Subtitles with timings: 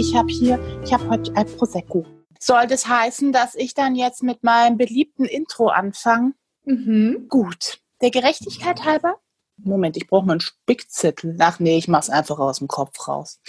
[0.00, 2.06] ich habe hier, ich habe heute ein Prosecco.
[2.38, 6.32] Soll das heißen, dass ich dann jetzt mit meinem beliebten Intro anfange?
[6.64, 7.26] Mhm.
[7.28, 7.80] Gut.
[8.00, 9.16] Der Gerechtigkeit halber?
[9.58, 11.36] Moment, ich brauche mal einen Spickzettel.
[11.38, 13.40] Ach nee, ich mach's einfach aus dem Kopf raus.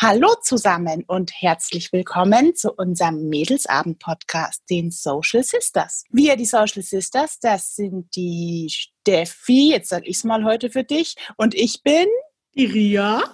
[0.00, 6.04] Hallo zusammen und herzlich willkommen zu unserem Mädelsabend-Podcast, den Social Sisters.
[6.10, 11.16] Wir, die Social Sisters, das sind die Steffi, jetzt sag ich's mal heute für dich,
[11.36, 12.06] und ich bin
[12.54, 13.24] Die Ria.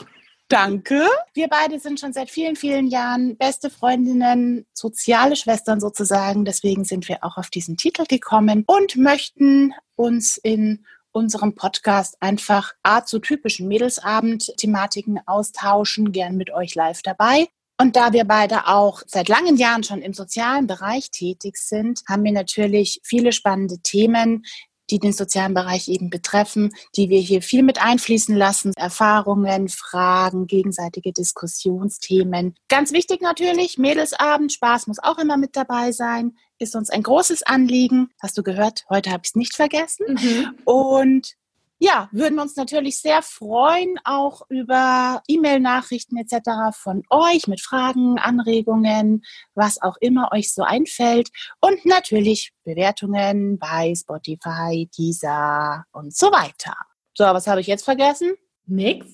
[0.52, 1.08] Danke.
[1.32, 6.44] Wir beide sind schon seit vielen, vielen Jahren beste Freundinnen, soziale Schwestern sozusagen.
[6.44, 12.74] Deswegen sind wir auch auf diesen Titel gekommen und möchten uns in unserem Podcast einfach
[12.82, 17.48] Art zu typischen Mädelsabend-Thematiken austauschen, gern mit euch live dabei.
[17.80, 22.24] Und da wir beide auch seit langen Jahren schon im sozialen Bereich tätig sind, haben
[22.24, 24.44] wir natürlich viele spannende Themen,
[24.92, 28.72] die den sozialen Bereich eben betreffen, die wir hier viel mit einfließen lassen.
[28.76, 32.54] Erfahrungen, Fragen, gegenseitige Diskussionsthemen.
[32.68, 36.36] Ganz wichtig natürlich, Mädelsabend, Spaß muss auch immer mit dabei sein.
[36.58, 38.10] Ist uns ein großes Anliegen.
[38.20, 38.84] Hast du gehört?
[38.88, 40.06] Heute habe ich es nicht vergessen.
[40.10, 40.54] Mhm.
[40.64, 41.34] Und
[41.82, 46.76] ja, würden uns natürlich sehr freuen, auch über E-Mail-Nachrichten etc.
[46.78, 49.24] von euch mit Fragen, Anregungen,
[49.56, 51.30] was auch immer euch so einfällt.
[51.60, 56.76] Und natürlich Bewertungen bei Spotify, Deezer und so weiter.
[57.14, 58.34] So, was habe ich jetzt vergessen?
[58.66, 59.04] Nix.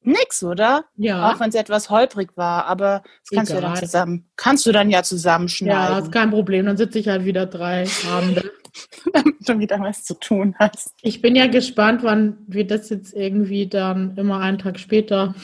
[0.00, 0.86] Nix, oder?
[0.96, 1.30] Ja.
[1.30, 3.84] Auch wenn es etwas holprig war, aber das kannst du ja dann Egal.
[3.84, 6.64] zusammen, kannst du dann ja Ja, zusammenschneiden, ist kein Problem.
[6.64, 8.50] Dann sitze ich halt wieder drei Abende.
[9.12, 10.94] damit du wieder was zu tun hast.
[11.02, 15.34] Ich bin ja gespannt, wann wir das jetzt irgendwie dann immer einen Tag später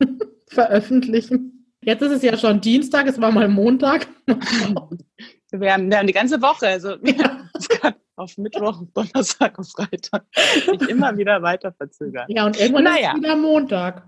[0.48, 1.66] veröffentlichen.
[1.82, 4.06] Jetzt ist es ja schon Dienstag, es war mal Montag.
[5.56, 7.68] Wir haben, wir haben die ganze Woche, also es
[8.16, 12.26] auf Mittwoch, Donnerstag und Freitag sich immer wieder weiter verzögern.
[12.28, 13.12] Ja, und irgendwann Naja.
[13.12, 14.04] ist wieder Montag.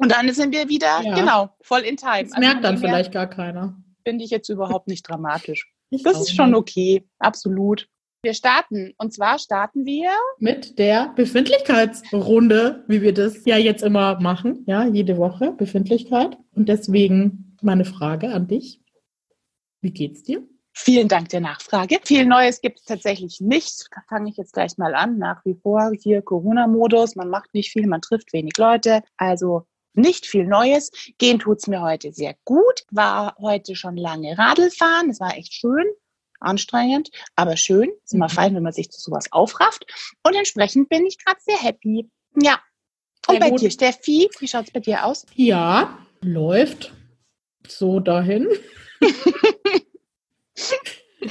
[0.00, 1.14] Und dann sind wir wieder, Ja.
[1.14, 2.24] genau, voll in time.
[2.28, 3.76] Das merkt dann vielleicht gar keiner.
[4.04, 5.68] Finde ich jetzt überhaupt nicht dramatisch.
[5.90, 7.88] Ich Das ist schon okay, absolut.
[8.28, 8.92] Wir starten.
[8.98, 14.84] Und zwar starten wir Mit der Befindlichkeitsrunde, wie wir das ja jetzt immer machen, ja,
[14.84, 16.36] jede Woche Befindlichkeit.
[16.54, 18.82] Und deswegen meine Frage an dich.
[19.80, 20.46] Wie geht's dir?
[20.74, 22.00] Vielen Dank der Nachfrage.
[22.04, 23.86] Viel Neues gibt es tatsächlich nicht.
[23.94, 25.16] Da fange ich jetzt gleich mal an.
[25.16, 27.16] Nach wie vor hier Corona-Modus.
[27.16, 29.00] Man macht nicht viel, man trifft wenig Leute.
[29.16, 29.64] Also
[29.94, 30.90] nicht viel Neues.
[31.16, 32.84] Gehen tut's mir heute sehr gut.
[32.90, 35.08] War heute schon lange Radl fahren.
[35.08, 35.86] Es war echt schön.
[36.40, 37.90] Anstrengend, aber schön.
[38.04, 38.30] Ist immer Mhm.
[38.32, 39.86] fein, wenn man sich zu sowas aufrafft.
[40.22, 42.08] Und entsprechend bin ich gerade sehr happy.
[42.40, 42.60] Ja.
[43.26, 43.60] Und Sehr bei gut.
[43.60, 45.26] dir, Steffi, wie schaut's bei dir aus?
[45.34, 46.92] Ja, läuft
[47.66, 48.48] so dahin.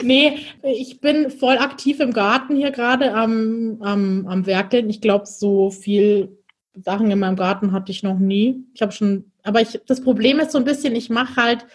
[0.03, 4.89] nee, ich bin voll aktiv im Garten hier gerade am, am, am Werkeln.
[4.89, 6.37] Ich glaube, so viel
[6.75, 8.63] Sachen in meinem Garten hatte ich noch nie.
[8.73, 11.65] Ich habe schon, aber ich, das Problem ist so ein bisschen, ich mache halt,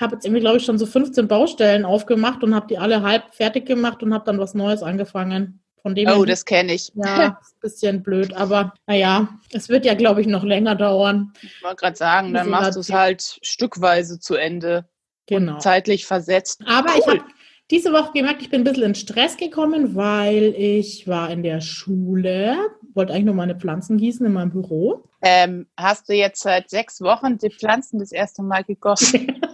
[0.00, 3.34] habe jetzt irgendwie, glaube ich, schon so 15 Baustellen aufgemacht und habe die alle halb
[3.34, 5.58] fertig gemacht und habe dann was Neues angefangen.
[5.82, 6.92] Von dem Oh, das kenne ich.
[6.94, 11.32] ja, ist ein bisschen blöd, aber naja, es wird ja, glaube ich, noch länger dauern.
[11.42, 14.88] Ich wollte gerade sagen, dann machst du es halt stückweise zu Ende.
[15.26, 15.58] Genau.
[15.58, 16.60] Zeitlich versetzt.
[16.66, 17.18] Aber ich Cool.
[17.18, 17.24] habe
[17.70, 21.60] diese Woche gemerkt, ich bin ein bisschen in Stress gekommen, weil ich war in der
[21.60, 22.56] Schule,
[22.94, 25.04] wollte eigentlich nur meine Pflanzen gießen in meinem Büro.
[25.22, 29.40] Ähm, hast du jetzt seit sechs Wochen die Pflanzen das erste Mal gegossen?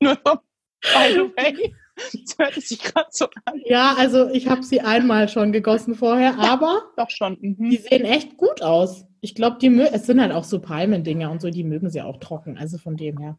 [0.00, 1.74] Nur by the way.
[2.12, 3.58] Das hört sich gerade so an.
[3.64, 7.38] Ja, also ich habe sie einmal schon gegossen vorher, aber Doch schon.
[7.40, 7.70] die Mhm.
[7.70, 9.06] sehen echt gut aus.
[9.22, 12.18] Ich glaube, die es sind halt auch so Palmendinger und so, die mögen sie auch
[12.18, 13.38] trocken, also von dem her.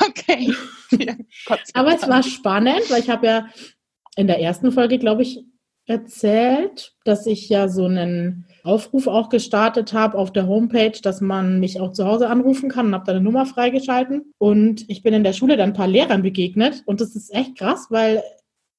[0.00, 0.52] Okay.
[0.98, 1.14] Ja,
[1.74, 3.46] Aber es war spannend, weil ich habe ja
[4.16, 5.44] in der ersten Folge, glaube ich,
[5.88, 11.58] erzählt, dass ich ja so einen Aufruf auch gestartet habe auf der Homepage, dass man
[11.60, 14.32] mich auch zu Hause anrufen kann und habe da eine Nummer freigeschalten.
[14.38, 17.56] Und ich bin in der Schule dann ein paar Lehrern begegnet und das ist echt
[17.56, 18.22] krass, weil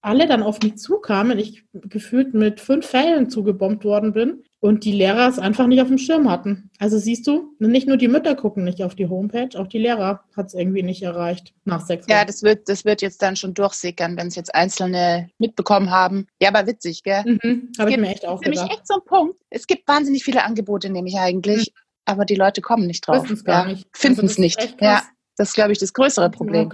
[0.02, 4.92] alle dann auf mich zukamen, ich gefühlt mit fünf Fällen zugebombt worden bin und die
[4.92, 6.70] Lehrer es einfach nicht auf dem Schirm hatten.
[6.80, 10.24] Also siehst du, nicht nur die Mütter gucken nicht auf die Homepage, auch die Lehrer
[10.36, 12.28] hat es irgendwie nicht erreicht nach sechs Ja, Wochen.
[12.28, 16.28] das wird, das wird jetzt dann schon durchsickern, wenn es jetzt Einzelne mitbekommen haben.
[16.42, 17.24] Ja, aber witzig, gell?
[17.42, 18.78] Mhm, habe ich mir echt auch Nämlich gedacht.
[18.80, 19.36] echt so ein Punkt.
[19.50, 21.74] Es gibt wahnsinnig viele Angebote, nämlich eigentlich,
[22.06, 23.24] aber die Leute kommen nicht drauf.
[23.24, 23.74] Wissen es gar ja.
[23.74, 23.88] nicht.
[23.94, 24.82] Finden Also das es ist nicht.
[24.82, 25.04] Ja,
[25.38, 26.70] das ist, glaube ich, das größere Problem.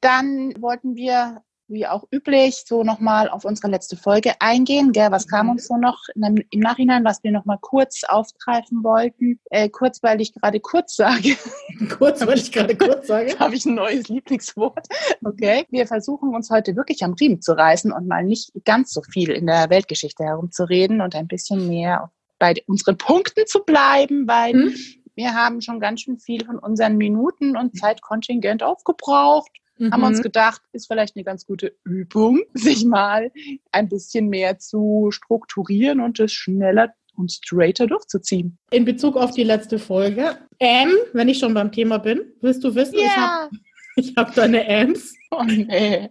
[0.00, 4.92] Dann wollten wir, wie auch üblich, so nochmal auf unsere letzte Folge eingehen.
[4.92, 5.10] Gell?
[5.10, 5.52] Was kam Mhm.
[5.52, 9.40] uns so noch im Nachhinein, was wir nochmal kurz aufgreifen wollten?
[9.50, 11.36] Äh, kurz, weil ich gerade kurz sage,
[11.98, 13.34] Kurz, weil ich gerade kurz sage.
[13.38, 14.86] habe ich ein neues Lieblingswort.
[15.24, 15.66] Okay.
[15.70, 19.30] Wir versuchen uns heute wirklich am Riemen zu reißen und mal nicht ganz so viel
[19.30, 24.74] in der Weltgeschichte herumzureden und ein bisschen mehr bei unseren Punkten zu bleiben, weil Hm?
[25.14, 29.50] wir haben schon ganz schön viel von unseren Minuten und Zeitkontingent aufgebraucht.
[29.78, 29.92] Mhm.
[29.92, 33.30] Haben uns gedacht, ist vielleicht eine ganz gute Übung, sich mal
[33.72, 38.58] ein bisschen mehr zu strukturieren und es schneller und straighter durchzuziehen.
[38.70, 42.74] In Bezug auf die letzte Folge, ähm, wenn ich schon beim Thema bin, willst du
[42.74, 43.04] wissen, Ja.
[43.06, 43.50] ich habe
[43.96, 46.10] ich hab deine Ams, Oh nee.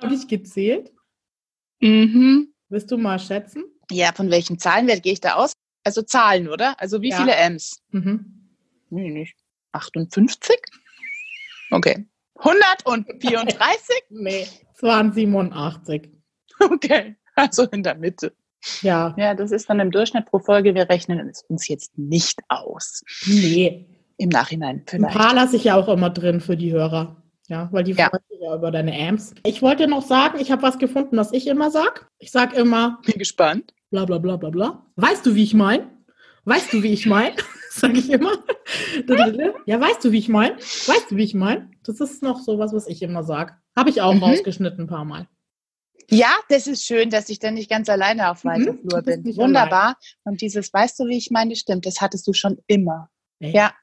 [0.00, 0.92] habe ich gezählt.
[1.80, 2.52] Mhm.
[2.68, 3.64] Willst du mal schätzen?
[3.90, 5.52] Ja, von welchem Zahlenwert gehe ich da aus?
[5.84, 6.80] Also Zahlen, oder?
[6.80, 7.18] Also wie Ja.
[7.18, 7.78] viele M's?
[7.92, 8.48] Mhm.
[8.90, 9.36] Nee, nicht.
[9.72, 10.56] 58?
[11.70, 12.06] Okay.
[12.38, 13.94] 134?
[14.10, 16.10] Nee, es waren 87.
[16.60, 17.16] Okay.
[17.34, 18.32] Also in der Mitte.
[18.82, 20.74] Ja, Ja, das ist dann im Durchschnitt pro Folge.
[20.74, 23.02] Wir rechnen es uns jetzt nicht aus.
[23.26, 23.86] nee.
[24.18, 25.14] Im Nachhinein Ein vielleicht.
[25.14, 27.22] paar lasse ich ja auch immer drin für die Hörer.
[27.48, 28.08] Ja, weil die Ja.
[28.08, 29.34] freuen sich ja über deine Amps.
[29.44, 32.08] Ich wollte noch sagen, ich habe was gefunden, was ich immer sag.
[32.18, 33.74] Ich sag immer Bin gespannt.
[33.90, 34.86] bla bla bla bla bla.
[34.96, 35.90] Weißt du, wie ich mein?
[36.46, 37.32] Weißt du, wie ich mein?
[37.70, 38.32] Sag ich immer.
[39.66, 40.52] Ja, weißt du, wie ich mein?
[40.56, 41.76] Weißt du, wie ich mein?
[41.84, 43.60] Das ist noch so was, was ich immer sag.
[43.76, 44.22] Habe ich auch Mhm.
[44.22, 45.28] rausgeschnitten ein paar Mal.
[46.08, 49.36] Ja, das ist schön, dass ich dann nicht ganz alleine auf weiter Mhm, Flur bin.
[49.36, 49.96] Wunderbar.
[50.24, 53.10] Und dieses, weißt du, wie ich meine, stimmt, das hattest du schon immer.
[53.40, 53.54] Echt?
[53.54, 53.74] Ja.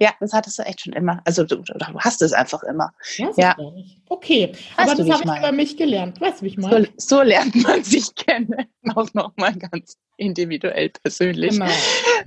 [0.00, 1.20] Ja, das hattest du echt schon immer.
[1.26, 2.92] Also du, du hast es einfach immer.
[3.36, 3.54] Ja.
[3.74, 4.00] nicht.
[4.08, 6.20] Okay, Weißt aber das habe ich über mich gelernt.
[6.20, 6.86] Weißt du, wie ich meine?
[6.96, 8.54] So, so lernt man sich kennen.
[8.94, 11.52] Auch nochmal ganz individuell persönlich.
[11.52, 11.66] Genau.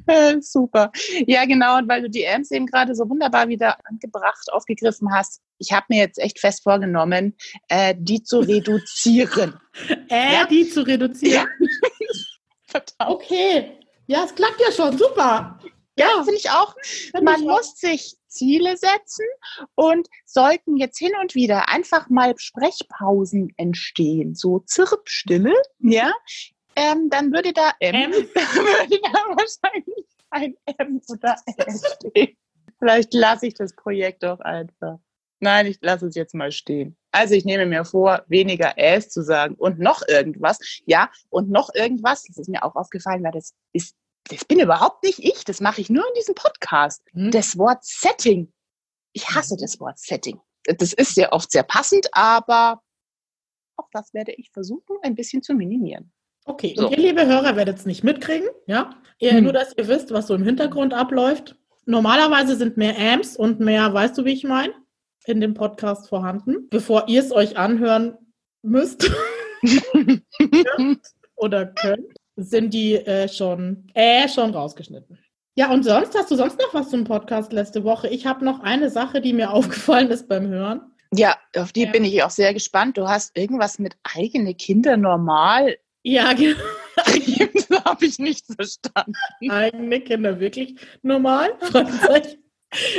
[0.08, 0.92] Äh, super.
[1.28, 1.78] Ja, genau.
[1.78, 5.86] Und weil du die Amps eben gerade so wunderbar wieder angebracht, aufgegriffen hast, ich habe
[5.90, 7.38] mir jetzt echt fest vorgenommen,
[7.70, 9.54] äh, die zu reduzieren.
[10.10, 10.46] Äh, Ja.
[10.48, 11.48] die zu reduzieren.
[12.68, 12.96] Verdammt.
[13.14, 13.72] Okay.
[14.08, 14.98] Ja, es klappt ja schon.
[14.98, 15.60] Super.
[15.98, 16.76] Ja, finde ich auch.
[16.84, 17.58] Find Man ich auch.
[17.58, 19.26] muss sich Ziele setzen
[19.76, 26.12] und sollten jetzt hin und wieder einfach mal Sprechpausen entstehen, so Zirpstille, ja,
[26.76, 28.12] ähm, dann würde da M, M.
[28.14, 32.36] würde da wahrscheinlich ein M oder S stehen.
[32.80, 34.98] Vielleicht lasse ich das Projekt doch einfach.
[35.40, 36.98] Nein, ich lasse es jetzt mal stehen.
[37.12, 40.58] Also ich nehme mir vor, weniger S zu sagen und noch irgendwas.
[40.86, 43.96] Ja, und noch irgendwas, das ist mir auch aufgefallen, weil das ist,
[44.30, 47.02] das bin überhaupt nicht ich, das mache ich nur in diesem Podcast.
[47.14, 47.32] Hm?
[47.32, 48.52] Das Wort Setting.
[49.14, 50.40] Ich hasse das Wort Setting.
[50.66, 52.82] Das ist sehr oft sehr passend, aber
[53.76, 56.12] auch das werde ich versuchen, ein bisschen zu minimieren.
[56.46, 56.88] Okay, So.
[56.88, 58.90] und ihr liebe Hörer werdet es nicht mitkriegen, ja?
[59.20, 59.44] Ihr, Hm.
[59.44, 61.56] Nur, dass ihr wisst, was so im Hintergrund abläuft.
[61.86, 64.74] Normalerweise sind mehr Amps und mehr, weißt du, wie ich meine,
[65.26, 66.68] in dem Podcast vorhanden.
[66.70, 68.18] Bevor ihr es euch anhören
[68.62, 69.10] müsst
[71.36, 75.20] oder könnt, sind die äh, schon, äh, schon rausgeschnitten.
[75.56, 78.08] Ja, und sonst, hast du sonst noch was zum Podcast letzte Woche?
[78.08, 80.82] Ich habe noch eine Sache, die mir aufgefallen ist beim Hören.
[81.16, 81.92] Ja, auf die Ja.
[81.92, 82.98] bin ich auch sehr gespannt.
[82.98, 85.78] Du hast irgendwas mit eigene Kinder normal.
[86.02, 86.58] Ja, genau.
[87.86, 89.14] habe ich nicht verstanden.
[89.50, 91.52] eigene Kinder wirklich normal?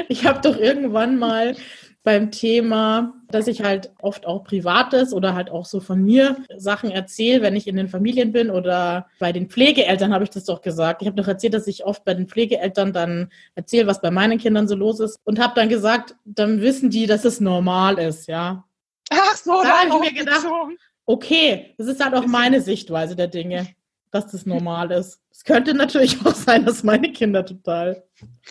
[0.09, 1.57] Ich habe doch irgendwann mal
[2.05, 6.91] beim Thema, dass ich halt oft auch Privates oder halt auch so von mir Sachen
[6.91, 10.63] erzähle, wenn ich in den Familien bin oder bei den Pflegeeltern habe ich das doch
[10.63, 11.03] gesagt.
[11.03, 14.39] Ich habe doch erzählt, dass ich oft bei den Pflegeeltern dann erzähle, was bei meinen
[14.39, 18.29] Kindern so los ist und habe dann gesagt, dann wissen die, dass es normal ist,
[18.29, 18.65] ja.
[19.11, 20.47] Ach so, Da hab ich mir gedacht.
[21.07, 23.69] Okay, das ist halt auch meine Sichtweise der Dinge,
[24.15, 25.21] dass das normal ist.
[25.31, 28.05] Es könnte natürlich auch sein, dass meine Kinder total,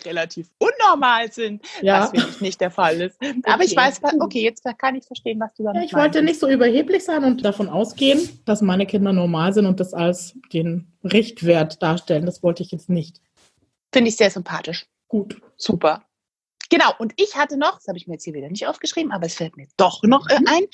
[0.04, 2.02] relativ unnormal sind, ja.
[2.02, 3.18] was wirklich nicht der Fall ist.
[3.44, 6.32] Aber ich weiß, okay, jetzt kann ich verstehen, was du damit Ja, ich wollte meinst.
[6.32, 10.34] nicht so überheblich sein und davon ausgehen, dass meine Kinder normal sind und das als
[10.52, 12.26] den Richtwert darstellen.
[12.26, 13.22] Das wollte ich jetzt nicht.
[13.92, 14.86] Finde ich sehr sympathisch.
[15.08, 15.40] Gut.
[15.56, 16.04] Super.
[16.70, 19.26] Genau, und ich hatte noch, das habe ich mir jetzt hier wieder nicht aufgeschrieben, aber
[19.26, 20.64] es fällt mir doch noch äh, ein.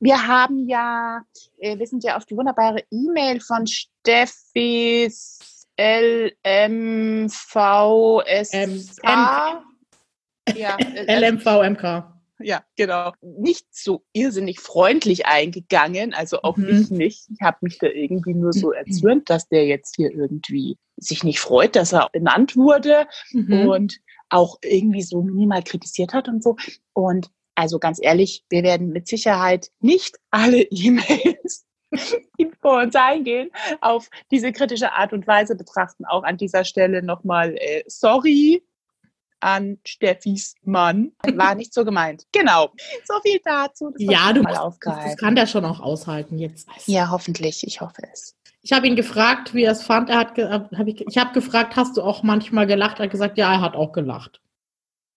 [0.00, 1.22] Wir haben ja,
[1.58, 5.38] äh, wir sind ja auf die wunderbare E-Mail von Steffis
[8.48, 9.64] LMVSA.
[10.56, 12.14] Ja, äh, LMVMK.
[12.40, 13.12] Ja, genau.
[13.20, 16.68] Nicht so irrsinnig freundlich eingegangen, also auch Mhm.
[16.68, 17.28] ich nicht.
[17.32, 21.40] Ich habe mich da irgendwie nur so erzürnt, dass der jetzt hier irgendwie sich nicht
[21.40, 23.68] freut, dass er benannt wurde Mhm.
[23.68, 23.98] und
[24.30, 26.56] auch irgendwie so minimal kritisiert hat und so.
[26.92, 31.66] Und also ganz ehrlich, wir werden mit Sicherheit nicht alle E-Mails,
[32.38, 36.04] die vor uns eingehen, auf diese kritische Art und Weise betrachten.
[36.04, 38.62] Auch an dieser Stelle nochmal äh, sorry
[39.40, 41.12] an Steffis Mann.
[41.34, 42.26] War nicht so gemeint.
[42.32, 42.70] Genau.
[43.04, 43.92] So viel dazu.
[43.98, 46.68] Ja, du mal musst, das kann der schon auch aushalten jetzt.
[46.86, 47.66] Ja, hoffentlich.
[47.66, 48.36] Ich hoffe es.
[48.68, 50.10] Ich habe ihn gefragt, wie er es fand.
[50.10, 52.98] Er hat, ge- hab ich, ich habe gefragt, hast du auch manchmal gelacht?
[52.98, 54.42] Er hat gesagt, ja, er hat auch gelacht.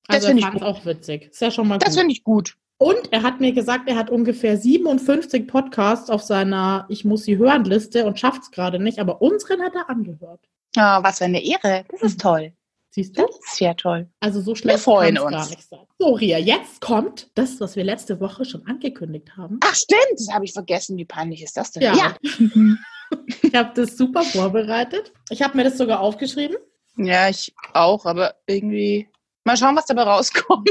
[0.07, 1.29] Das Also finde er ich fand es auch witzig.
[1.31, 2.55] Ist ja schon mal Das finde ich gut.
[2.77, 7.35] Und er hat mir gesagt, er hat ungefähr 57 Podcasts auf seiner Ich muss sie
[7.37, 10.39] hören Liste und schafft es gerade nicht, aber unseren hat er angehört.
[10.77, 11.83] Ah, was für eine Ehre.
[11.91, 12.53] Das ist toll.
[12.91, 13.25] Siehst du?
[13.25, 14.07] Das ist sehr toll.
[14.21, 15.31] Also so schlecht kann's uns.
[15.31, 15.79] gar nicht sein.
[15.99, 19.35] So, Ria, jetzt kommt das, was wir letzte Woche schon angekündigt haben.
[19.35, 19.59] So, Ria, jetzt kommt das, was wir letzte Woche schon angekündigt haben.
[19.61, 20.95] Ach stimmt, das habe ich vergessen.
[20.97, 21.83] Wie peinlich ist das denn?
[21.83, 22.15] Ja.
[23.43, 25.11] Ich habe das super vorbereitet.
[25.29, 26.57] Ich habe mir das sogar aufgeschrieben.
[26.97, 29.09] Ja, ich auch, aber irgendwie
[29.43, 30.69] mal schauen, was dabei rauskommt.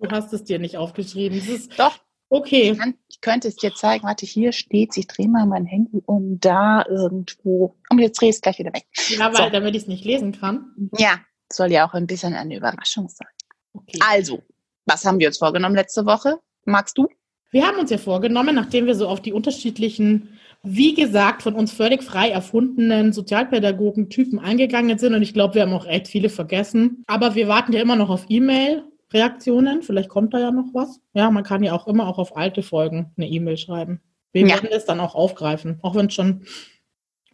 [0.00, 1.42] Du hast es dir nicht aufgeschrieben.
[1.76, 1.98] Doch,
[2.30, 2.70] okay.
[2.70, 4.04] ich, kann, ich könnte es dir zeigen.
[4.04, 4.96] Warte, hier steht's.
[4.96, 7.76] Ich drehe mal mein Handy um da irgendwo.
[7.90, 8.86] Und jetzt drehe ich es gleich wieder weg.
[9.08, 9.50] Ja, weil, So.
[9.50, 10.90] damit ich es nicht lesen kann.
[10.96, 11.20] Ja,
[11.52, 13.28] soll ja auch ein bisschen eine Überraschung sein.
[13.74, 13.98] Okay.
[14.08, 14.42] Also,
[14.86, 16.40] was haben wir uns vorgenommen letzte Woche?
[16.64, 17.08] Magst du?
[17.50, 21.72] Wir haben uns ja vorgenommen, nachdem wir so auf die unterschiedlichen, wie gesagt, von uns
[21.72, 25.14] völlig frei erfundenen Sozialpädagogen-Typen eingegangen sind.
[25.14, 27.02] Und ich glaube, wir haben auch echt viele vergessen.
[27.08, 29.82] Aber wir warten ja immer noch auf E-Mail-Reaktionen.
[29.82, 31.00] Vielleicht kommt da ja noch was.
[31.14, 34.00] Ja, man kann ja auch immer auch auf alte Folgen eine E-Mail schreiben.
[34.32, 34.48] Wir Ja.
[34.54, 36.44] werden es dann auch aufgreifen, auch wenn es schon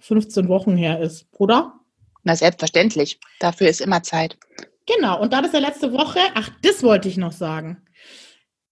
[0.00, 1.74] 15 Wochen her ist, oder?
[2.22, 3.20] Na, selbstverständlich.
[3.38, 4.38] Dafür ist immer Zeit.
[4.86, 7.82] Genau, und da das ja letzte Woche, ach, das wollte ich noch sagen.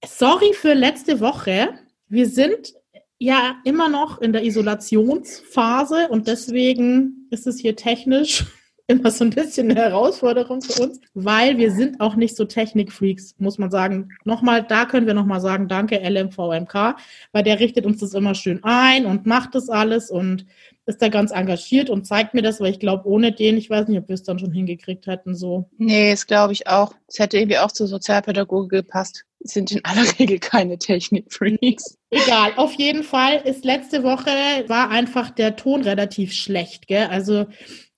[0.07, 1.75] Sorry für letzte Woche.
[2.09, 2.75] Wir sind
[3.19, 8.45] ja immer noch in der Isolationsphase und deswegen ist es hier technisch
[8.87, 13.35] immer so ein bisschen eine Herausforderung für uns, weil wir sind auch nicht so Technikfreaks,
[13.39, 14.11] muss man sagen.
[14.25, 16.97] Nochmal, da können wir nochmal sagen, danke LMVMK,
[17.33, 20.45] weil der richtet uns das immer schön ein und macht das alles und
[20.87, 23.89] ist da ganz engagiert und zeigt mir das, weil ich glaube, ohne den, ich weiß
[23.89, 25.71] nicht, ob wir es dann schon hingekriegt hätten, so.
[25.79, 26.95] Nee, das glaube ich auch.
[27.07, 29.25] Es hätte irgendwie auch zur Sozialpädagogik gepasst.
[29.41, 31.99] Sind in aller Regel keine Technikfreaks.
[32.11, 34.31] Egal, auf jeden Fall ist letzte Woche
[34.69, 37.07] war einfach der Ton relativ schlecht, gell?
[37.07, 37.47] Also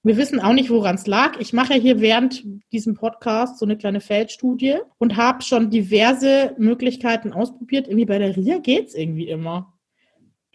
[0.06, 1.40] wir wissen auch nicht, woran es lag.
[1.40, 7.32] Ich mache hier während diesem Podcast so eine kleine Feldstudie und habe schon diverse Möglichkeiten
[7.32, 7.88] ausprobiert.
[7.88, 9.75] Irgendwie bei der RIA geht's irgendwie immer.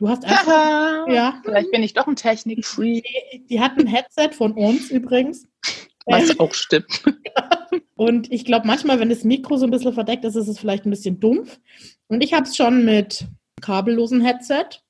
[0.01, 3.05] Du hast einfach, ja, Vielleicht bin ich doch ein Technikfreak.
[3.31, 5.48] die, die hat ein Headset von uns übrigens.
[6.08, 7.03] Was auch stimmt.
[7.96, 10.88] Und ich glaube, manchmal, wenn das Mikro so ein bisschen verdeckt ist, ist es vielleicht
[10.88, 11.60] ein bisschen dumpf.
[12.08, 13.27] Und ich habe es schon mit
[13.62, 14.81] kabellosen Headset,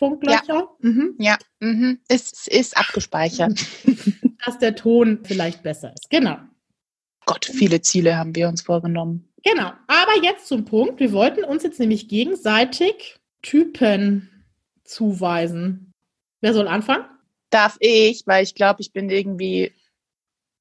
[0.00, 0.68] in Netzfunklöcher.
[0.80, 1.14] Mhm.
[1.18, 2.00] Ja, mhm.
[2.08, 3.64] es ist abgespeichert.
[4.44, 6.10] Dass der Ton vielleicht besser ist.
[6.10, 6.36] Genau.
[7.26, 9.32] Gott, viele Ziele haben wir uns vorgenommen.
[9.42, 9.72] Genau.
[9.86, 11.00] Aber jetzt zum Punkt.
[11.00, 14.30] Wir wollten uns jetzt nämlich gegenseitig Typen
[14.84, 15.92] zuweisen.
[16.40, 17.06] Wer soll anfangen?
[17.50, 19.72] Darf ich, weil ich glaube, ich bin irgendwie,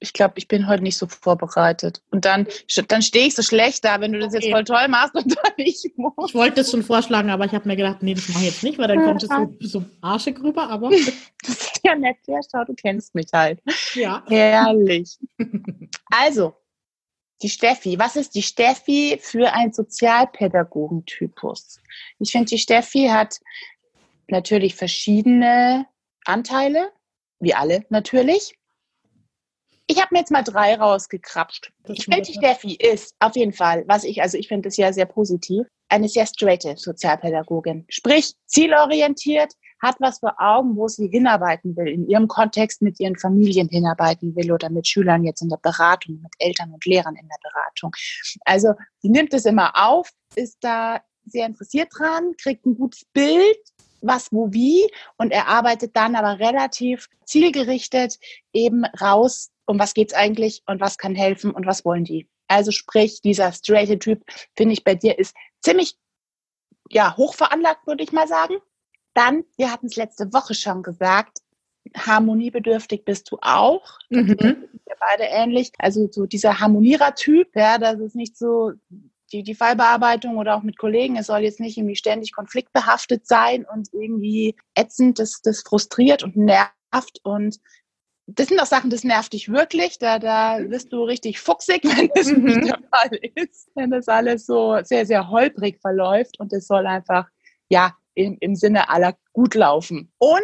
[0.03, 2.01] ich glaube, ich bin heute nicht so vorbereitet.
[2.11, 2.45] Und dann,
[2.89, 5.53] dann stehe ich so schlecht da, wenn du das jetzt voll toll machst und dann
[5.55, 6.33] Ich muss.
[6.33, 8.77] wollte es schon vorschlagen, aber ich habe mir gedacht, nee, das mache ich jetzt nicht,
[8.77, 10.69] weil dann kommt es so, so arschig rüber.
[10.69, 10.99] Aber Das
[11.47, 13.61] ist ja nett, ja, schau, du kennst mich halt.
[13.95, 14.23] ja.
[14.27, 15.17] Herrlich.
[16.15, 16.53] Also,
[17.41, 17.97] die Steffi.
[17.97, 21.79] Was ist die Steffi für ein Sozialpädagogentypus?
[22.19, 23.39] Ich finde, die Steffi hat
[24.27, 25.87] natürlich verschiedene
[26.25, 26.91] Anteile,
[27.39, 28.53] wie alle natürlich.
[29.87, 31.71] Ich habe mir jetzt mal drei rausgekrapscht.
[31.87, 34.93] Ich finde, die Steffi ist auf jeden Fall, was ich, also ich finde das ja
[34.93, 37.85] sehr positiv, eine sehr straighte Sozialpädagogin.
[37.89, 43.17] Sprich, zielorientiert, hat was vor Augen, wo sie hinarbeiten will, in ihrem Kontext mit ihren
[43.17, 47.27] Familien hinarbeiten will oder mit Schülern jetzt in der Beratung, mit Eltern und Lehrern in
[47.27, 47.91] der Beratung.
[48.45, 53.57] Also sie nimmt es immer auf, ist da sehr interessiert dran, kriegt ein gutes Bild,
[54.01, 58.19] was, wo, wie und erarbeitet dann aber relativ zielgerichtet
[58.51, 62.27] eben raus, um was geht's eigentlich und was kann helfen und was wollen die.
[62.47, 64.23] Also sprich, dieser straighte Typ,
[64.55, 65.97] finde ich bei dir, ist ziemlich
[66.89, 68.55] ja, hoch veranlagt, würde ich mal sagen.
[69.13, 71.39] Dann, wir hatten es letzte Woche schon gesagt,
[71.95, 73.99] harmoniebedürftig bist du auch.
[74.09, 74.37] Mhm.
[74.39, 75.71] Wir beide ähnlich.
[75.77, 78.71] Also so dieser Harmonierer-Typ, ja, das ist nicht so
[79.31, 81.17] die, die Fallbearbeitung oder auch mit Kollegen.
[81.17, 86.37] Es soll jetzt nicht irgendwie ständig konfliktbehaftet sein und irgendwie ätzend, das, das frustriert und
[86.37, 87.59] nervt und
[88.25, 89.99] das sind auch Sachen, das nervt dich wirklich.
[89.99, 92.43] Da, da wirst du richtig fuchsig, wenn das Mhm.
[92.45, 93.69] nicht der Fall ist.
[93.75, 97.27] Wenn das alles so sehr, sehr holprig verläuft und es soll einfach,
[97.69, 100.11] ja, im, im Sinne aller gut laufen.
[100.19, 100.41] Und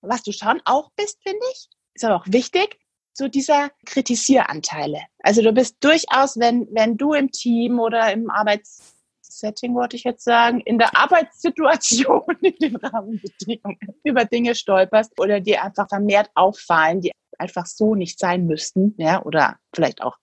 [0.00, 2.78] was du schon auch bist, finde ich, ist aber auch wichtig,
[3.12, 5.00] so dieser Kritisieranteile.
[5.20, 8.28] Also du bist durchaus, wenn, wenn du im Team oder im
[9.34, 15.40] Arbeitssetting, wollte ich jetzt sagen, in der Arbeitssituation, in den Rahmenbedingungen über Dinge stolperst oder
[15.40, 20.16] dir einfach vermehrt auffallen, die einfach so nicht sein müssten, ja, oder vielleicht auch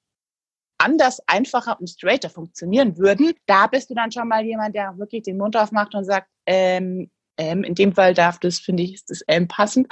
[0.78, 5.24] anders, einfacher und straighter funktionieren würden, da bist du dann schon mal jemand, der wirklich
[5.24, 9.10] den Mund aufmacht und sagt, ähm, ähm, in dem Fall darf das, finde ich, ist
[9.10, 9.92] das ähm passend.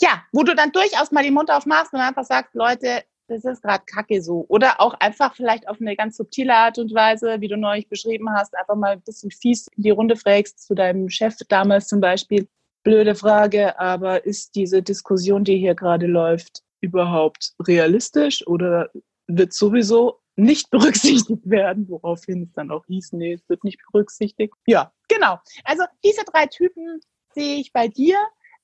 [0.00, 3.62] Ja, wo du dann durchaus mal den Mund aufmachst und einfach sagst, Leute, das ist
[3.62, 4.44] gerade kacke so.
[4.48, 8.30] Oder auch einfach vielleicht auf eine ganz subtile Art und Weise, wie du neulich beschrieben
[8.32, 12.00] hast, einfach mal ein bisschen fies in die Runde fragst zu deinem Chef damals zum
[12.00, 12.48] Beispiel.
[12.82, 18.90] Blöde Frage, aber ist diese Diskussion, die hier gerade läuft, überhaupt realistisch oder
[19.26, 24.54] wird sowieso nicht berücksichtigt werden, woraufhin es dann auch hieß, nee, es wird nicht berücksichtigt.
[24.66, 25.38] Ja, genau.
[25.64, 27.00] Also diese drei Typen
[27.34, 28.16] sehe ich bei dir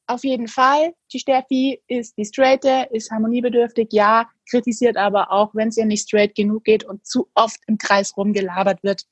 [0.07, 0.95] auf jeden Fall.
[1.13, 6.09] Die Steffi ist die Straighte, ist harmoniebedürftig, ja, kritisiert aber auch, wenn es ihr nicht
[6.09, 9.05] straight genug geht und zu oft im Kreis rumgelabert wird.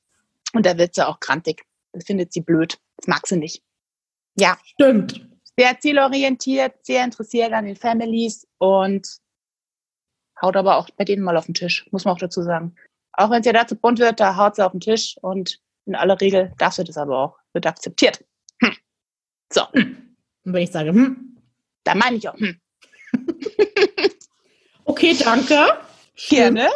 [0.53, 1.63] Und da wird sie auch krantig.
[1.91, 2.77] Das findet sie blöd.
[2.97, 3.61] Das mag sie nicht.
[4.37, 4.57] Ja.
[4.63, 5.27] Stimmt.
[5.57, 9.07] Sehr zielorientiert, sehr interessiert an den Families und
[10.41, 12.75] haut aber auch bei denen mal auf den Tisch, muss man auch dazu sagen.
[13.13, 15.95] Auch wenn es ja dazu bunt wird, da haut sie auf den Tisch und in
[15.95, 18.25] aller Regel darf sie das aber auch, wird akzeptiert.
[18.61, 18.75] Hm.
[19.53, 19.61] So.
[20.45, 21.37] Und wenn ich sage, hm.
[21.83, 22.59] Da meine ich auch, hm.
[24.85, 25.55] okay, danke.
[26.29, 26.69] Gerne.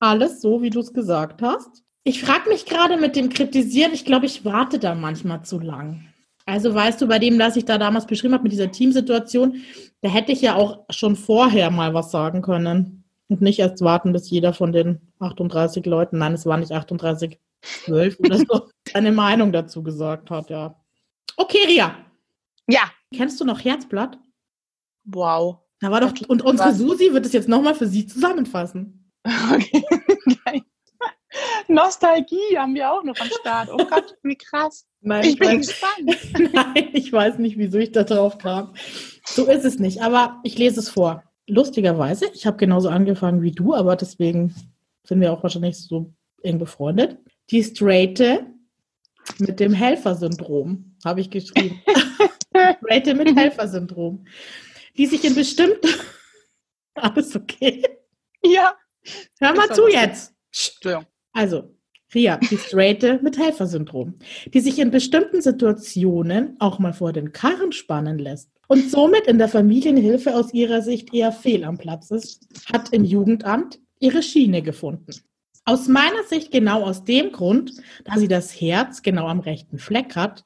[0.00, 1.82] Alles so, wie du es gesagt hast.
[2.04, 6.06] Ich frage mich gerade mit dem Kritisieren, ich glaube, ich warte da manchmal zu lang.
[6.46, 9.62] Also weißt du, bei dem, das ich da damals beschrieben habe, mit dieser Teamsituation,
[10.02, 13.04] da hätte ich ja auch schon vorher mal was sagen können.
[13.28, 17.38] Und nicht erst warten, bis jeder von den 38 Leuten, nein, es waren nicht 38,
[17.62, 20.76] 12 oder so, seine Meinung dazu gesagt hat, ja.
[21.38, 21.96] Okay, Ria.
[22.68, 22.82] Ja.
[23.16, 24.18] Kennst du noch Herzblatt?
[25.04, 25.58] Wow.
[25.80, 26.78] Da war doch, und unsere was?
[26.78, 29.12] Susi wird es jetzt nochmal für sie zusammenfassen.
[29.52, 29.84] Okay.
[31.68, 33.68] Nostalgie haben wir auch noch am Start.
[33.72, 34.86] Oh Gott, wie krass.
[35.00, 36.16] Nein, ich, bin gespannt.
[36.52, 38.74] Nein, ich weiß nicht, wieso ich da drauf kam.
[39.24, 41.24] So ist es nicht, aber ich lese es vor.
[41.46, 44.54] Lustigerweise, ich habe genauso angefangen wie du, aber deswegen
[45.02, 47.18] sind wir auch wahrscheinlich so eng befreundet.
[47.50, 48.46] Die Straighte
[49.38, 51.82] mit dem Helfersyndrom, habe ich geschrieben.
[52.54, 54.24] Straighte mit Helfersyndrom.
[54.96, 55.88] Die sich in bestimmten.
[56.94, 57.82] Alles okay?
[58.44, 58.74] Ja.
[59.40, 60.34] Hör mal zu jetzt.
[61.32, 61.74] Also,
[62.14, 64.14] Ria, die Straighte mit Helfersyndrom,
[64.46, 69.38] die sich in bestimmten Situationen auch mal vor den Karren spannen lässt und somit in
[69.38, 74.62] der Familienhilfe aus ihrer Sicht eher fehl am Platz ist, hat im Jugendamt ihre Schiene
[74.62, 75.12] gefunden.
[75.64, 77.72] Aus meiner Sicht genau aus dem Grund,
[78.04, 80.44] da sie das Herz genau am rechten Fleck hat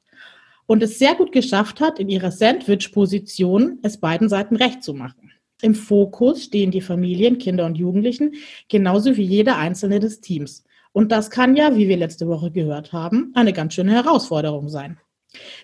[0.69, 5.31] und es sehr gut geschafft hat, in ihrer Sandwich-Position es beiden Seiten recht zu machen.
[5.63, 8.35] Im Fokus stehen die Familien, Kinder und Jugendlichen,
[8.67, 10.63] genauso wie jeder einzelne des Teams.
[10.91, 14.99] Und das kann ja, wie wir letzte Woche gehört haben, eine ganz schöne Herausforderung sein.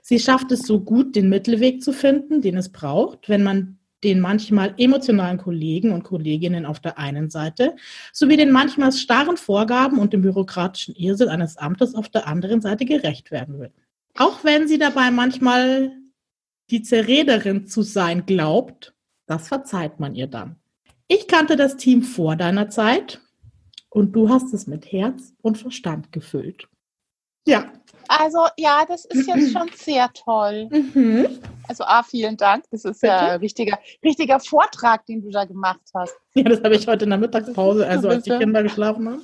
[0.01, 4.19] Sie schafft es so gut, den Mittelweg zu finden, den es braucht, wenn man den
[4.19, 7.75] manchmal emotionalen Kollegen und Kolleginnen auf der einen Seite
[8.11, 12.85] sowie den manchmal starren Vorgaben und dem bürokratischen Irrsinn eines Amtes auf der anderen Seite
[12.85, 13.71] gerecht werden will.
[14.17, 15.91] Auch wenn sie dabei manchmal
[16.69, 18.95] die Zerrederin zu sein glaubt,
[19.27, 20.57] das verzeiht man ihr dann.
[21.07, 23.21] Ich kannte das Team vor deiner Zeit
[23.89, 26.67] und du hast es mit Herz und Verstand gefüllt.
[27.47, 27.71] Ja.
[28.07, 30.69] Also ja, das ist jetzt schon sehr toll.
[30.71, 31.27] Mhm.
[31.67, 32.65] Also A, vielen Dank.
[32.71, 33.13] Das ist Bitte?
[33.13, 36.15] ja ein richtiger, richtiger Vortrag, den du da gemacht hast.
[36.35, 39.21] Ja, das habe ich heute in der Mittagspause, also als die Kinder geschlafen haben.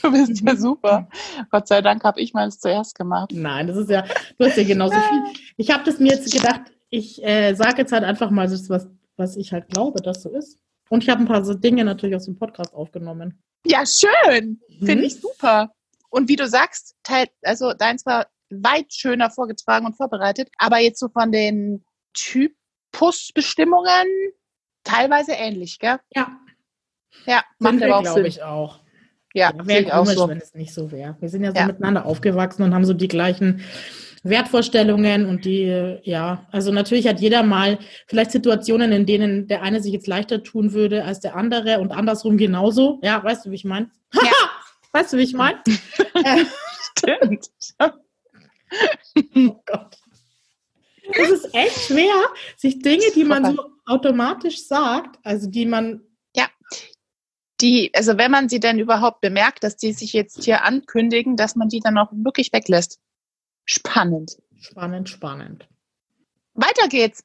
[0.02, 1.08] Du bist ja super.
[1.50, 3.30] Gott sei Dank habe ich meins zuerst gemacht.
[3.32, 4.02] Nein, das ist ja,
[4.38, 5.22] du hast ja genauso viel.
[5.56, 9.36] Ich habe das mir jetzt gedacht, ich äh, sage jetzt halt einfach mal was, was
[9.36, 10.58] ich halt glaube, dass so ist.
[10.88, 13.40] Und ich habe ein paar so Dinge natürlich aus dem Podcast aufgenommen.
[13.64, 14.60] Ja, schön.
[14.78, 15.02] Finde mhm.
[15.02, 15.72] ich super.
[16.08, 20.98] Und wie du sagst, teil, also deins war weit schöner vorgetragen und vorbereitet, aber jetzt
[20.98, 21.84] so von den
[22.14, 24.08] Typusbestimmungen
[24.82, 26.00] teilweise ähnlich, gell?
[26.14, 26.36] Ja.
[27.26, 28.80] Ja, macht aber auch glaube ich auch.
[29.32, 30.28] Ja, wäre komisch, so.
[30.28, 31.16] wenn es nicht so wäre.
[31.20, 31.66] Wir sind ja so ja.
[31.66, 33.62] miteinander aufgewachsen und haben so die gleichen
[34.22, 39.80] Wertvorstellungen und die, ja, also natürlich hat jeder mal vielleicht Situationen, in denen der eine
[39.80, 42.98] sich jetzt leichter tun würde als der andere und andersrum genauso.
[43.02, 43.90] Ja, weißt du, wie ich meine?
[44.12, 44.32] Ja.
[44.92, 45.58] weißt du, wie ich meine?
[46.98, 47.50] Stimmt.
[49.36, 49.96] oh Gott.
[51.12, 52.14] Es ist echt schwer,
[52.56, 56.02] sich Dinge, die man so automatisch sagt, also die man.
[57.60, 61.56] Die, also wenn man sie denn überhaupt bemerkt, dass die sich jetzt hier ankündigen, dass
[61.56, 62.98] man die dann auch wirklich weglässt.
[63.64, 64.38] Spannend.
[64.58, 65.68] Spannend, spannend.
[66.54, 67.24] Weiter geht's.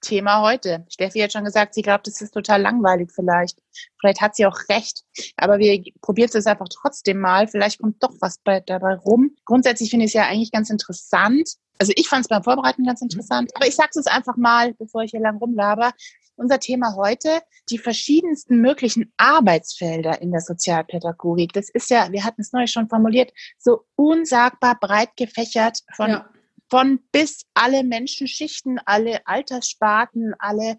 [0.00, 0.86] Thema heute.
[0.88, 3.58] Steffi hat schon gesagt, sie glaubt, es ist total langweilig vielleicht.
[4.00, 5.04] Vielleicht hat sie auch recht.
[5.36, 7.46] Aber wir probieren es einfach trotzdem mal.
[7.48, 9.36] Vielleicht kommt doch was bei, dabei rum.
[9.44, 11.50] Grundsätzlich finde ich es ja eigentlich ganz interessant.
[11.78, 13.50] Also ich fand es beim Vorbereiten ganz interessant.
[13.54, 15.92] Aber ich sage es einfach mal, bevor ich hier lang rumlaber.
[16.40, 21.52] Unser Thema heute, die verschiedensten möglichen Arbeitsfelder in der Sozialpädagogik.
[21.52, 26.30] Das ist ja, wir hatten es neulich schon formuliert, so unsagbar breit gefächert von ja
[26.70, 30.78] von bis alle Menschenschichten, alle Alterssparten, alle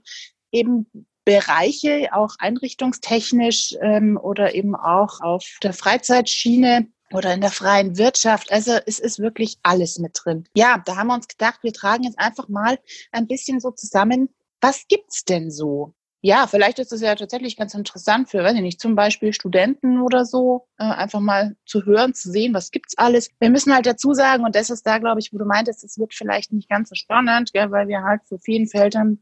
[0.52, 0.88] eben
[1.26, 8.52] Bereiche, auch einrichtungstechnisch ähm, oder eben auch auf der Freizeitschiene oder in der freien Wirtschaft.
[8.52, 10.46] Also es ist wirklich alles mit drin.
[10.56, 12.80] Ja, da haben wir uns gedacht, wir tragen jetzt einfach mal
[13.12, 14.30] ein bisschen so zusammen,
[14.62, 15.94] was gibt's denn so?
[16.24, 20.00] ja, vielleicht ist es ja tatsächlich ganz interessant für, weiß ich nicht, zum Beispiel Studenten
[20.00, 23.32] oder so, äh, einfach mal zu hören, zu sehen, was gibt's alles.
[23.40, 25.98] Wir müssen halt dazu sagen, und das ist da, glaube ich, wo du meintest, es
[25.98, 29.20] wird vielleicht nicht ganz so spannend, gell, weil wir halt zu vielen Feldern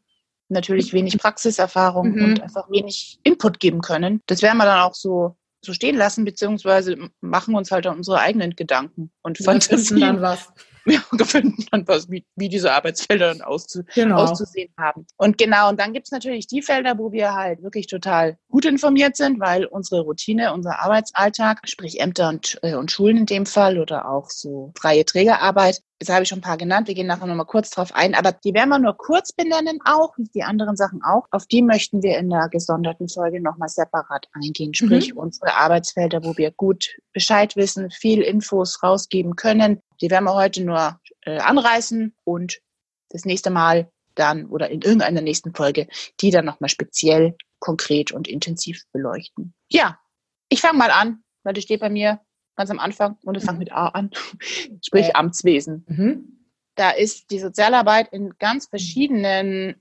[0.49, 2.23] natürlich wenig Praxiserfahrung mhm.
[2.23, 4.21] und einfach wenig Input geben können.
[4.25, 8.55] Das werden wir dann auch so so stehen lassen, beziehungsweise machen uns halt unsere eigenen
[8.55, 10.53] Gedanken und finden dann was.
[10.89, 14.17] Ja, finden dann was, wie, wie diese Arbeitsfelder dann auszu genau.
[14.17, 15.05] auszusehen haben.
[15.17, 19.15] Und genau, und dann gibt's natürlich die Felder, wo wir halt wirklich total gut informiert
[19.15, 23.79] sind, weil unsere Routine, unser Arbeitsalltag, sprich Ämter und, äh, und Schulen in dem Fall
[23.79, 27.27] oder auch so freie Trägerarbeit, Jetzt habe ich schon ein paar genannt, wir gehen nachher
[27.27, 31.03] nochmal kurz drauf ein, aber die werden wir nur kurz benennen auch, die anderen Sachen
[31.03, 31.27] auch.
[31.31, 35.19] Auf die möchten wir in der gesonderten Folge nochmal separat eingehen, sprich mhm.
[35.19, 39.81] unsere Arbeitsfelder, wo wir gut Bescheid wissen, viel Infos rausgeben können.
[39.99, 42.61] Die werden wir heute nur äh, anreißen und
[43.09, 45.87] das nächste Mal dann oder in irgendeiner nächsten Folge
[46.21, 49.53] die dann nochmal speziell, konkret und intensiv beleuchten.
[49.69, 49.99] Ja,
[50.47, 52.21] ich fange mal an, weil das steht bei mir
[52.59, 54.11] ganz am Anfang und es fängt mit A an,
[54.85, 55.15] sprich.
[55.15, 55.85] Amtswesen.
[55.87, 56.45] Mhm.
[56.75, 59.75] Da ist die Sozialarbeit in ganz verschiedenen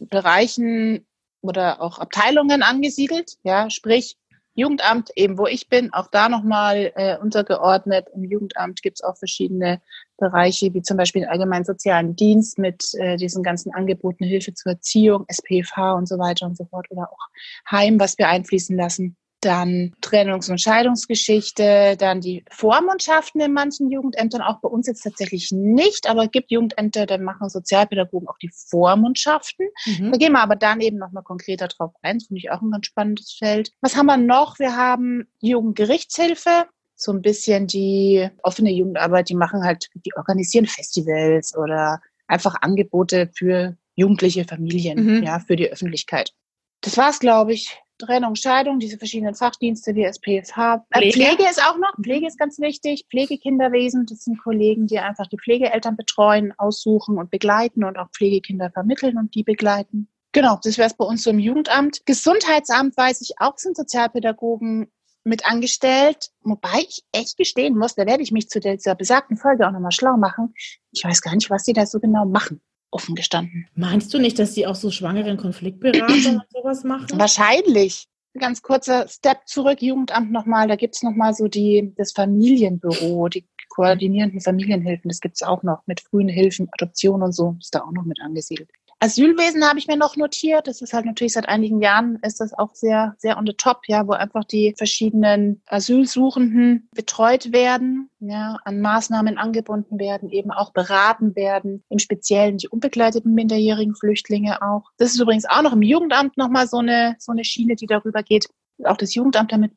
[0.00, 1.06] Bereichen
[1.42, 4.16] oder auch Abteilungen angesiedelt, ja, sprich
[4.54, 8.06] Jugendamt, eben wo ich bin, auch da nochmal äh, untergeordnet.
[8.14, 9.82] Im Jugendamt gibt es auch verschiedene
[10.16, 14.72] Bereiche, wie zum Beispiel den allgemeinen sozialen Dienst mit äh, diesen ganzen Angeboten Hilfe zur
[14.72, 17.28] Erziehung, SPFH und so weiter und so fort oder auch
[17.70, 24.42] Heim, was wir einfließen lassen dann Trennungs- und Scheidungsgeschichte, dann die Vormundschaften in manchen Jugendämtern,
[24.42, 28.50] auch bei uns jetzt tatsächlich nicht, aber es gibt Jugendämter, da machen Sozialpädagogen auch die
[28.52, 29.66] Vormundschaften.
[29.84, 30.12] Mhm.
[30.12, 32.18] Da gehen wir aber dann eben nochmal konkreter drauf ein.
[32.18, 33.72] Das finde ich auch ein ganz spannendes Feld.
[33.80, 34.58] Was haben wir noch?
[34.58, 41.56] Wir haben Jugendgerichtshilfe, so ein bisschen die offene Jugendarbeit, die machen halt, die organisieren Festivals
[41.56, 45.22] oder einfach Angebote für jugendliche Familien, mhm.
[45.22, 46.32] ja, für die Öffentlichkeit.
[46.80, 47.78] Das war's, glaube ich.
[47.98, 50.86] Trennung, Scheidung, diese verschiedenen Fachdienste wie SPFH.
[50.90, 51.12] Äh, Pflege.
[51.12, 53.06] Pflege ist auch noch, Pflege ist ganz wichtig.
[53.10, 58.70] Pflegekinderwesen, das sind Kollegen, die einfach die Pflegeeltern betreuen, aussuchen und begleiten und auch Pflegekinder
[58.70, 60.08] vermitteln und die begleiten.
[60.32, 62.04] Genau, das wäre es bei uns so im Jugendamt.
[62.04, 64.90] Gesundheitsamt weiß ich auch, sind Sozialpädagogen
[65.24, 69.66] mit angestellt, wobei ich echt gestehen muss, da werde ich mich zu dieser besagten Folge
[69.66, 70.54] auch nochmal schlau machen.
[70.92, 73.66] Ich weiß gar nicht, was die da so genau machen offen gestanden.
[73.74, 77.08] Meinst du nicht, dass sie auch so schwangeren Konfliktberater und sowas machen?
[77.14, 78.06] Wahrscheinlich.
[78.38, 83.46] Ganz kurzer Step zurück, Jugendamt nochmal, da gibt es nochmal so die, das Familienbüro, die
[83.70, 87.80] koordinierenden Familienhilfen, das gibt es auch noch mit frühen Hilfen, Adoption und so, ist da
[87.80, 88.70] auch noch mit angesiedelt.
[88.98, 90.66] Asylwesen habe ich mir noch notiert.
[90.66, 93.80] Das ist halt natürlich seit einigen Jahren ist das auch sehr, sehr on the top,
[93.88, 100.72] ja, wo einfach die verschiedenen Asylsuchenden betreut werden, ja, an Maßnahmen angebunden werden, eben auch
[100.72, 104.90] beraten werden, im Speziellen die unbegleiteten minderjährigen Flüchtlinge auch.
[104.96, 108.22] Das ist übrigens auch noch im Jugendamt nochmal so eine, so eine Schiene, die darüber
[108.22, 108.48] geht.
[108.84, 109.72] Auch das Jugendamt damit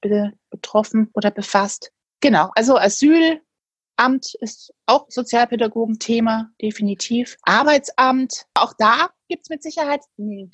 [0.49, 1.91] betroffen oder befasst.
[2.21, 3.41] Genau, also Asyl,
[3.99, 7.35] Amt ist auch Sozialpädagogen-Thema, definitiv.
[7.43, 10.01] Arbeitsamt, auch da gibt es mit Sicherheit,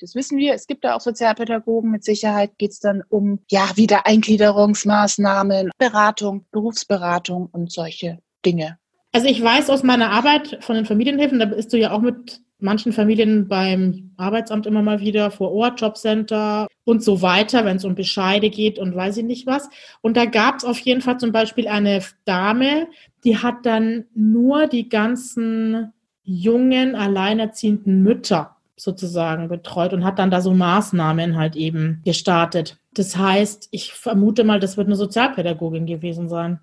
[0.00, 3.70] das wissen wir, es gibt da auch Sozialpädagogen, mit Sicherheit geht es dann um ja
[3.76, 8.78] Wiedereingliederungsmaßnahmen, Beratung, Berufsberatung und solche Dinge.
[9.12, 12.42] Also ich weiß aus meiner Arbeit von den Familienhilfen, da bist du ja auch mit
[12.58, 17.84] manchen Familien beim Arbeitsamt immer mal wieder vor Ort, Jobcenter und so weiter, wenn es
[17.84, 19.68] um Bescheide geht und weiß ich nicht was.
[20.00, 22.88] Und da gab es auf jeden Fall zum Beispiel eine Dame,
[23.24, 25.92] die hat dann nur die ganzen
[26.22, 32.78] jungen, alleinerziehenden Mütter sozusagen betreut und hat dann da so Maßnahmen halt eben gestartet.
[32.92, 36.60] Das heißt, ich vermute mal, das wird eine Sozialpädagogin gewesen sein.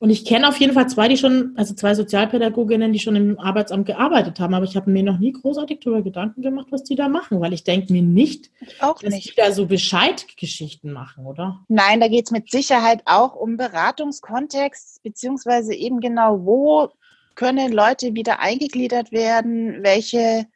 [0.00, 3.38] Und ich kenne auf jeden Fall zwei, die schon, also zwei Sozialpädagoginnen, die schon im
[3.40, 6.94] Arbeitsamt gearbeitet haben, aber ich habe mir noch nie großartig darüber Gedanken gemacht, was die
[6.94, 9.30] da machen, weil ich denke mir nicht, auch dass nicht.
[9.30, 11.64] die da so Bescheidgeschichten machen, oder?
[11.66, 16.90] Nein, da geht es mit Sicherheit auch um Beratungskontext, beziehungsweise eben genau, wo
[17.34, 20.46] können Leute wieder eingegliedert werden, welche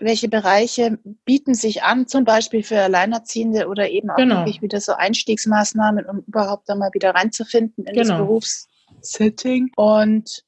[0.00, 4.36] welche Bereiche bieten sich an, zum Beispiel für Alleinerziehende oder eben auch Genau.
[4.38, 8.08] wirklich wieder so Einstiegsmaßnahmen, um überhaupt da mal wieder reinzufinden in Genau.
[8.08, 8.18] das
[9.02, 9.70] Berufssetting.
[9.76, 10.44] Und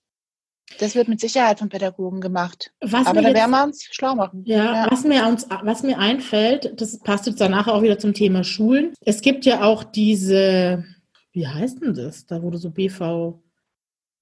[0.79, 2.73] das wird mit Sicherheit von Pädagogen gemacht.
[2.81, 4.43] Was Aber mir da jetzt- werden wir uns schlau machen.
[4.47, 8.43] Ja, Was, mir uns, was mir einfällt, das passt jetzt danach auch wieder zum Thema
[8.45, 8.95] Schulen.
[9.01, 10.85] Es gibt ja auch diese,
[11.33, 13.41] wie heißt denn das, da du so BV,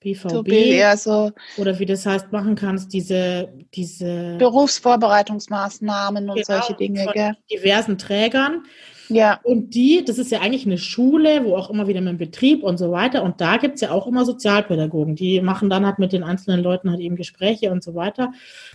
[0.01, 7.05] BVB so oder wie das heißt machen kannst, diese, diese Berufsvorbereitungsmaßnahmen und Genau, solche Dinge,
[7.05, 7.37] von gell?
[7.51, 8.65] diversen Trägern.
[9.13, 12.17] Ja, Und die, das ist ja eigentlich eine Schule, wo auch immer wieder mit dem
[12.17, 13.23] Betrieb und so weiter.
[13.23, 16.91] Und da gibt's ja auch immer Sozialpädagogen, die machen dann halt mit den einzelnen Leuten
[16.91, 18.29] halt eben Gespräche und so weiter.
[18.29, 18.35] Und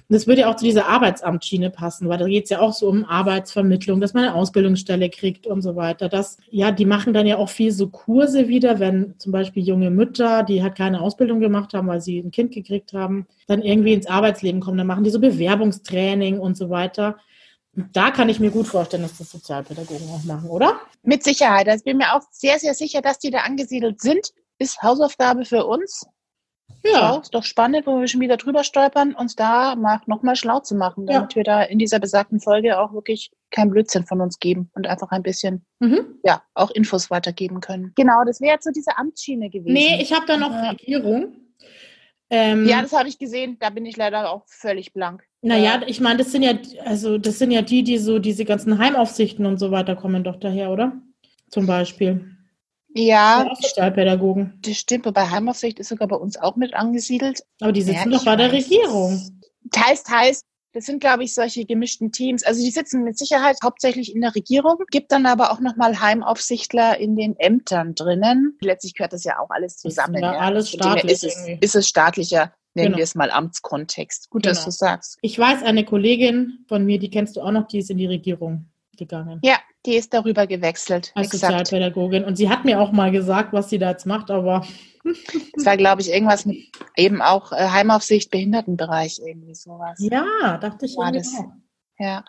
[0.09, 3.03] das würde ja auch zu dieser Arbeitsamtsschiene passen, weil da geht's ja auch so um
[3.03, 6.07] Arbeitsvermittlung, dass man eine Ausbildungsstelle kriegt und so weiter.
[6.07, 9.89] Das, ja, die machen dann ja auch viel so Kurse wieder, wenn zum Beispiel junge
[9.89, 13.93] Mütter, die halt keine Ausbildung gemacht haben, weil sie ein Kind gekriegt haben, dann irgendwie
[13.93, 17.17] ins Arbeitsleben kommen, dann machen die so Bewerbungstraining und so weiter.
[17.93, 20.79] Da kann ich mir gut vorstellen, dass das Sozialpädagogen auch machen, oder?
[21.03, 21.67] mit Sicherheit.
[21.69, 24.33] Also ich bin mir auch sehr, sehr sicher, dass die da angesiedelt sind.
[24.59, 26.05] Ist Hausaufgabe für uns.
[26.83, 27.17] Ja.
[27.17, 30.75] Ist doch spannend, wo wir schon wieder drüber stolpern, uns da mal nochmal schlau zu
[30.75, 31.13] machen, Ja.
[31.19, 34.87] damit wir da in dieser besagten Folge auch wirklich kein Blödsinn von uns geben und
[34.87, 36.19] einfach ein bisschen, Mhm.
[36.23, 37.93] ja, auch Infos weitergeben können.
[37.95, 39.73] Genau, das wäre jetzt so diese Amtsschiene gewesen.
[39.73, 40.71] Nee, ich habe da noch Ja.
[40.71, 41.33] Regierung.
[42.29, 43.57] Ähm, ja, das habe ich gesehen.
[43.59, 45.23] Da bin ich leider auch völlig blank.
[45.41, 48.77] naja, ich meine, das sind ja, also das sind ja die, die so diese ganzen
[48.79, 50.93] Heimaufsichten und so weiter kommen doch daher, oder?
[51.49, 52.33] Zum Beispiel.
[52.93, 54.59] Ja, Sozialpädagogen.
[54.61, 55.05] das stimmt.
[55.05, 57.43] Wobei Heimaufsicht ist sogar bei uns auch mit angesiedelt.
[57.61, 58.51] Aber die sitzen Ja, doch bei der.
[58.51, 59.21] Regierung.
[59.71, 60.41] Teils, teils.
[60.77, 62.43] Das sind, glaube ich, solche gemischten Teams.
[62.43, 66.99] Also die sitzen mit Sicherheit hauptsächlich in der Regierung, gibt dann aber auch nochmal Heimaufsichtler
[66.99, 68.55] in den Ämtern drinnen.
[68.61, 70.21] Letztlich gehört das ja auch alles zusammen.
[70.21, 72.97] ja alles dem her staatlich Ist es, ist es staatlicher, nennen Genau.
[72.97, 74.29] wir es mal Amtskontext.
[74.29, 74.65] Gut, dass Genau.
[74.65, 75.17] du sagst.
[75.23, 78.05] Ich weiß, eine Kollegin von mir, die kennst du auch noch, die ist in die
[78.05, 78.67] Regierung
[78.99, 79.39] gegangen.
[79.43, 79.57] Ja,
[79.87, 81.11] die ist darüber gewechselt.
[81.15, 81.67] Als Exakt.
[81.67, 82.23] Sozialpädagogin.
[82.25, 84.65] Und sie hat mir auch mal gesagt, was sie da jetzt macht, aber
[85.55, 86.57] Das war, glaube ich, irgendwas mit
[86.97, 89.97] eben auch äh, Heimaufsicht, Behindertenbereich, irgendwie sowas.
[89.99, 91.51] ja, dachte ich War das- auch.
[91.97, 92.23] Ja.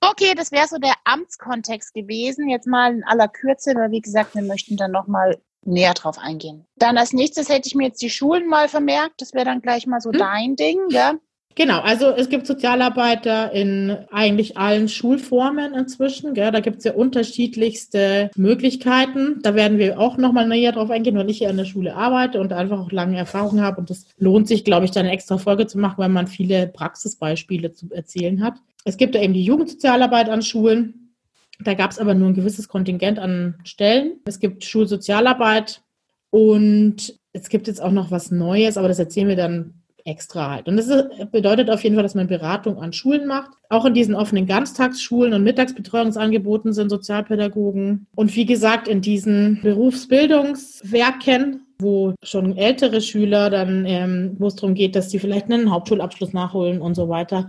[0.00, 2.48] Okay, das wäre so der Amtskontext gewesen.
[2.48, 6.66] Jetzt mal in aller Kürze, weil wie gesagt, wir möchten dann nochmal näher drauf eingehen.
[6.76, 9.20] Dann als nächstes hätte ich mir jetzt die Schulen mal vermerkt.
[9.22, 10.18] Das wäre dann gleich mal so Hm.
[10.18, 11.14] dein Ding, ja?
[11.56, 16.34] Genau, also es gibt Sozialarbeiter in eigentlich allen Schulformen inzwischen.
[16.34, 16.50] Gell?
[16.50, 19.38] Da gibt es ja unterschiedlichste Möglichkeiten.
[19.40, 22.40] Da werden wir auch nochmal näher drauf eingehen, weil ich hier an der Schule arbeite
[22.40, 23.78] und einfach auch lange Erfahrung habe.
[23.78, 26.66] Und das lohnt sich, glaube ich, da eine extra Folge zu machen, weil man viele
[26.66, 28.54] Praxisbeispiele zu erzählen hat.
[28.84, 31.14] Es gibt ja eben die Jugendsozialarbeit an Schulen.
[31.60, 34.14] Da gab es aber nur ein gewisses Kontingent an Stellen.
[34.24, 35.82] Es gibt Schulsozialarbeit
[36.30, 40.68] und es gibt jetzt auch noch was Neues, aber das erzählen wir dann extra halt.
[40.68, 43.50] Und das ist, bedeutet auf jeden Fall, dass man Beratung an Schulen macht.
[43.70, 48.06] Auch in diesen offenen Ganztagsschulen und Mittagsbetreuungsangeboten sind Sozialpädagogen.
[48.14, 54.74] Und wie gesagt, in diesen Berufsbildungswerken, wo schon ältere Schüler dann, ähm, wo es darum
[54.74, 57.48] geht, dass sie vielleicht einen Hauptschulabschluss nachholen und so weiter,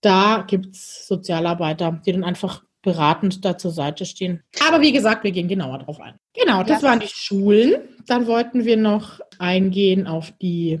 [0.00, 4.42] da gibt's Sozialarbeiter, die dann einfach beratend da zur Seite stehen.
[4.68, 6.14] Aber wie gesagt, wir gehen genauer drauf ein.
[6.34, 6.88] Genau, das Ja.
[6.90, 7.76] waren die Schulen.
[8.06, 10.80] Dann wollten wir noch eingehen auf die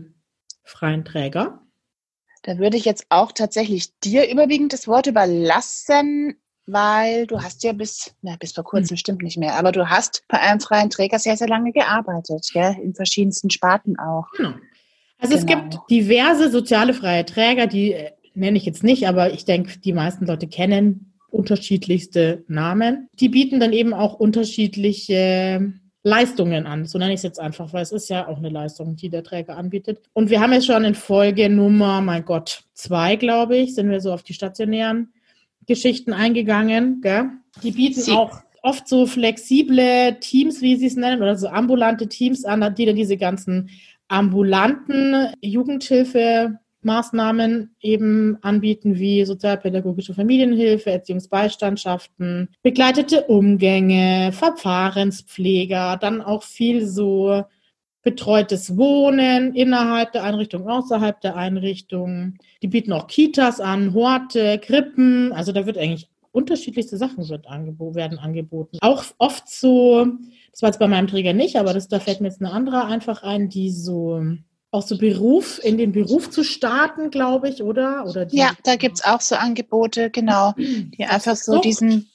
[0.64, 1.60] freien Träger.
[2.42, 6.34] Da würde ich jetzt auch tatsächlich dir überwiegend das Wort überlassen,
[6.66, 8.68] weil du hast ja bis, na, bis vor Hm.
[8.70, 12.48] kurzem stimmt nicht mehr, aber du hast bei einem freien Träger sehr, sehr lange gearbeitet,
[12.52, 12.76] gell?
[12.82, 14.26] in verschiedensten Sparten auch.
[14.36, 14.54] Genau.
[15.18, 15.62] Also es Genau.
[15.62, 19.92] gibt diverse soziale freie Träger, die äh, nenne ich jetzt nicht, aber ich denke, die
[19.92, 23.08] meisten Leute kennen unterschiedlichste Namen.
[23.14, 25.72] Die bieten dann eben auch unterschiedliche
[26.04, 26.84] Leistungen an.
[26.84, 29.24] So nenne ich es jetzt einfach, weil es ist ja auch eine Leistung, die der
[29.24, 30.00] Träger anbietet.
[30.12, 34.00] Und wir haben jetzt schon in Folge Nummer, mein Gott, zwei, glaube ich, sind wir
[34.00, 35.12] so auf die stationären
[35.66, 37.00] Geschichten eingegangen.
[37.00, 37.30] Gell?
[37.62, 42.06] Die bieten Sie- auch oft so flexible Teams, wie sie es nennen, oder so ambulante
[42.08, 43.70] Teams an, die dann diese ganzen
[44.08, 45.32] ambulanten
[46.84, 57.44] Jugendhilfemaßnahmen eben anbieten, wie sozialpädagogische Familienhilfe, Erziehungsbeistandschaften, begleitete Umgänge, Verfahrenspfleger, dann auch viel so
[58.02, 62.34] betreutes Wohnen innerhalb der Einrichtung, außerhalb der Einrichtung.
[62.62, 65.32] Die bieten auch Kitas an, Horte, Krippen.
[65.32, 68.78] Also da wird eigentlich unterschiedlichste Sachen wird angebo werden angeboten.
[68.82, 70.06] Auch oft so,
[70.50, 72.84] das war jetzt bei meinem Träger nicht, aber das, da fällt mir jetzt eine andere
[72.84, 74.20] einfach ein, die so
[74.74, 78.04] auch so Beruf, in den Beruf zu starten, glaube ich, oder?
[78.06, 82.10] oder die, Ja, da gibt's auch so Angebote, genau, die einfach so diesen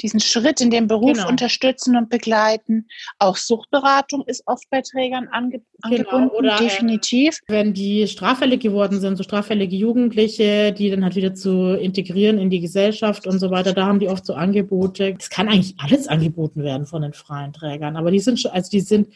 [0.00, 1.28] diesen Schritt in den Beruf Genau.
[1.28, 2.88] unterstützen und begleiten.
[3.18, 7.38] Auch Suchtberatung ist oft bei Trägern ange angebunden, Genau, oder, äh, definitiv.
[7.46, 12.50] Wenn die straffällig geworden sind, so straffällige Jugendliche, die dann halt wieder zu integrieren in
[12.50, 15.14] die Gesellschaft und so weiter, da haben die oft so Angebote.
[15.18, 18.70] Es kann eigentlich alles angeboten werden von den freien Trägern, aber die sind schon, also
[18.70, 19.08] die sind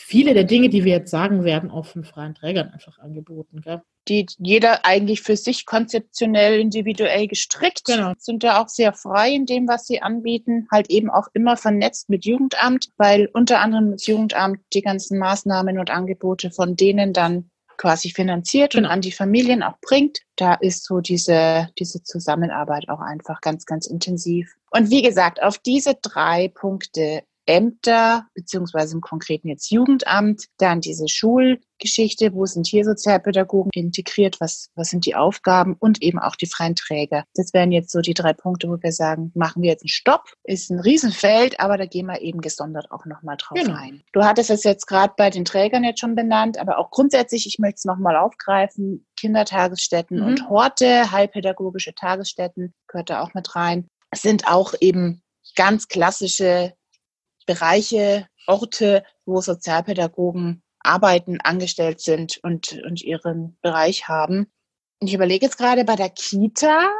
[0.00, 3.60] viele der Dinge, die wir jetzt sagen, werden auch von freien Trägern einfach angeboten.
[3.60, 3.82] Gell?
[4.08, 8.12] die jeder eigentlich für sich konzeptionell, individuell gestrickt, Genau.
[8.18, 12.08] sind da auch sehr frei in dem, was sie anbieten, halt eben auch immer vernetzt
[12.08, 17.50] mit Jugendamt, weil unter anderem das Jugendamt die ganzen Maßnahmen und Angebote von denen dann
[17.76, 18.92] quasi finanziert und Genau.
[18.92, 20.18] an die Familien auch bringt.
[20.36, 24.54] Da ist so diese, diese Zusammenarbeit auch einfach ganz, ganz intensiv.
[24.70, 31.08] Und wie gesagt, auf diese drei Punkte Ämter, beziehungsweise im Konkreten jetzt Jugendamt, dann diese
[31.08, 36.46] Schulgeschichte, wo sind hier Sozialpädagogen integriert, was, was sind die Aufgaben und eben auch die
[36.46, 37.24] freien Träger.
[37.34, 40.24] Das wären jetzt so die drei Punkte, wo wir sagen, machen wir jetzt einen Stopp.
[40.44, 43.76] Ist ein Riesenfeld, aber da gehen wir eben gesondert auch nochmal drauf Genau.
[43.76, 44.02] ein.
[44.12, 47.58] Du hattest es jetzt gerade bei den Trägern jetzt schon benannt, aber auch grundsätzlich, ich
[47.58, 50.26] möchte es nochmal aufgreifen, Kindertagesstätten Mhm.
[50.26, 55.22] und Horte, heilpädagogische Tagesstätten, gehört da auch mit rein, sind auch eben
[55.56, 56.74] ganz klassische
[57.54, 64.46] Bereiche, Orte, wo Sozialpädagogen arbeiten, angestellt sind und, und ihren Bereich haben.
[65.00, 66.90] Ich überlege jetzt gerade bei der Kita,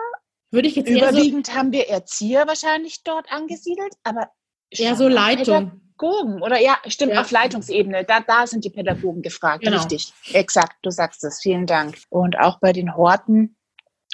[0.51, 4.29] Würde ich jetzt eher so, überwiegend haben wir Erzieher wahrscheinlich dort angesiedelt, aber
[4.71, 5.71] eher so Leitung.
[5.97, 7.21] Pädagogen, oder ja, stimmt, Ja.
[7.21, 9.77] auf Leitungsebene, da, da sind die Pädagogen gefragt, Genau.
[9.77, 11.97] richtig, exakt, du sagst es, vielen Dank.
[12.09, 13.57] Und auch bei den Horten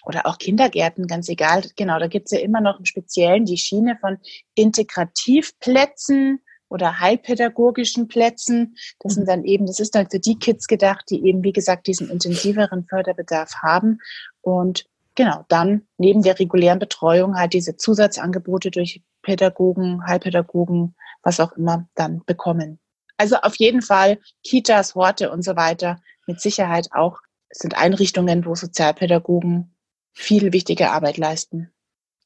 [0.06, 3.98] oder auch Kindergärten, ganz egal, genau, da gibt's ja immer noch im Speziellen die Schiene
[4.00, 4.18] von
[4.54, 8.76] Integrativplätzen oder heilpädagogischen Plätzen.
[9.00, 11.88] Das sind dann eben, das ist dann für die Kids gedacht, die eben, wie gesagt,
[11.88, 13.98] diesen intensiveren Förderbedarf haben
[14.42, 21.52] und genau, dann neben der regulären Betreuung halt diese Zusatzangebote durch Pädagogen, Heilpädagogen, was auch
[21.52, 22.78] immer, dann bekommen.
[23.16, 27.18] Also auf jeden Fall Kitas, Horte und so weiter, mit Sicherheit auch
[27.50, 29.75] sind Einrichtungen, wo Sozialpädagogen
[30.16, 31.70] viel wichtige Arbeit leisten.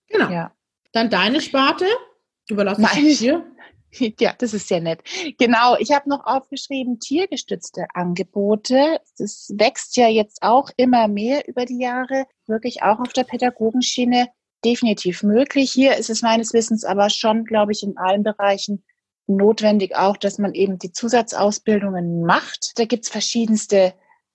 [0.08, 0.30] Genau.
[0.30, 0.52] Ja.
[0.92, 1.86] Dann deine Sparte.
[2.48, 3.44] Überlasse ich dir.
[4.20, 5.00] Ja, das ist sehr nett.
[5.36, 9.00] Genau, ich habe noch aufgeschrieben, tiergestützte Angebote.
[9.18, 14.28] Das wächst ja jetzt auch immer mehr über die Jahre, wirklich auch auf der Pädagogenschiene
[14.64, 15.72] definitiv möglich.
[15.72, 18.84] Hier ist es meines Wissens aber schon, glaube ich, in allen Bereichen
[19.26, 22.78] notwendig auch, dass man eben die Zusatzausbildungen macht.
[22.78, 23.92] Da gibt's verschiedenste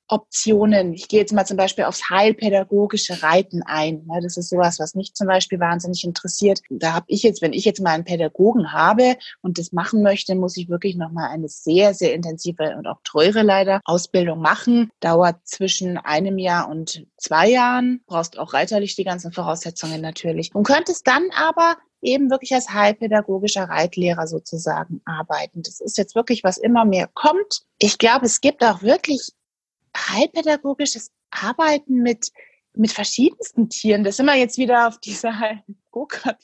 [0.07, 0.93] Optionen.
[0.93, 4.07] Ich gehe jetzt mal zum Beispiel aufs heilpädagogische Reiten ein.
[4.21, 6.61] Das ist sowas, was mich zum Beispiel wahnsinnig interessiert.
[6.69, 10.35] Da habe ich jetzt, wenn ich jetzt mal einen Pädagogen habe und das machen möchte,
[10.35, 14.91] muss ich wirklich nochmal eine sehr, sehr intensive und auch teure leider Ausbildung machen.
[14.99, 18.01] Dauert zwischen einem Jahr und zwei Jahren.
[18.05, 20.53] Brauchst auch reiterlich die ganzen Voraussetzungen natürlich.
[20.53, 25.63] Und könntest dann aber eben wirklich als heilpädagogischer Reitlehrer sozusagen arbeiten.
[25.63, 27.63] Das ist jetzt wirklich, was immer mehr kommt.
[27.79, 29.31] Ich glaube, es gibt auch wirklich
[29.95, 32.29] heilpädagogisches Arbeiten mit,
[32.73, 34.03] mit verschiedensten Tieren.
[34.03, 35.33] Das sind wir jetzt wieder auf dieser
[35.91, 36.41] Go-Kart.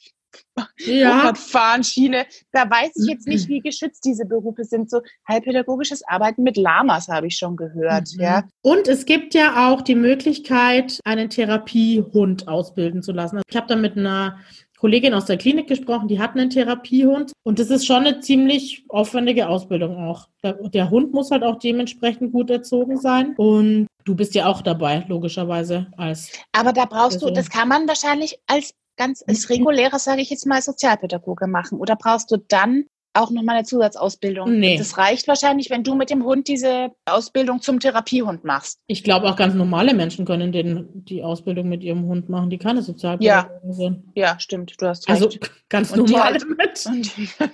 [0.86, 1.34] Ja.
[1.36, 2.26] Fahrschiene.
[2.52, 4.90] Da weiß ich jetzt nicht, wie geschützt diese Berufe sind.
[4.90, 8.10] So heilpädagogisches Arbeiten mit Lamas habe ich schon gehört.
[8.16, 8.22] Mhm.
[8.22, 13.38] Ja, Und es gibt ja auch die Möglichkeit, einen Therapiehund ausbilden zu lassen.
[13.38, 14.40] Also ich habe da mit einer
[14.82, 18.84] Kollegin aus der Klinik gesprochen, die hat einen Therapiehund und das ist schon eine ziemlich
[18.90, 20.28] aufwendige Ausbildung auch.
[20.44, 25.06] Der, Hund muss halt auch dementsprechend gut erzogen sein und du bist ja auch dabei,
[25.08, 30.00] logischerweise als aber da brauchst du, Also- das kann man wahrscheinlich als ganz als regulärer,
[30.00, 31.78] sage ich jetzt mal, Sozialpädagoge machen.
[31.78, 34.60] Oder brauchst du dann auch nochmal eine Zusatzausbildung?
[34.60, 34.78] Nee.
[34.78, 38.80] Das reicht wahrscheinlich, wenn du mit dem Hund diese Ausbildung zum Therapiehund machst.
[38.88, 42.58] Ich glaube, auch ganz normale Menschen können den, die Ausbildung mit ihrem Hund machen, die
[42.58, 44.04] keine Sozialpädagogen sind.
[44.16, 45.52] Ja, stimmt, du hast Also recht.
[45.70, 47.30] ganz Und die normale halt- Menschen.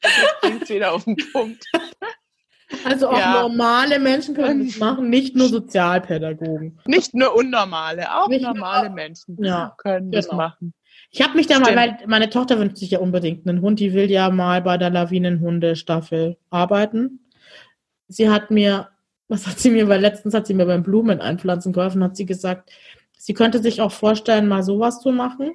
[0.00, 1.64] Das bringt wieder auf den Punkt.
[2.84, 3.42] Also auch Ja.
[3.42, 6.80] normale Menschen können das machen, nicht nur Sozialpädagogen.
[6.86, 10.38] Nicht nur unnormale, auch Nicht nur- normale Menschen Ja, können das genau.
[10.38, 10.74] machen.
[11.14, 11.78] Ich habe mich da mal, Stimmt.
[12.00, 14.88] weil meine Tochter wünscht sich ja unbedingt einen Hund, die will ja mal bei der
[14.88, 17.20] Lawinenhunde-Staffel arbeiten.
[18.08, 18.88] Sie hat mir,
[19.28, 22.24] was hat sie mir, weil letztens hat sie mir beim Blumen einpflanzen geholfen, hat sie
[22.24, 22.70] gesagt,
[23.18, 25.52] sie könnte sich auch vorstellen, mal sowas zu machen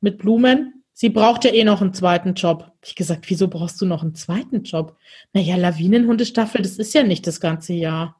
[0.00, 0.82] mit Blumen.
[0.94, 2.72] Sie braucht ja eh noch einen zweiten Job.
[2.82, 4.96] Ich gesagt, wieso brauchst du noch einen zweiten Job?
[5.34, 8.16] Naja, Lawinenhundestaffel, das ist ja nicht das ganze Jahr.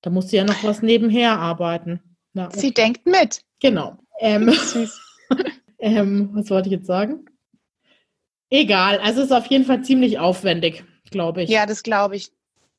[0.00, 2.00] Da muss sie ja noch was nebenher arbeiten.
[2.34, 3.42] Na, Sie denkt mit.
[3.60, 3.98] genau.
[4.20, 5.00] Ähm, Süß.
[5.84, 7.26] ähm, was wollte ich jetzt sagen?
[8.50, 11.50] Egal, also es ist auf jeden Fall ziemlich aufwendig, glaube ich.
[11.50, 12.30] Ja, das glaube ich.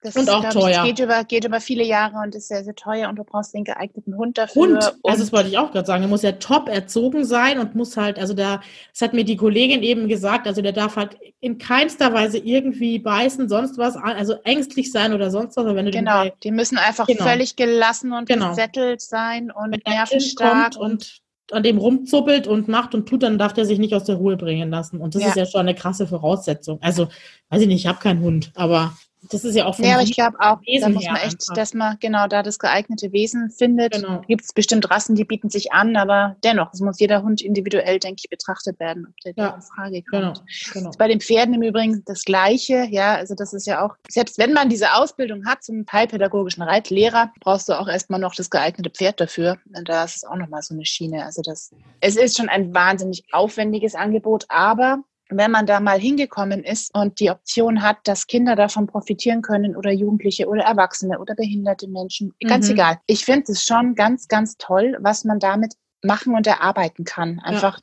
[0.01, 0.83] Das Und auch glaub teuer.
[0.85, 3.55] Ich, geht, über, geht über viele Jahre und ist sehr, sehr teuer und du brauchst
[3.55, 4.61] den geeigneten Hund dafür.
[4.61, 7.57] Hund, und also das wollte ich auch gerade sagen, der muss ja top erzogen sein
[7.57, 10.95] und muss halt, also da, das hat mir die Kollegin eben gesagt, also der darf
[10.95, 15.65] halt in keinster Weise irgendwie beißen, sonst was, also ängstlich sein oder sonst was.
[15.65, 17.23] Wenn du genau, bei- die müssen einfach Genau.
[17.23, 18.49] völlig gelassen und Genau.
[18.49, 21.21] gesettelt sein und nervenstark kommt und
[21.51, 24.37] an dem rumzuppelt und macht und tut, dann darf der sich nicht aus der Ruhe
[24.37, 24.99] bringen lassen.
[25.01, 25.29] Und das Ja.
[25.29, 26.79] ist ja schon eine krasse Voraussetzung.
[26.81, 27.07] Also,
[27.49, 28.93] weiß ich nicht, ich habe keinen Hund, aber
[29.29, 31.53] das ist ja auch Ja, aber ich glaube auch, da Wesen muss man echt, einfach.
[31.55, 33.93] dass man genau da das geeignete Wesen findet.
[33.93, 34.21] Genau.
[34.27, 37.99] Gibt es bestimmt Rassen, die bieten sich an, aber dennoch, es muss jeder Hund individuell,
[37.99, 40.41] denke ich, betrachtet werden, ob der Ja, da in Frage kommt.
[40.41, 40.91] Genau, genau.
[40.97, 44.53] Bei den Pferden im Übrigen das Gleiche, ja, also das ist ja auch, selbst wenn
[44.53, 49.19] man diese Ausbildung hat zum heilpädagogischen Reitlehrer, brauchst du auch erstmal noch das geeignete Pferd
[49.19, 49.57] dafür.
[49.75, 51.25] Und da ist es auch nochmal so eine Schiene.
[51.25, 51.71] Also das,
[52.01, 57.19] es ist schon ein wahnsinnig aufwendiges Angebot, aber wenn man da mal hingekommen ist und
[57.19, 62.33] die Option hat, dass Kinder davon profitieren können oder Jugendliche oder Erwachsene oder behinderte Menschen,
[62.47, 62.73] ganz Mhm.
[62.73, 62.99] egal.
[63.07, 65.73] Ich finde es schon ganz, ganz toll, was man damit
[66.03, 67.39] machen und erarbeiten kann.
[67.39, 67.79] Einfach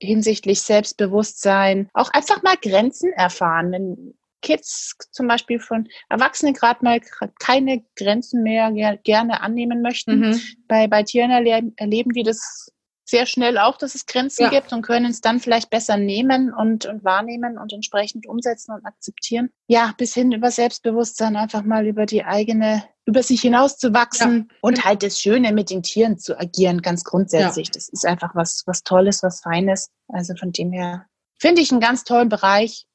[0.00, 3.72] hinsichtlich Selbstbewusstsein, auch einfach mal Grenzen erfahren.
[3.72, 7.00] Wenn Kids zum Beispiel von Erwachsenen gerade mal
[7.38, 10.40] keine Grenzen mehr ger gerne annehmen möchten, Mhm.
[10.68, 12.72] bei, bei Tieren erleben, erleben die das
[13.04, 14.50] sehr schnell auch, dass es Grenzen Ja.
[14.50, 18.84] gibt und können es dann vielleicht besser nehmen und, und wahrnehmen und entsprechend umsetzen und
[18.86, 19.50] akzeptieren.
[19.66, 25.02] Ja, bis hin über Selbstbewusstsein einfach mal über die eigene, über sich hinauszuwachsen und halt
[25.02, 27.70] das Schöne mit den Tieren zu agieren, ganz grundsätzlich.
[27.72, 29.90] Das ist einfach was, was Tolles, was Feines.
[30.08, 31.06] Also von dem her
[31.38, 32.86] finde ich einen ganz tollen Bereich.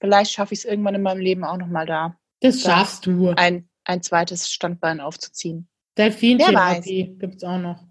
[0.00, 2.78] Vielleicht schaffe ich es irgendwann in meinem Leben auch nochmal da, Das Ja.
[2.78, 3.30] schaffst du.
[3.36, 5.68] ein, ein zweites Standbein aufzuziehen.
[5.96, 7.84] Delfintherapie gibt's auch noch.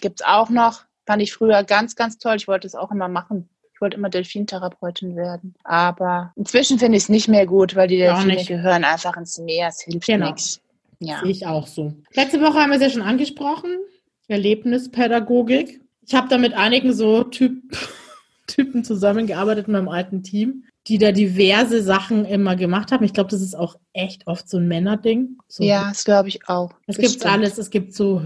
[0.00, 0.82] Gibt's auch noch.
[1.06, 2.36] Fand ich früher ganz, ganz toll.
[2.36, 3.48] Ich wollte es auch immer machen.
[3.74, 5.54] Ich wollte immer Delfintherapeutin werden.
[5.64, 9.68] Aber inzwischen finde ich es nicht mehr gut, weil die Delfine gehören einfach ins Meer.
[9.68, 10.26] Es hilft Genau.
[10.26, 10.60] nichts.
[11.00, 11.20] Ja.
[11.20, 11.92] Sehe ich auch so.
[12.14, 13.70] Letzte Woche haben wir es ja schon angesprochen.
[14.28, 15.80] Erlebnispädagogik.
[16.06, 17.62] Ich habe da mit einigen so typ,
[18.46, 23.04] Typen zusammengearbeitet in meinem alten Team, die da diverse Sachen immer gemacht haben.
[23.04, 25.38] Ich glaube, das ist auch echt oft so ein Männerding.
[25.48, 26.72] So Ja, das glaube ich auch.
[26.86, 27.58] Es gibt alles.
[27.58, 28.22] Es gibt so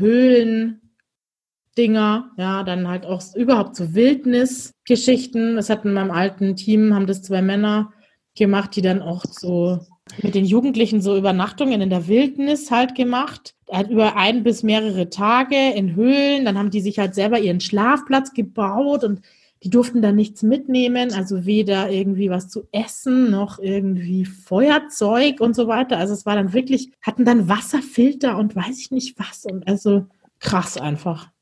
[1.78, 5.56] Höhlendinger, ja, dann halt auch überhaupt so Wildnisgeschichten.
[5.56, 7.92] Das hatten in meinem alten Team, haben das zwei Männer
[8.36, 9.78] gemacht, die dann auch so
[10.22, 13.54] mit den Jugendlichen so Übernachtungen in der Wildnis halt gemacht.
[13.70, 16.44] Halt über ein bis mehrere Tage in Höhlen.
[16.44, 19.20] Dann haben die sich halt selber ihren Schlafplatz gebaut und
[19.64, 25.56] die durften dann nichts mitnehmen, also weder irgendwie was zu essen noch irgendwie Feuerzeug und
[25.56, 25.98] so weiter.
[25.98, 30.06] Also es war dann wirklich, hatten dann Wasserfilter und weiß ich nicht was und also
[30.38, 31.32] krass einfach.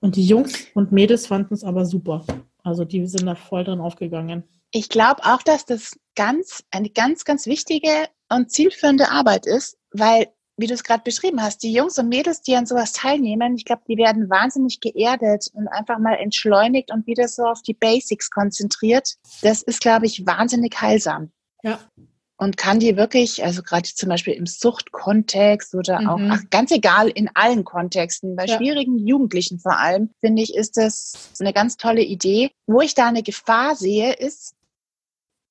[0.00, 2.24] Und die Jungs und Mädels fanden es aber super.
[2.62, 4.44] Also die sind da voll drin aufgegangen.
[4.72, 7.88] Ich glaube auch, dass das ganz, eine ganz, ganz wichtige
[8.28, 12.42] und zielführende Arbeit ist, weil, wie du es gerade beschrieben hast, die Jungs und Mädels,
[12.42, 17.06] die an sowas teilnehmen, ich glaube, die werden wahnsinnig geerdet und einfach mal entschleunigt und
[17.06, 19.14] wieder so auf die Basics konzentriert.
[19.42, 21.30] Das ist, glaube ich, wahnsinnig heilsam.
[21.62, 21.78] Ja.
[22.38, 26.30] Und kann die wirklich, also gerade zum Beispiel im Suchtkontext oder auch, Mhm.
[26.32, 28.56] ach, ganz egal, in allen Kontexten, bei Ja.
[28.58, 32.50] schwierigen Jugendlichen vor allem, finde ich, ist das eine ganz tolle Idee.
[32.66, 34.52] Wo ich da eine Gefahr sehe, ist,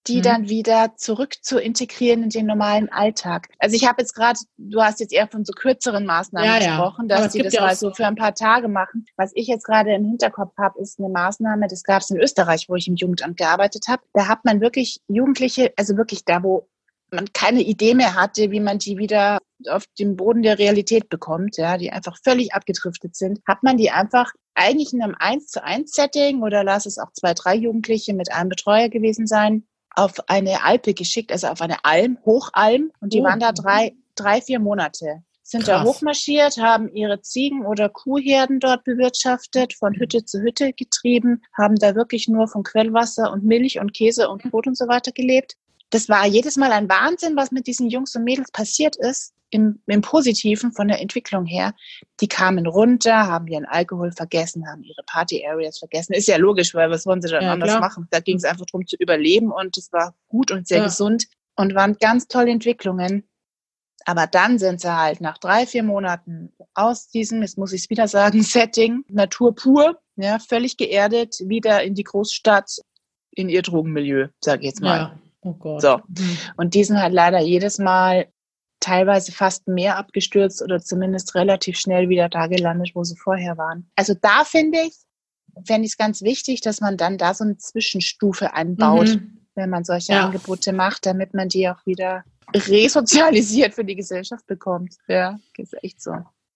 [0.08, 0.22] die Mhm.
[0.22, 3.50] dann wieder zurück zu integrieren in den normalen Alltag.
[3.58, 6.68] Also ich habe jetzt gerade, du hast jetzt eher von so kürzeren Maßnahmen Ja, ja.
[6.78, 9.08] gesprochen, Aber dass die das ja auch mal so- für ein paar Tage machen.
[9.18, 12.70] Was ich jetzt gerade im Hinterkopf habe, ist eine Maßnahme, das gab es in Österreich,
[12.70, 14.04] wo ich im Jugendamt gearbeitet habe.
[14.14, 16.68] Da hat man wirklich Jugendliche, also wirklich da, wo
[17.12, 19.40] man keine Idee mehr hatte, wie man die wieder
[19.70, 23.92] auf den Boden der Realität bekommt, ja, die einfach völlig abgedriftet sind, hat man die
[23.92, 28.14] einfach eigentlich in einem 1 zu 1 Setting oder lass es auch zwei, drei Jugendliche
[28.14, 33.14] mit einem Betreuer gewesen sein, auf eine Alpe geschickt, also auf eine Alm, Hochalm, und
[33.14, 33.24] die Oh.
[33.24, 35.24] waren da drei, drei, vier Monate.
[35.42, 35.88] Sind da Krass.
[35.88, 41.96] hochmarschiert, haben ihre Ziegen- oder Kuhherden dort bewirtschaftet, von Hütte zu Hütte getrieben, haben da
[41.96, 45.54] wirklich nur von Quellwasser und Milch und Käse und Brot und so weiter gelebt.
[45.92, 49.80] Das war jedes Mal ein Wahnsinn, was mit diesen Jungs und Mädels passiert ist, im,
[49.86, 51.74] im Positiven von der Entwicklung her.
[52.20, 56.14] Die kamen runter, haben ihren Alkohol vergessen, haben ihre Party-Areas vergessen.
[56.14, 57.80] Ist ja logisch, weil was wollen sie dann Ja, anders klar.
[57.82, 58.08] machen?
[58.10, 60.86] Da ging es einfach darum zu überleben und es war gut und sehr Ja.
[60.86, 63.30] gesund und waren ganz tolle Entwicklungen.
[64.08, 67.90] Aber dann sind sie halt nach drei, vier Monaten aus diesem, jetzt muss ich es
[67.90, 72.80] wieder sagen, Setting, Natur pur, ja, völlig geerdet, wieder in die Großstadt,
[73.32, 74.98] in ihr Drogenmilieu, sage ich jetzt mal.
[74.98, 75.20] Ja.
[75.46, 75.82] Oh Gott.
[75.82, 75.98] So.
[76.08, 76.38] Mhm.
[76.58, 78.28] Und die sind halt leider jedes Mal
[78.82, 83.90] teilweise fast mehr abgestürzt oder zumindest relativ schnell wieder da gelandet, wo sie vorher waren.
[83.96, 84.94] Also da finde ich,
[85.66, 89.48] fände ich es ganz wichtig, dass man dann da so eine Zwischenstufe einbaut, Mhm.
[89.56, 90.26] wenn man solche Ja.
[90.26, 92.24] Angebote macht, damit man die auch wieder
[92.54, 94.96] resozialisiert für die Gesellschaft bekommt.
[95.08, 96.14] Ja, ist echt so.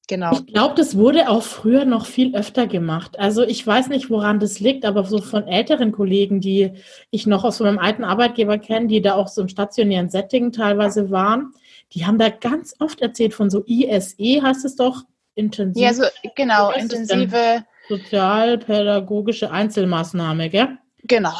[0.09, 0.31] Genau.
[0.31, 3.19] Ich glaube, das wurde auch früher noch viel öfter gemacht.
[3.19, 6.71] Also ich weiß nicht, woran das liegt, aber so von älteren Kollegen, die
[7.11, 11.11] ich noch aus meinem alten Arbeitgeber kenne, die da auch so im stationären Setting teilweise
[11.11, 11.53] waren,
[11.93, 15.03] die haben da ganz oft erzählt von so ISE, heißt es doch,
[15.35, 15.83] intensiv.
[15.83, 16.05] Ja, so
[16.35, 20.79] genau, intensive sozialpädagogische Einzelmaßnahme, gell?
[21.03, 21.35] Genau.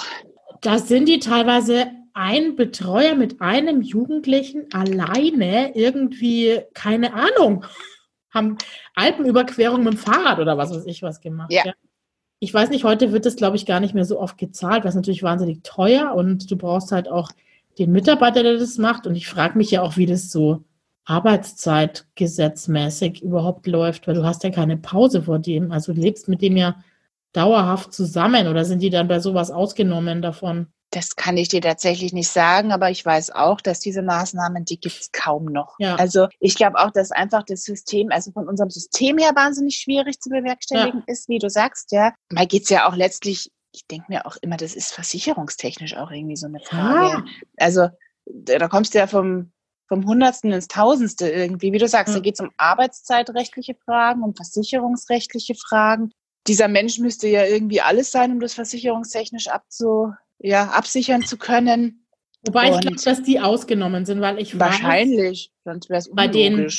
[0.62, 7.66] Da sind die teilweise ein Betreuer mit einem Jugendlichen alleine irgendwie, keine Ahnung,
[8.32, 8.58] haben
[8.96, 11.52] Alpenüberquerung mit dem Fahrrad oder was weiß ich was gemacht.
[11.52, 11.66] Ja.
[11.66, 11.74] ja.
[12.40, 14.96] Ich weiß nicht, heute wird das, glaube ich, gar nicht mehr so oft gezahlt, was
[14.96, 17.32] natürlich wahnsinnig teuer und du brauchst halt auch
[17.78, 19.08] den Mitarbeiter, der das macht.
[19.08, 20.64] Und ich frage mich ja auch, wie das so
[21.06, 25.72] arbeitszeitgesetzmäßig überhaupt läuft, weil du hast ja keine Pause vor dem.
[25.72, 26.76] Also du lebst mit dem ja
[27.34, 30.68] dauerhaft zusammen oder sind die dann bei sowas ausgenommen davon?
[30.92, 34.80] Das kann ich dir tatsächlich nicht sagen, aber ich weiß auch, dass diese Maßnahmen, die
[34.80, 35.76] gibt es kaum noch.
[35.78, 35.96] Ja.
[35.96, 40.20] Also ich glaube auch, dass einfach das System, also von unserem System her wahnsinnig schwierig
[40.20, 41.14] zu bewerkstelligen ja.
[41.14, 42.14] ist, wie du sagst, ja.
[42.32, 46.38] Mal geht's ja auch letztlich, ich denke mir auch immer, das ist versicherungstechnisch auch irgendwie
[46.38, 47.18] so eine Frage.
[47.18, 47.24] Ja.
[47.58, 47.90] Also
[48.26, 49.52] da kommst du ja vom,
[49.88, 51.72] vom Hundertsten ins Tausendste irgendwie.
[51.72, 52.18] Wie du sagst, mhm.
[52.18, 56.12] da geht's um arbeitszeitrechtliche Fragen, um versicherungsrechtliche Fragen.
[56.48, 62.06] Dieser Mensch müsste ja irgendwie alles sein, um das versicherungstechnisch abzu ja, absichern zu können.
[62.46, 66.28] Wobei ich glaube, dass die ausgenommen sind, weil ich wahrscheinlich, weiß, sonst wäre es bei
[66.28, 66.70] den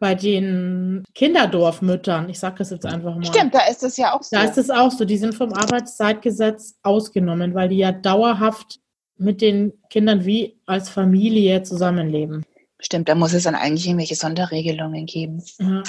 [0.00, 3.24] bei den Kinderdorfmüttern, ich sage das jetzt einfach mal.
[3.24, 4.36] Stimmt, da ist es ja auch so.
[4.36, 8.78] Da ist es auch so, die sind vom Arbeitszeitgesetz ausgenommen, weil die ja dauerhaft
[9.16, 12.44] mit den Kindern wie als Familie zusammenleben.
[12.80, 15.42] Stimmt, da muss es dann eigentlich irgendwelche Sonderregelungen geben.
[15.58, 15.82] Ja.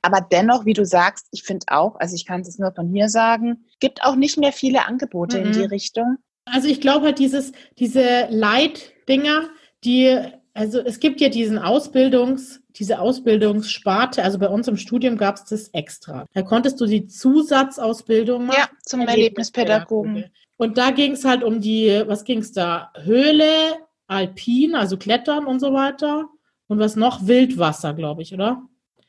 [0.00, 3.10] Aber dennoch, wie du sagst, ich finde auch, also ich kann es nur von hier
[3.10, 5.46] sagen, gibt auch nicht mehr viele Angebote mhm.
[5.46, 6.16] in die Richtung.
[6.44, 9.48] Also ich glaube halt dieses, diese Leitdinger,
[9.84, 10.18] die,
[10.52, 15.44] also es gibt ja diesen Ausbildungs, diese Ausbildungssparte, also bei uns im Studium gab es
[15.44, 16.26] das extra.
[16.32, 18.58] Da konntest du die Zusatzausbildung machen.
[18.58, 20.30] Ja, zum Erlebnispädagogen.
[20.56, 22.92] Und da ging es halt um die, was ging es da?
[23.02, 23.76] Höhle,
[24.06, 26.28] Alpin, also Klettern und so weiter.
[26.66, 27.26] Und was noch?
[27.26, 28.62] Wildwasser, glaube ich, oder?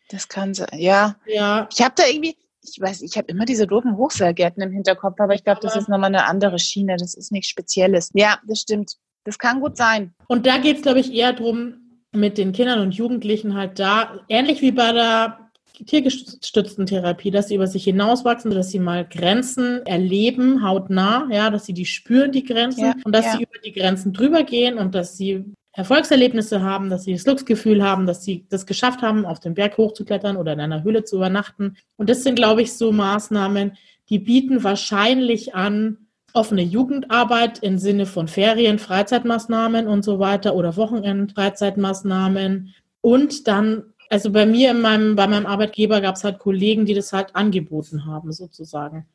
[0.10, 1.16] Das kann sein, ja.
[1.26, 1.68] Ja.
[1.72, 2.36] Ich habe da irgendwie,
[2.70, 5.90] ich weiß, ich habe immer diese doofen Hochseilgärten im Hinterkopf, aber ich glaube, das ist
[5.90, 6.98] nochmal eine andere Schiene.
[6.98, 8.10] Das ist nichts Spezielles.
[8.14, 8.96] Ja, das stimmt.
[9.24, 10.14] Das kann gut sein.
[10.28, 14.22] Und da geht es, glaube ich, eher darum, mit den Kindern und Jugendlichen halt da,
[14.30, 15.40] ähnlich wie bei der
[15.86, 21.66] tiergestützten Therapie, dass sie über sich hinauswachsen, dass sie mal Grenzen erleben, hautnah, ja, dass
[21.66, 23.32] sie die spüren, die Grenzen, ja, und dass ja.
[23.34, 25.44] sie über die Grenzen drüber gehen und dass sie
[25.76, 29.78] Erfolgserlebnisse haben, dass sie das Glücksgefühl haben, dass sie das geschafft haben, auf den Berg
[29.78, 31.76] hochzuklettern oder in einer Höhle zu übernachten.
[31.98, 33.78] Und das sind, glaube ich, so Maßnahmen,
[34.10, 35.98] die bieten wahrscheinlich an,
[36.34, 44.32] offene Jugendarbeit im Sinne von Ferien, Freizeitmaßnahmen und so weiter oder Wochenend-Freizeitmaßnahmen und dann also
[44.32, 48.06] bei mir in meinem, bei meinem Arbeitgeber gab es halt Kollegen, die das halt angeboten
[48.06, 49.08] haben, sozusagen.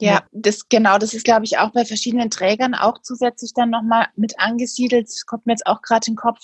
[0.00, 4.08] Ja, das genau, das ist, glaube ich, auch bei verschiedenen Trägern auch zusätzlich dann nochmal
[4.14, 5.06] mit angesiedelt.
[5.06, 6.40] Das kommt mir jetzt auch gerade in den Kopf.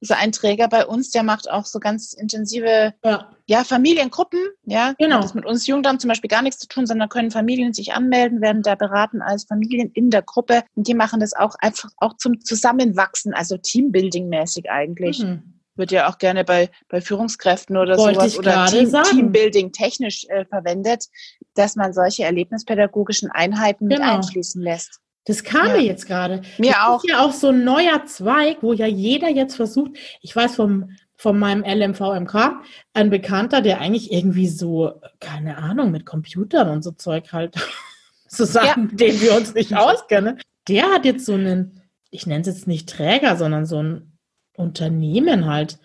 [0.00, 3.30] So ein Träger bei uns, der macht auch so ganz intensive ja.
[3.46, 4.40] ja Familiengruppen.
[4.64, 5.20] Ja, genau.
[5.20, 8.42] Das mit uns Jugendamt zum Beispiel gar nichts zu tun, sondern können Familien sich anmelden,
[8.42, 10.62] werden da beraten als Familien in der Gruppe.
[10.74, 15.20] Und die machen das auch einfach auch zum Zusammenwachsen, also Teambuilding-mäßig eigentlich.
[15.20, 20.26] Mhm wird ja auch gerne bei, bei Führungskräften oder Wollte sowas oder Team, Teambuilding technisch
[20.28, 21.06] äh, verwendet,
[21.54, 24.04] dass man solche erlebnispädagogischen Einheiten genau.
[24.04, 25.00] mit einfließen lässt.
[25.26, 25.72] Das kam ja.
[25.74, 26.42] mir jetzt gerade.
[26.58, 27.04] Mir das auch.
[27.04, 30.90] ist ja auch so ein neuer Zweig, wo ja jeder jetzt versucht, ich weiß vom,
[31.16, 32.60] von meinem LMVMK,
[32.92, 37.54] ein Bekannter, der eigentlich irgendwie so, keine Ahnung, mit Computern und so Zeug halt,
[38.28, 38.96] so Sachen, ja.
[38.96, 40.40] denen wir uns nicht auskennen.
[40.68, 44.13] Der hat jetzt so einen, ich nenne es jetzt nicht Träger, sondern so ein
[44.56, 45.78] Unternehmen halt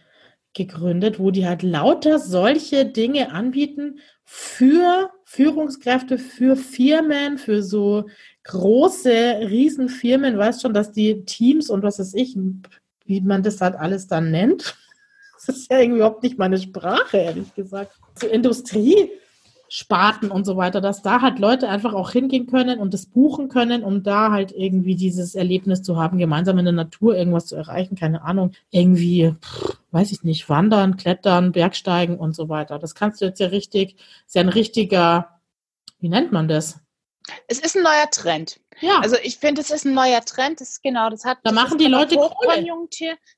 [0.54, 8.06] gegründet, wo die halt lauter solche Dinge anbieten für Führungskräfte, für Firmen, für so
[8.44, 10.38] große Riesenfirmen.
[10.38, 12.38] Weißt schon, dass die Teams und was weiß ich,
[13.06, 14.76] wie man das halt alles dann nennt.
[15.46, 17.98] Das ist ja überhaupt nicht meine Sprache, ehrlich gesagt.
[18.14, 19.10] Zur Industrie
[19.72, 23.50] Sparten und so weiter, dass da halt Leute einfach auch hingehen können und das buchen
[23.50, 27.56] können, um da halt irgendwie dieses Erlebnis zu haben, gemeinsam in der Natur irgendwas zu
[27.56, 29.36] erreichen, keine Ahnung, irgendwie,
[29.92, 32.80] weiß ich nicht, wandern, klettern, Bergsteigen und so weiter.
[32.80, 33.96] Das kannst du jetzt ja richtig,
[34.26, 35.40] ist ja ein richtiger,
[36.00, 36.80] wie nennt man das?
[37.48, 38.60] Es ist ein neuer Trend.
[38.82, 39.00] Ja.
[39.00, 40.62] Also ich finde, es ist ein neuer Trend.
[40.62, 41.40] Das ist genau, das hat.
[41.44, 42.66] Da machen die Leute Kohle.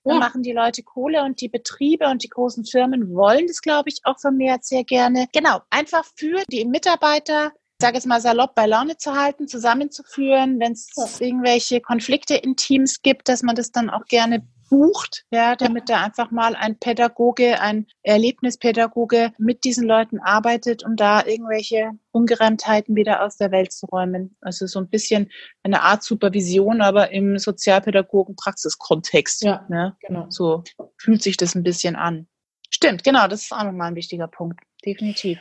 [0.04, 0.20] Da ja.
[0.20, 4.00] machen die Leute Kohle und die Betriebe und die großen Firmen wollen das, glaube ich,
[4.04, 5.28] auch vermehrt sehr gerne.
[5.34, 10.60] Genau, einfach für die Mitarbeiter ich sage jetzt mal salopp, bei Laune zu halten, zusammenzuführen,
[10.60, 15.56] wenn es irgendwelche Konflikte in Teams gibt, dass man das dann auch gerne bucht, ja,
[15.58, 21.92] damit da einfach mal ein Pädagoge, ein Erlebnispädagoge mit diesen Leuten arbeitet, um da irgendwelche
[22.12, 24.38] Ungereimtheiten wieder aus der Welt zu räumen.
[24.40, 25.30] Also so ein bisschen
[25.64, 29.44] eine Art Supervision, aber im Sozialpädagogen-Praxiskontext.
[29.44, 29.98] Ja, ne?
[30.00, 30.28] genau.
[30.30, 30.64] So
[30.98, 32.28] fühlt sich das ein bisschen an.
[32.70, 34.62] Stimmt, genau, das ist auch nochmal ein wichtiger Punkt.
[34.86, 35.38] Definitiv.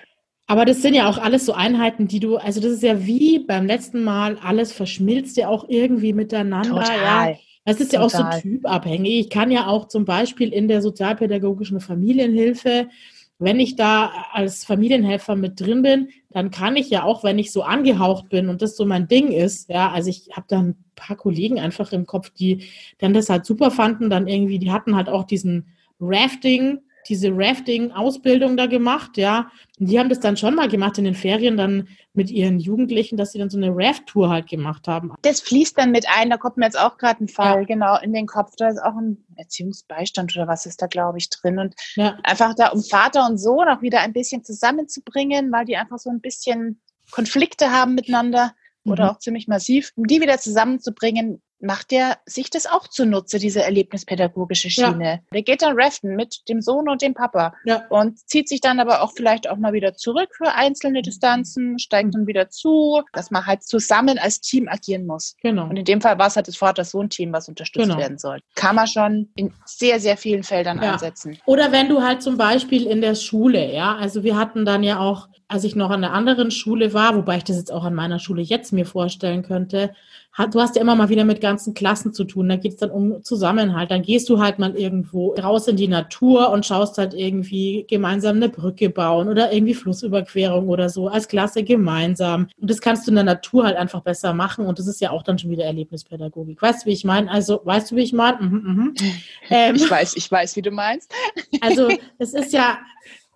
[0.49, 3.39] Aber das sind ja auch alles so Einheiten, die du, also das ist ja wie
[3.39, 6.81] beim letzten Mal, alles verschmilzt ja auch irgendwie miteinander.
[6.81, 7.31] Total.
[7.31, 7.39] Ja.
[7.71, 9.21] Das ist ja auch so typabhängig.
[9.21, 12.89] Ich kann ja auch zum Beispiel in der sozialpädagogischen Familienhilfe,
[13.39, 17.53] wenn ich da als Familienhelfer mit drin bin, dann kann ich ja auch, wenn ich
[17.53, 20.77] so angehaucht bin und das so mein Ding ist, ja, also ich habe da ein
[20.95, 22.67] paar Kollegen einfach im Kopf, die
[22.99, 25.69] dann das halt super fanden, dann irgendwie, die hatten halt auch diesen
[25.99, 29.51] Rafting, diese Rafting-Ausbildung da gemacht, ja.
[29.79, 33.17] Und die haben das dann schon mal gemacht in den Ferien dann mit ihren Jugendlichen,
[33.17, 35.13] dass sie dann so eine Raft-Tour halt gemacht haben.
[35.23, 37.65] Das fließt dann mit ein, da kommt mir jetzt auch gerade ein Fall, ja.
[37.65, 38.57] genau, in den Kopf.
[38.57, 41.59] Da ist auch ein Erziehungsbeistand oder was ist da, glaube ich, drin.
[41.59, 42.19] Und ja.
[42.23, 46.11] einfach da, um Vater und Sohn auch wieder ein bisschen zusammenzubringen, weil die einfach so
[46.11, 46.81] ein bisschen
[47.11, 48.53] Konflikte haben miteinander
[48.85, 49.11] oder mhm.
[49.11, 54.71] auch ziemlich massiv, um die wieder zusammenzubringen, macht er sich das auch zunutze, diese erlebnispädagogische
[54.71, 55.05] Schiene.
[55.05, 55.19] Ja.
[55.33, 57.87] Der geht dann raften mit dem Sohn und dem Papa ja.
[57.89, 62.15] und zieht sich dann aber auch vielleicht auch mal wieder zurück für einzelne Distanzen, steigt
[62.15, 65.37] dann wieder zu, dass man halt zusammen als Team agieren muss.
[65.43, 65.65] Genau.
[65.65, 67.99] Und in dem Fall war es halt das Vater-Sohn-Team, was unterstützt genau.
[67.99, 68.41] werden soll.
[68.55, 70.93] Kann man schon in sehr, sehr vielen Feldern ja.
[70.93, 71.39] einsetzen.
[71.47, 74.99] Oder wenn du halt zum Beispiel in der Schule, ja, also wir hatten dann ja
[74.99, 77.95] auch, als ich noch an einer anderen Schule war, wobei ich das jetzt auch an
[77.95, 79.91] meiner Schule jetzt mir vorstellen könnte,
[80.53, 82.49] du hast ja immer mal wieder mit ganzen Klassen zu tun.
[82.49, 83.91] Da geht es dann um Zusammenhalt.
[83.91, 88.37] Dann gehst du halt mal irgendwo raus in die Natur und schaust halt irgendwie gemeinsam
[88.37, 92.49] eine Brücke bauen oder irgendwie Flussüberquerung oder so als Klasse gemeinsam.
[92.59, 94.67] Und das kannst du in der Natur halt einfach besser machen.
[94.67, 96.63] Und das ist ja auch dann schon wieder Erlebnispädagogik.
[96.63, 97.31] Weißt du, wie ich meine?
[97.31, 98.41] Also, weißt du, wie ich meine?
[98.41, 98.95] Mhm, mhm.
[99.53, 101.13] Ähm, ich weiß, ich weiß, wie du meinst.
[101.61, 101.89] Also,
[102.19, 102.79] es ist ja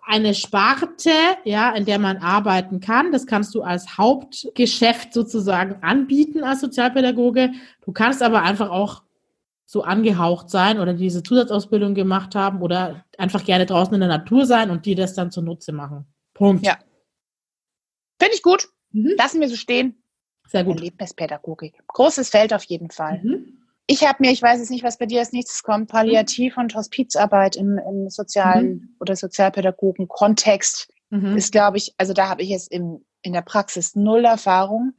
[0.05, 1.09] eine Sparte,
[1.43, 3.11] ja, in der man arbeiten kann.
[3.11, 7.51] Das kannst du als Hauptgeschäft sozusagen anbieten als Sozialpädagoge.
[7.83, 9.03] Du kannst aber einfach auch
[9.65, 14.45] so angehaucht sein oder diese Zusatzausbildung gemacht haben oder einfach gerne draußen in der Natur
[14.45, 16.05] sein und dir das dann zunutze machen.
[16.33, 16.65] Punkt.
[16.65, 16.77] Ja.
[18.21, 18.69] Finde ich gut.
[18.91, 19.15] Mhm.
[19.17, 20.01] Lassen wir so stehen.
[20.47, 20.77] Sehr gut.
[20.77, 21.81] Erlebnispädagogik.
[21.87, 23.21] Großes Feld auf jeden Fall.
[23.23, 23.64] Mhm.
[23.87, 26.73] Ich habe mir, ich weiß jetzt nicht, was bei dir als nächstes kommt, Palliativ- und
[26.73, 28.95] Hospizarbeit im, im sozialen mhm.
[28.99, 31.37] oder Sozialpädagogen-Kontext mhm.
[31.37, 34.93] ist, glaube ich, also da habe ich jetzt im, in der Praxis null Erfahrung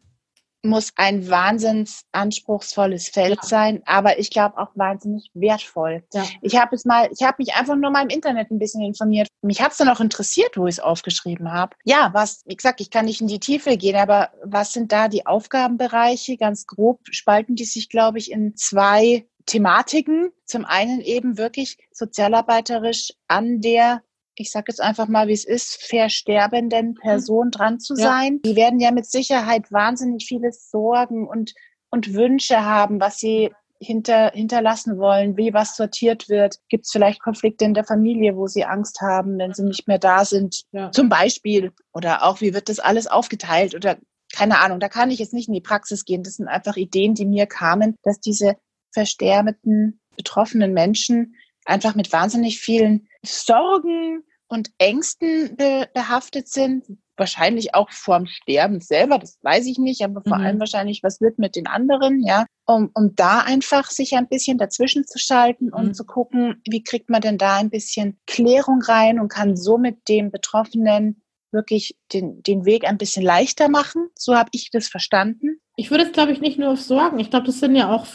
[0.63, 3.49] muss ein wahnsinns anspruchsvolles Feld ja.
[3.49, 6.05] sein, aber ich glaube auch wahnsinnig wertvoll.
[6.13, 6.25] Ja.
[6.43, 9.29] Ich habe es mal, ich habe mich einfach nur mal im Internet ein bisschen informiert.
[9.43, 11.77] Mich hat es dann auch interessiert, wo ich es aufgeschrieben habe.
[11.85, 15.09] Ja, was, wie gesagt, ich kann nicht in die Tiefe gehen, aber was sind da
[15.09, 16.37] die Aufgabenbereiche?
[16.37, 20.33] Ganz grob spalten die sich, glaube ich, in zwei Thematiken.
[20.45, 24.03] Zum einen eben wirklich sozialarbeiterisch an der
[24.37, 28.41] ich sage jetzt einfach mal, wie es ist, versterbenden Person dran zu sein.
[28.45, 28.51] Ja.
[28.51, 31.55] Die werden ja mit Sicherheit wahnsinnig viele Sorgen und,
[31.91, 36.57] und Wünsche haben, was sie hinter, hinterlassen wollen, wie was sortiert wird.
[36.69, 39.99] Gibt es vielleicht Konflikte in der Familie, wo sie Angst haben, wenn sie nicht mehr
[39.99, 40.91] da sind, ja.
[40.93, 41.73] zum Beispiel.
[41.93, 43.75] Oder auch, wie wird das alles aufgeteilt?
[43.75, 43.97] Oder
[44.35, 46.23] keine Ahnung, da kann ich jetzt nicht in die Praxis gehen.
[46.23, 48.57] Das sind einfach Ideen, die mir kamen, dass diese
[48.93, 51.37] versterbenden, betroffenen Menschen
[51.67, 56.85] einfach mit wahnsinnig vielen Sorgen und Ängsten be behaftet sind.
[57.19, 60.45] Wahrscheinlich auch vorm Sterben selber, das weiß ich nicht, aber vor mhm.
[60.45, 64.59] allem wahrscheinlich, was wird mit den anderen, ja, um, um da einfach sich ein bisschen
[64.59, 65.95] dazwischen zu schalten und mhm.
[65.95, 70.31] zu gucken, wie kriegt man denn da ein bisschen Klärung rein und kann somit dem
[70.31, 74.09] Betroffenen wirklich den, den Weg ein bisschen leichter machen.
[74.15, 75.59] So habe ich das verstanden.
[75.77, 77.19] Ich würde es, glaube ich, nicht nur auf Sorgen.
[77.19, 78.07] Ich glaube, das sind ja auch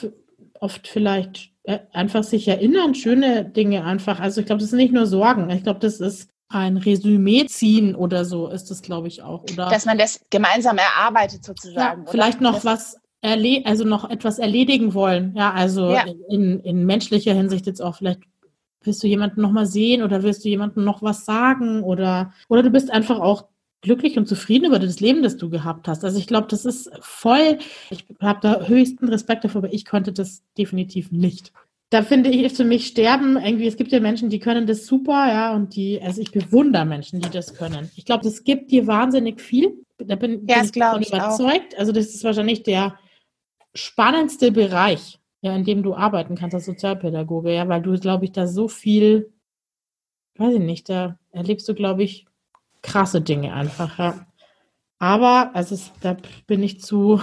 [0.61, 4.19] oft vielleicht äh, einfach sich erinnern, schöne Dinge einfach.
[4.19, 5.49] Also ich glaube, das sind nicht nur Sorgen.
[5.49, 9.43] Ich glaube, das ist ein Resümee ziehen oder so ist das, glaube ich, auch.
[9.43, 12.05] Oder Dass man das gemeinsam erarbeitet sozusagen.
[12.05, 15.33] Ja, vielleicht noch das was erle also noch etwas erledigen wollen.
[15.35, 16.05] Ja, also ja.
[16.29, 18.21] In, in menschlicher Hinsicht jetzt auch vielleicht
[18.83, 22.63] willst du jemanden noch mal sehen oder willst du jemandem noch was sagen oder oder
[22.63, 23.45] du bist einfach auch
[23.81, 26.05] glücklich und zufrieden über das Leben, das du gehabt hast.
[26.05, 27.57] Also ich glaube, das ist voll,
[27.89, 31.51] ich habe da höchsten Respekt dafür, aber ich konnte das definitiv nicht.
[31.89, 35.27] Da finde ich für mich sterben irgendwie, es gibt ja Menschen, die können das super,
[35.27, 37.91] ja, und die, also ich bewundere Menschen, die das können.
[37.97, 39.83] Ich glaube, das gibt dir wahnsinnig viel.
[39.97, 41.75] Da bin, ja, bin ich davon überzeugt.
[41.75, 41.79] Auch.
[41.79, 42.97] Also das ist wahrscheinlich der
[43.73, 48.31] spannendste Bereich, ja, in dem du arbeiten kannst als Sozialpädagoge, ja, weil du, glaube ich,
[48.31, 49.33] da so viel,
[50.37, 52.25] weiß ich nicht, da erlebst du, glaube ich,
[52.81, 54.25] krasse Dinge einfach, ja.
[54.99, 56.15] Aber, also da
[56.47, 57.19] bin ich zu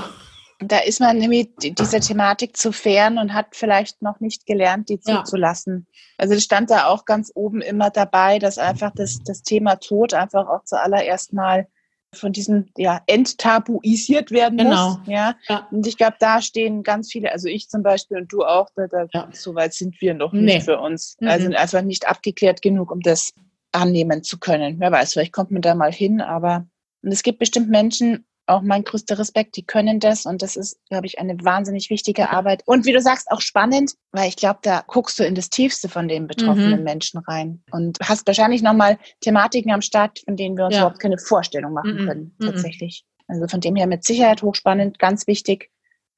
[0.60, 4.98] Da ist man nämlich dieser Thematik zu fern und hat vielleicht noch nicht gelernt, die
[5.06, 5.22] Ja.
[5.22, 5.86] zuzulassen.
[6.16, 10.14] Also das stand da auch ganz oben immer dabei, dass einfach das, das Thema Tod
[10.14, 11.68] einfach auch zuallererst mal
[12.12, 14.94] von diesem ja enttabuisiert werden Genau.
[14.96, 14.98] muss.
[15.06, 15.36] Ja.
[15.48, 15.68] Ja.
[15.70, 18.88] Und ich glaube, da stehen ganz viele, also ich zum Beispiel und du auch, da,
[18.88, 19.28] da, Ja.
[19.32, 20.54] so weit sind wir noch Nee.
[20.54, 21.16] nicht für uns.
[21.20, 21.28] Mhm.
[21.28, 23.32] Also einfach nicht abgeklärt genug, um das
[23.72, 24.80] annehmen zu können.
[24.80, 26.66] Wer weiß, vielleicht kommt man da mal hin, aber
[27.02, 30.80] und es gibt bestimmt Menschen, auch mein größter Respekt, die können das und das ist,
[30.88, 32.62] glaube ich, eine wahnsinnig wichtige Arbeit.
[32.66, 35.88] Und wie du sagst, auch spannend, weil ich glaube, da guckst du in das Tiefste
[35.88, 36.84] von den betroffenen Mhm.
[36.84, 40.80] Menschen rein und hast wahrscheinlich nochmal Thematiken am Start, von denen wir uns Ja.
[40.80, 42.06] überhaupt keine Vorstellung machen Mhm.
[42.06, 42.46] können, Mhm.
[42.46, 43.04] tatsächlich.
[43.28, 45.70] Also von dem her mit Sicherheit hochspannend, ganz wichtig,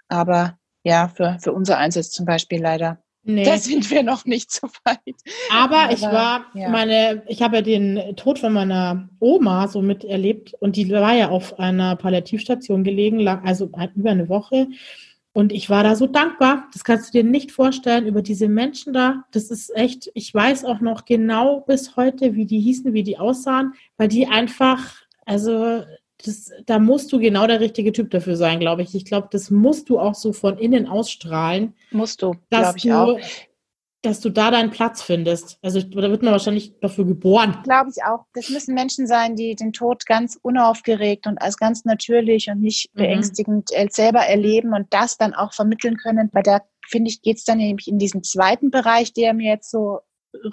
[0.08, 3.02] aber ja, für, für unser Einsatz zum Beispiel leider.
[3.22, 3.44] Nee.
[3.44, 5.16] Da sind wir noch nicht so weit.
[5.50, 6.70] Aber ich Aber, war, ja.
[6.70, 11.28] meine, ich habe ja den Tod von meiner Oma so miterlebt und die war ja
[11.28, 14.68] auf einer Palliativstation gelegen, lag also über eine Woche.
[15.32, 16.68] Und ich war da so dankbar.
[16.72, 19.24] Das kannst du dir nicht vorstellen über diese Menschen da.
[19.30, 23.18] Das ist echt, ich weiß auch noch genau bis heute, wie die hießen, wie die
[23.18, 24.96] aussahen, weil die einfach,
[25.26, 25.84] also
[26.24, 28.94] das, da musst du genau der richtige Typ dafür sein, glaube ich.
[28.94, 32.82] Ich glaube, das musst du auch so von innen ausstrahlen Musst du, dass glaube ich
[32.84, 33.46] du, auch.
[34.02, 35.58] dass du da deinen Platz findest.
[35.62, 37.58] Also da wird man wahrscheinlich dafür geboren.
[37.64, 38.24] Glaube ich auch.
[38.34, 42.90] Das müssen Menschen sein, die den Tod ganz unaufgeregt und als ganz natürlich und nicht
[42.94, 42.98] Mhm.
[43.00, 46.30] beängstigend selber erleben und das dann auch vermitteln können.
[46.32, 49.70] Weil da, finde ich, geht es dann nämlich in diesen zweiten Bereich, der mir jetzt
[49.70, 50.00] so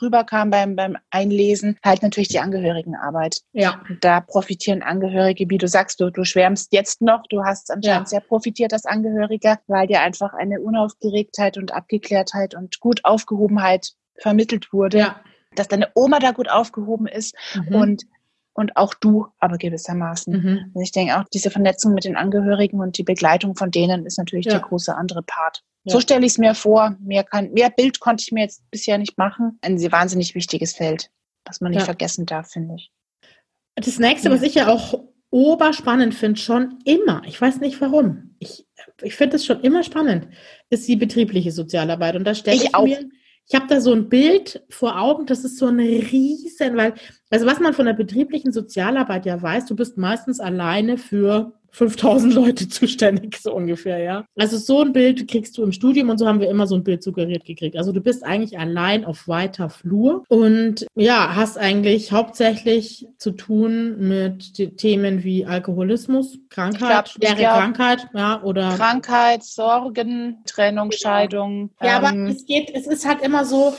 [0.01, 3.41] rüberkam beim, beim Einlesen, halt natürlich die Angehörigenarbeit.
[3.53, 3.81] Ja.
[4.01, 8.21] Da profitieren Angehörige, wie du sagst, du, du schwärmst jetzt noch, du hast anscheinend sehr
[8.21, 14.97] profitiert als Angehöriger, weil dir einfach eine Unaufgeregtheit und Abgeklärtheit und gut Aufgehobenheit vermittelt wurde,
[14.99, 15.19] Ja.
[15.55, 17.75] dass deine Oma da gut aufgehoben ist Mhm.
[17.75, 18.03] und,
[18.53, 20.33] und auch du aber gewissermaßen.
[20.33, 20.71] mhm.
[20.73, 24.17] Und ich denke auch, diese Vernetzung mit den Angehörigen und die Begleitung von denen ist
[24.17, 24.53] natürlich Ja.
[24.53, 25.61] der große andere Part.
[25.87, 25.93] Ja.
[25.93, 26.97] So stelle ich es mir vor.
[26.99, 29.57] Mehr, kann, mehr Bild konnte ich mir jetzt bisher nicht machen.
[29.61, 31.09] Ein sehr wahnsinnig wichtiges Feld,
[31.45, 31.85] was man nicht Ja.
[31.85, 32.91] vergessen darf, finde ich.
[33.75, 34.35] Das nächste, Ja.
[34.35, 38.65] was ich ja auch oberspannend finde, schon immer, ich weiß nicht warum, ich,
[39.01, 40.27] ich finde es schon immer spannend,
[40.69, 42.15] ist die betriebliche Sozialarbeit.
[42.15, 42.85] Und da stelle Ich ich, auch.
[42.85, 43.09] mir,
[43.49, 46.93] ich habe da so ein Bild vor Augen, das ist so ein riesen, weil,
[47.29, 52.33] also was man von der betrieblichen Sozialarbeit ja weiß, du bist meistens alleine für 5000
[52.33, 54.25] Leute zuständig, so ungefähr, ja.
[54.37, 56.83] Also so ein Bild kriegst du im Studium und so haben wir immer so ein
[56.83, 57.77] Bild suggeriert gekriegt.
[57.77, 64.07] Also du bist eigentlich allein auf weiter Flur und ja, hast eigentlich hauptsächlich zu tun
[64.07, 70.91] mit Themen wie Alkoholismus, Krankheit, glaub- schwere glaub- Krankheit, ja, oder Krankheit, Sorgen, Trennung.
[70.91, 71.69] Scheidung.
[71.81, 73.73] Ja, aber ähm, es geht, es ist halt immer so,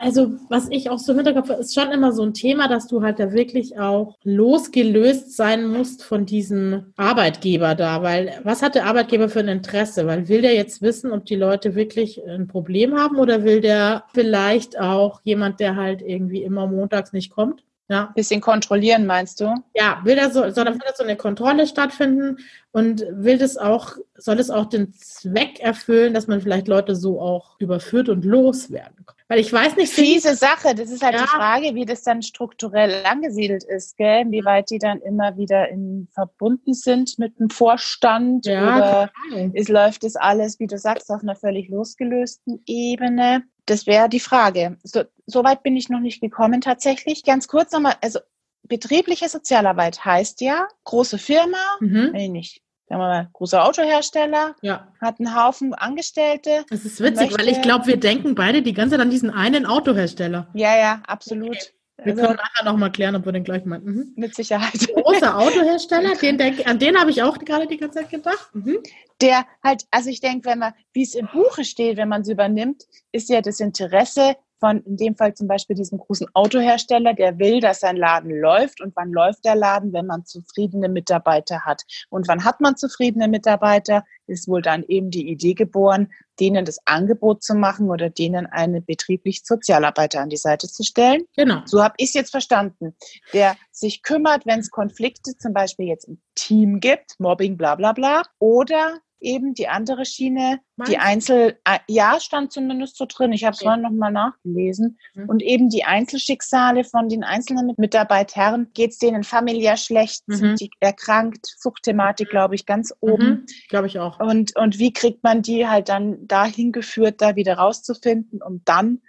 [0.00, 3.02] also was ich auch so im Hinterkopf ist schon immer so ein Thema, dass du
[3.02, 8.86] halt da wirklich auch losgelöst sein musst von diesem Arbeitgeber da, weil was hat der
[8.86, 10.06] Arbeitgeber für ein Interesse?
[10.06, 14.04] Weil will der jetzt wissen, ob die Leute wirklich ein Problem haben oder will der
[14.14, 17.64] vielleicht auch jemand, der halt irgendwie immer montags nicht kommt?
[17.90, 19.54] Ja, bisschen kontrollieren, meinst du?
[19.74, 22.36] ja, will da so, soll da so eine Kontrolle stattfinden
[22.70, 27.18] und will das auch, soll es auch den Zweck erfüllen, dass man vielleicht Leute so
[27.18, 29.17] auch überführt und loswerden kann.
[29.28, 30.74] Weil ich weiß nicht, Fiese Sache.
[30.74, 31.22] Das ist halt Ja.
[31.22, 34.22] die Frage, wie das dann strukturell angesiedelt ist, gell?
[34.22, 39.10] Inwieweit die dann immer wieder in, verbunden sind mit dem Vorstand Ja, oder
[39.52, 43.42] es läuft das alles, wie du sagst, auf einer völlig losgelösten Ebene.
[43.66, 44.78] Das wäre die Frage.
[44.82, 47.22] So, so weit bin ich noch nicht gekommen tatsächlich.
[47.22, 48.20] Ganz kurz nochmal, also
[48.62, 52.10] betriebliche Sozialarbeit heißt ja, große Firma, Mhm.
[52.12, 56.64] nee, nicht, sagen wir mal, großer Autohersteller, Ja, hat einen Haufen Angestellte.
[56.70, 59.30] es ist witzig, weil ich Möchte- glaube, wir denken beide die ganze Zeit an diesen
[59.30, 60.48] einen Autohersteller.
[60.54, 61.56] Ja, ja, absolut.
[62.00, 63.84] Wir Also, können nachher nochmal klären, ob wir den gleich meinen.
[63.84, 64.12] Mhm.
[64.14, 64.72] mit Sicherheit.
[64.94, 68.50] Großer Autohersteller, den denk, an den habe ich auch gerade die ganze Zeit gedacht.
[68.54, 68.78] Mhm.
[69.20, 72.28] Der halt, also ich denke, wenn man, wie es im Buche steht, wenn man es
[72.28, 77.38] übernimmt, ist ja das Interesse von, in dem Fall zum Beispiel diesem großen Autohersteller, der
[77.38, 78.80] will, dass sein Laden läuft.
[78.80, 81.82] Und wann läuft der Laden, wenn man zufriedene Mitarbeiter hat?
[82.10, 84.04] Und wann hat man zufriedene Mitarbeiter?
[84.26, 86.08] Ist wohl dann eben die Idee geboren,
[86.40, 91.22] denen das Angebot zu machen oder denen eine betriebliche Sozialarbeiter an die Seite zu stellen.
[91.36, 91.62] Genau.
[91.64, 92.96] So habe ich es jetzt verstanden.
[93.32, 97.92] Der sich kümmert, wenn es Konflikte zum Beispiel jetzt im Team gibt, Mobbing, bla bla
[97.92, 98.22] bla.
[98.38, 100.98] Oder eben die andere Schiene, Meinst die?
[100.98, 103.32] Einzel, äh, ja, stand zumindest so drin.
[103.32, 103.66] Ich habe es Okay.
[103.66, 104.98] vorhin nochmal nachgelesen.
[105.14, 105.28] Mhm.
[105.28, 110.34] Und eben die Einzelschicksale von den einzelnen Mitarbeitern, geht es denen familiär schlecht, Mhm.
[110.34, 113.28] sind die erkrankt, Suchtthematik, glaube ich, ganz oben.
[113.28, 113.46] Mhm.
[113.68, 114.20] Glaube ich auch.
[114.20, 119.02] Und, und wie kriegt man die halt dann dahin geführt, da wieder rauszufinden, um dann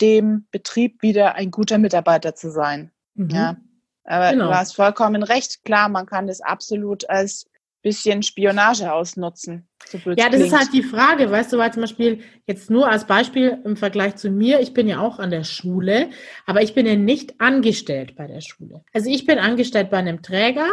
[0.00, 2.92] dem Betrieb wieder ein guter Mitarbeiter zu sein?
[3.14, 3.30] Mhm.
[3.30, 3.56] Ja.
[4.04, 4.46] Aber Genau.
[4.46, 5.64] du hast vollkommen recht.
[5.64, 7.46] Klar, man kann das absolut als
[7.82, 9.68] bisschen Spionage ausnutzen.
[9.86, 10.46] So ja, das klingt.
[10.46, 14.16] ist halt die Frage, weißt du, weil zum Beispiel jetzt nur als Beispiel im Vergleich
[14.16, 16.10] zu mir, ich bin ja auch an der Schule,
[16.46, 18.84] aber ich bin ja nicht angestellt bei der Schule.
[18.92, 20.68] Also ich bin angestellt bei einem Träger,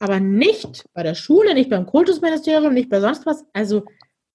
[0.00, 3.44] aber nicht bei der Schule, nicht beim Kultusministerium, nicht bei sonst was.
[3.52, 3.84] Also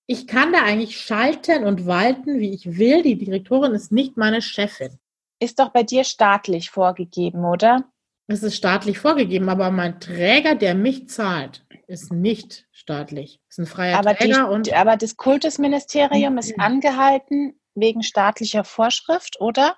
[0.08, 3.04] ich kann da eigentlich schalten und walten, wie ich will.
[3.04, 5.00] Die Direktorin ist nicht meine Chefin.
[5.40, 7.86] Ist doch bei dir staatlich vorgegeben, oder?
[8.28, 13.40] Es ist staatlich vorgegeben, aber mein Träger, der mich zahlt, ist nicht staatlich.
[13.50, 14.48] Ist ein freier aber Träger.
[14.48, 19.78] Die, und aber das Kultusministerium ist angehalten wegen staatlicher Vorschrift, oder?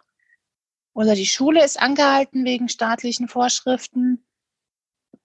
[0.94, 4.26] Oder die Schule ist angehalten wegen staatlichen Vorschriften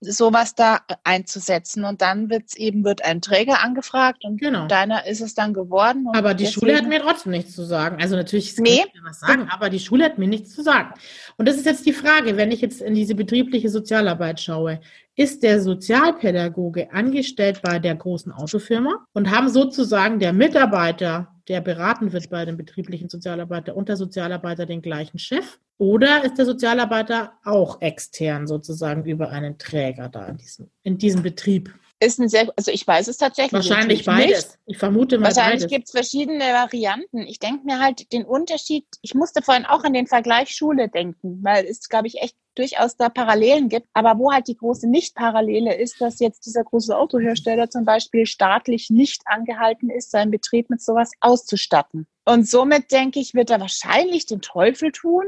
[0.00, 1.84] sowas da einzusetzen.
[1.84, 4.66] Und dann wird's eben, wird ein Träger angefragt und genau.
[4.66, 6.08] deiner ist es dann geworden.
[6.14, 8.00] Aber die Schule hat mir trotzdem nichts zu sagen.
[8.00, 8.84] Also natürlich nee.
[8.94, 10.94] mir was sagen, aber die Schule hat mir nichts zu sagen.
[11.36, 14.80] Und das ist jetzt die Frage, wenn ich jetzt in diese betriebliche Sozialarbeit schaue,
[15.20, 22.14] ist der Sozialpädagoge angestellt bei der großen Autofirma und haben sozusagen der Mitarbeiter, der beraten
[22.14, 25.58] wird bei dem betrieblichen Sozialarbeiter und der Sozialarbeiter den gleichen Chef?
[25.76, 31.22] Oder ist der Sozialarbeiter auch extern sozusagen über einen Träger da in diesem, in diesem
[31.22, 31.74] Betrieb?
[32.02, 33.52] Ist ein sehr, also ich weiß es tatsächlich.
[33.52, 34.46] Wahrscheinlich beides.
[34.46, 34.58] Nicht.
[34.64, 37.26] Ich vermute mal Wahrscheinlich gibt es verschiedene Varianten.
[37.26, 41.40] Ich denke mir halt den Unterschied, ich musste vorhin auch an den Vergleich Schule denken,
[41.42, 43.88] weil es, glaube ich, echt durchaus da Parallelen gibt.
[43.92, 48.90] Aber wo halt die große Nicht-Parallele ist, dass jetzt dieser große Autohersteller zum Beispiel staatlich
[48.90, 52.06] nicht angehalten ist, seinen Betrieb mit sowas auszustatten.
[52.24, 55.24] Und somit denke ich, wird er wahrscheinlich den Teufel tun,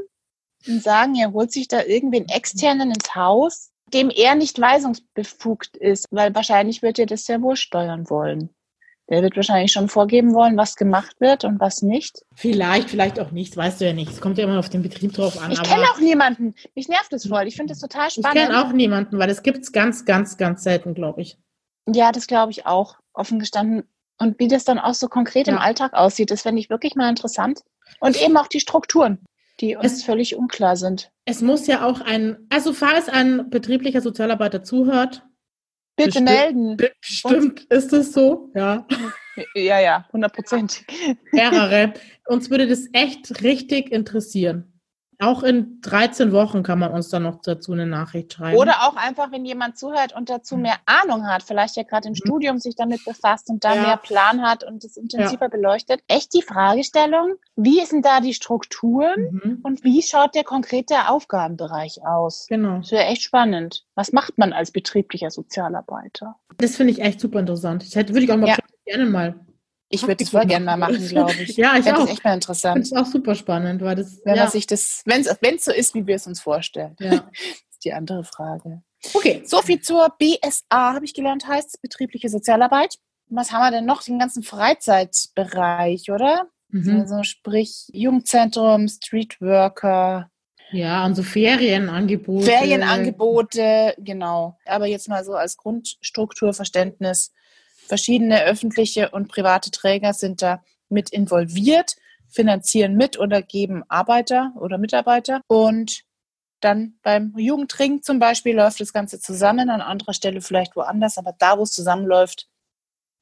[0.67, 6.07] und sagen, er holt sich da irgendwen externen ins Haus, dem er nicht weisungsbefugt ist,
[6.11, 8.51] weil wahrscheinlich wird er das sehr wohl steuern wollen.
[9.13, 12.25] Der wird wahrscheinlich schon vorgeben wollen, was gemacht wird und was nicht.
[12.35, 14.11] Vielleicht, vielleicht auch nicht, weißt du ja nicht.
[14.11, 15.53] Es kommt ja immer auf den Betrieb drauf an.
[15.53, 16.55] Ich kenne auch niemanden.
[16.75, 17.47] Mich nervt das voll.
[17.47, 18.39] Ich finde das total spannend.
[18.39, 21.37] Ich kenne auch niemanden, weil das gibt es ganz, ganz, ganz selten, glaube ich.
[21.87, 23.83] Ja, das glaube ich auch, offen gestanden.
[24.19, 25.53] Und wie das dann auch so konkret ja.
[25.53, 27.61] im Alltag aussieht, das fände ich wirklich mal interessant.
[28.01, 29.19] Und eben auch die Strukturen
[29.61, 31.11] die uns es, völlig unklar sind.
[31.25, 35.23] Es muss ja auch ein, also falls ein betrieblicher Sozialarbeiter zuhört,
[35.97, 36.77] bitte bestimmt, melden.
[36.77, 38.87] Bestimmt ist es so, ja.
[39.55, 40.85] Ja, ja, hundertprozentig.
[41.33, 41.95] Mehrere.
[42.27, 44.72] Uns würde das echt richtig interessieren.
[45.23, 48.59] Auch in 13 Wochen kann man uns dann noch dazu eine Nachricht schreiben.
[48.59, 52.15] Oder auch einfach, wenn jemand zuhört und dazu mehr Ahnung hat, vielleicht ja gerade im
[52.15, 52.17] mhm.
[52.17, 53.83] Studium sich damit befasst und da ja.
[53.83, 55.49] mehr Plan hat und es intensiver ja.
[55.49, 56.01] beleuchtet.
[56.09, 59.61] Echt die Fragestellung, wie ist denn da die Struktur mhm.
[59.63, 62.47] und wie schaut der konkrete Aufgabenbereich aus?
[62.49, 62.79] Genau.
[62.79, 63.85] Das wäre echt spannend.
[63.95, 66.35] Was macht man als betrieblicher Sozialarbeiter?
[66.59, 67.85] Das finde ich echt super interessant.
[67.85, 68.57] Das hätte, würde ich auch mal ja.
[68.87, 69.37] gerne mal
[69.93, 71.57] ich würde es voll gerne mal machen, glaube ich.
[71.57, 71.99] ja, ich auch.
[71.99, 72.81] Das echt mal interessant.
[72.81, 74.21] Das ist auch super spannend, weil das.
[74.25, 74.49] Wenn ja.
[74.49, 76.97] sich das, wenn es so ist, wie wir es uns vorstellen.
[76.99, 77.11] Ja.
[77.11, 77.21] das
[77.73, 78.83] ist die andere Frage.
[79.15, 82.97] Okay, so viel zur BSA, habe ich gelernt, heißt betriebliche Sozialarbeit.
[83.29, 84.03] Was haben wir denn noch?
[84.03, 86.47] Den ganzen Freizeitbereich, oder?
[86.69, 87.01] Mhm.
[87.01, 90.31] Also sprich Jugendzentrum, Streetworker.
[90.71, 92.47] Ja, und so Ferienangebote.
[92.47, 94.57] Ferienangebote, genau.
[94.65, 97.33] Aber jetzt mal so als Grundstrukturverständnis
[97.87, 101.97] Verschiedene öffentliche und private Träger sind da mit involviert,
[102.29, 105.43] finanzieren mit oder geben Arbeiter oder Mitarbeiter.
[105.47, 106.05] Und
[106.61, 111.35] dann beim Jugendring zum Beispiel läuft das Ganze zusammen, an anderer Stelle vielleicht woanders, aber
[111.39, 112.49] da, wo es zusammenläuft,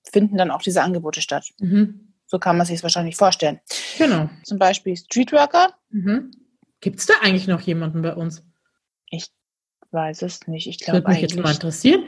[0.03, 1.49] finden dann auch diese Angebote statt.
[1.59, 2.15] Mhm.
[2.27, 3.61] So kann man sich es wahrscheinlich vorstellen.
[3.99, 4.31] Genau.
[4.45, 5.75] Zum Beispiel Streetworker.
[5.91, 6.31] Mhm.
[6.81, 8.43] Gibt es da eigentlich noch jemanden bei uns?
[9.11, 9.27] Ich
[9.91, 10.69] weiß es nicht.
[10.69, 12.05] Ich glaube Würde mich jetzt mal interessieren,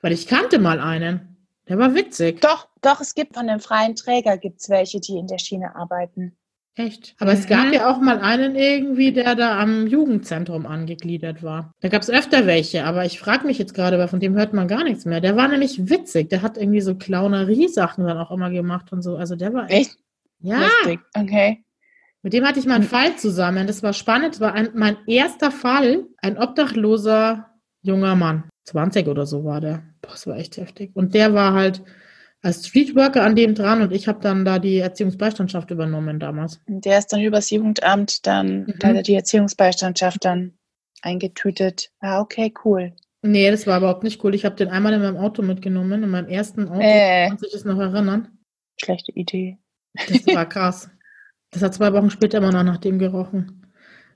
[0.00, 1.39] weil ich kannte mal einen.
[1.68, 2.40] Der war witzig.
[2.40, 6.36] Doch, doch, es gibt von dem freien Träger gibt's welche, die in der Schiene arbeiten.
[6.74, 7.14] Echt?
[7.18, 7.38] Aber mhm.
[7.38, 11.74] es gab ja auch mal einen irgendwie, der da am Jugendzentrum angegliedert war.
[11.80, 14.54] Da gab es öfter welche, aber ich frage mich jetzt gerade, weil von dem hört
[14.54, 15.20] man gar nichts mehr.
[15.20, 16.30] Der war nämlich witzig.
[16.30, 19.16] Der hat irgendwie so Clownerie-Sachen dann auch immer gemacht und so.
[19.16, 19.90] Also der war echt.
[19.90, 19.98] echt?
[20.38, 20.60] Ja.
[20.60, 21.00] Lustig.
[21.14, 21.64] Okay.
[22.22, 23.66] Mit dem hatte ich mal einen Fall zusammen.
[23.66, 24.34] Das war spannend.
[24.34, 26.06] Das war ein, mein erster Fall.
[26.18, 27.50] Ein obdachloser
[27.82, 28.44] junger Mann.
[28.70, 29.82] 20 oder so war der.
[30.00, 30.92] Boah, das war echt heftig.
[30.94, 31.82] Und der war halt
[32.42, 36.60] als Streetworker an dem dran und ich habe dann da die Erziehungsbeistandschaft übernommen damals.
[36.66, 38.74] Der ist dann übers Jugendamt dann, mhm.
[38.78, 40.54] da hat er die Erziehungsbeistandschaft dann
[41.02, 41.90] eingetütet.
[42.00, 42.92] Ah, okay, cool.
[43.22, 44.34] Nee, das war überhaupt nicht cool.
[44.34, 46.80] Ich habe den einmal in meinem Auto mitgenommen, in meinem ersten Auto.
[46.80, 47.28] Äh.
[47.28, 48.38] Kannst du dich das noch erinnern?
[48.80, 49.58] Schlechte Idee.
[49.94, 50.88] Das war krass.
[51.50, 53.66] Das hat zwei Wochen später immer noch nach dem gerochen.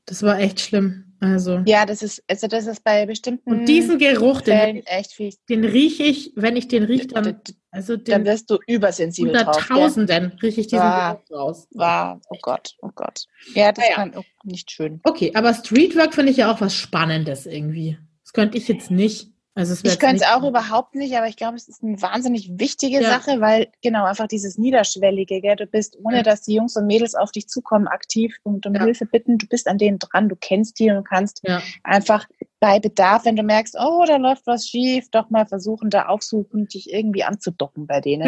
[0.07, 1.04] Das war echt schlimm.
[1.21, 1.63] Also.
[1.67, 3.51] Ja, das ist, also das ist bei bestimmten.
[3.51, 5.43] Und diesen Geruch, den, echt fies.
[5.49, 7.41] den rieche ich, wenn ich den rieche, dann,
[7.71, 9.67] also den, dann wirst du übersensibel unter drauf.
[9.67, 10.39] Tausenden ja.
[10.43, 11.69] rieche ich diesen war, Geruch raus.
[11.73, 13.25] War, oh Gott, oh Gott.
[13.55, 13.95] Ja, das ja.
[13.95, 15.01] kann auch nicht schön.
[15.05, 17.99] Okay, aber Streetwork finde ich ja auch was Spannendes irgendwie.
[18.23, 19.34] Das könnte ich jetzt nicht.
[19.57, 23.01] Also ich könnte es auch überhaupt nicht, aber ich glaube, es ist eine wahnsinnig wichtige
[23.01, 23.09] ja.
[23.09, 25.55] Sache, weil genau einfach dieses Niederschwellige, gell?
[25.55, 26.23] du bist, ohne ja.
[26.25, 28.83] dass die Jungs und Mädels auf dich zukommen, aktiv und um ja.
[28.83, 31.41] Hilfe bitten, du bist an denen dran, du kennst die und kannst
[31.85, 32.27] einfach
[32.59, 36.67] bei Bedarf, wenn du merkst, oh, da läuft was schief, doch mal versuchen, da aufsuchen,
[36.67, 38.27] dich irgendwie anzudocken bei denen.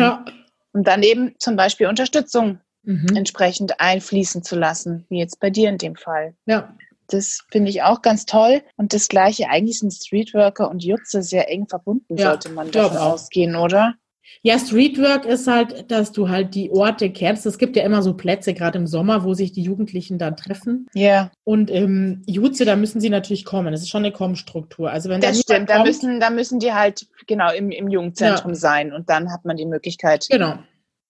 [0.73, 3.17] Und dann eben zum Beispiel Unterstützung mhm.
[3.17, 6.35] entsprechend einfließen zu lassen, wie jetzt bei dir in dem Fall.
[6.47, 6.75] Ja.
[7.09, 8.63] Das finde ich auch ganz toll.
[8.77, 12.97] Und das Gleiche, eigentlich sind Streetworker und Jutze sehr eng verbunden, ja, sollte man davon
[12.97, 13.95] ausgehen, oder?
[14.43, 17.47] Ja, Streetwork ist halt, dass du halt die Orte kennst.
[17.47, 20.87] Es gibt ja immer so Plätze, gerade im Sommer, wo sich die Jugendlichen dann treffen.
[20.95, 21.03] Ja.
[21.03, 21.33] Yeah.
[21.45, 23.73] Und im Jutze, da müssen sie natürlich kommen.
[23.73, 24.91] Das ist schon eine Kommstruktur.
[24.91, 28.53] Also wenn das stimmt, kommt, da müssen, da müssen die halt genau im, im Jugendzentrum
[28.53, 28.57] ja.
[28.57, 30.59] sein und dann hat man die Möglichkeit, genau.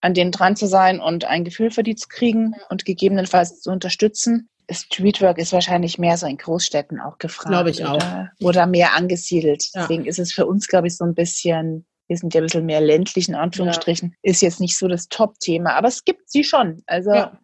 [0.01, 3.71] an denen dran zu sein und ein Gefühl für die zu kriegen und gegebenenfalls zu
[3.71, 4.49] unterstützen.
[4.69, 7.49] Streetwork ist wahrscheinlich mehr so in Großstädten auch gefragt.
[7.49, 7.93] Glaube ich oder,
[8.41, 8.45] auch.
[8.45, 9.63] Oder mehr angesiedelt.
[9.73, 9.81] Ja.
[9.81, 12.65] Deswegen ist es für uns, glaube ich, so ein bisschen, wir sind ja ein bisschen
[12.65, 14.31] mehr ländlich in Anführungsstrichen, ja.
[14.31, 15.75] ist jetzt nicht so das Top-Thema.
[15.75, 16.83] Aber es gibt sie schon.
[16.85, 17.39] Also ja.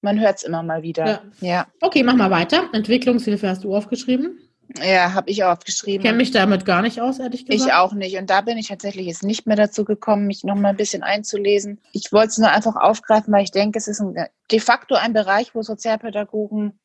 [0.00, 1.22] man hört es immer mal wieder.
[1.40, 1.66] Ja.
[1.80, 2.68] Okay, mach mal weiter.
[2.72, 4.40] Entwicklungshilfe hast du aufgeschrieben.
[4.82, 6.00] Ja, habe ich auch aufgeschrieben.
[6.00, 7.68] Ich kenne mich damit gar nicht aus, ehrlich gesagt.
[7.68, 8.16] Ich auch nicht.
[8.16, 11.02] Und da bin ich tatsächlich jetzt nicht mehr dazu gekommen, mich noch mal ein bisschen
[11.02, 11.80] einzulesen.
[11.92, 14.14] Ich wollte es nur einfach aufgreifen, weil ich denke, es ist ein,
[14.50, 16.78] de facto ein Bereich, wo Sozialpädagogen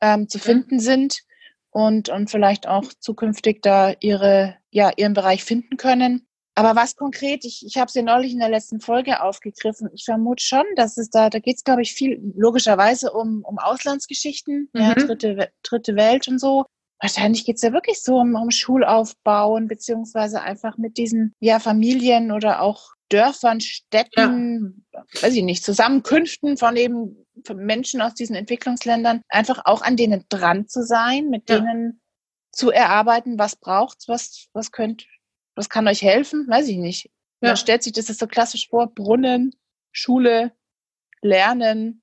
[0.00, 0.80] ähm, zu finden mhm.
[0.80, 1.20] sind
[1.70, 6.26] und, und vielleicht auch zukünftig da ihre, ja, ihren Bereich finden können.
[6.56, 9.88] Aber was konkret, ich, ich habe es ja neulich in der letzten Folge aufgegriffen.
[9.94, 13.58] Ich vermute schon, dass es da, da geht es, glaube ich, viel logischerweise um, um
[13.58, 14.80] Auslandsgeschichten, mhm.
[14.80, 16.66] ja, dritte, dritte Welt und so
[17.00, 22.60] wahrscheinlich geht's ja wirklich so um, um Schulaufbauen, beziehungsweise einfach mit diesen ja, Familien oder
[22.62, 25.04] auch Dörfern, Städten, ja.
[25.20, 30.26] weiß ich nicht, Zusammenkünften von eben von Menschen aus diesen Entwicklungsländern, einfach auch an denen
[30.28, 31.58] dran zu sein, mit ja.
[31.58, 32.00] denen
[32.52, 35.06] zu erarbeiten, was braucht's, was, was könnt,
[35.54, 37.06] was kann euch helfen, weiß ich nicht.
[37.40, 37.48] Ja.
[37.48, 39.54] Man stellt sich das so klassisch vor, Brunnen,
[39.92, 40.52] Schule,
[41.22, 41.99] Lernen,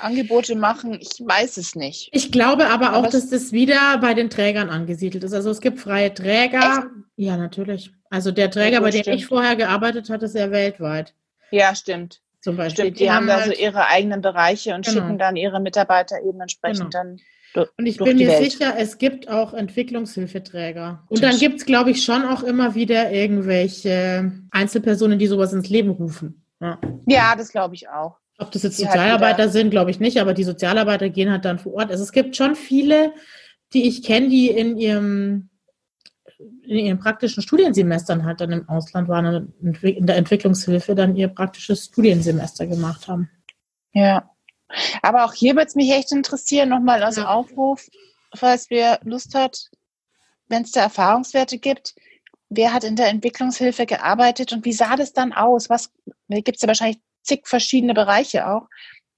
[0.00, 2.08] Angebote machen, ich weiß es nicht.
[2.12, 5.32] Ich glaube aber, aber auch, dass das wieder bei den Trägern angesiedelt ist.
[5.32, 6.58] Also es gibt freie Träger.
[6.58, 6.86] Echt?
[7.16, 7.92] Ja, natürlich.
[8.10, 9.16] Also der Träger, ja, bei dem stimmt.
[9.16, 11.14] ich vorher gearbeitet hatte, ist ja weltweit.
[11.50, 12.20] Ja, stimmt.
[12.40, 12.84] Zum Beispiel.
[12.84, 15.00] Stimmt, die, die haben da halt so ihre eigenen Bereiche und genau.
[15.00, 17.04] schicken dann ihre Mitarbeiter eben entsprechend genau.
[17.04, 17.20] dann
[17.78, 18.50] und ich bin mir Welt.
[18.50, 21.02] sicher, es gibt auch Entwicklungshilfeträger.
[21.08, 25.70] Und dann gibt es, glaube ich, schon auch immer wieder irgendwelche Einzelpersonen, die sowas ins
[25.70, 26.44] Leben rufen.
[26.60, 28.18] Ja, ja das glaube ich auch.
[28.38, 31.44] Ob das jetzt die Sozialarbeiter halt sind, glaube ich nicht, aber die Sozialarbeiter gehen halt
[31.44, 31.90] dann vor Ort.
[31.90, 33.14] Also es gibt schon viele,
[33.72, 35.48] die ich kenne, die in ihrem
[36.38, 41.28] in ihren praktischen Studiensemestern halt dann im Ausland waren und in der Entwicklungshilfe dann ihr
[41.28, 43.30] praktisches Studiensemester gemacht haben.
[43.92, 44.30] Ja.
[45.02, 47.28] Aber auch hier würde es mich echt interessieren, nochmal als ja.
[47.28, 47.86] Aufruf,
[48.34, 49.70] falls wer Lust hat,
[50.48, 51.94] wenn es da Erfahrungswerte gibt,
[52.48, 55.70] wer hat in der Entwicklungshilfe gearbeitet und wie sah das dann aus?
[55.70, 55.90] Was
[56.28, 58.68] gibt es ja wahrscheinlich zig verschiedene Bereiche auch.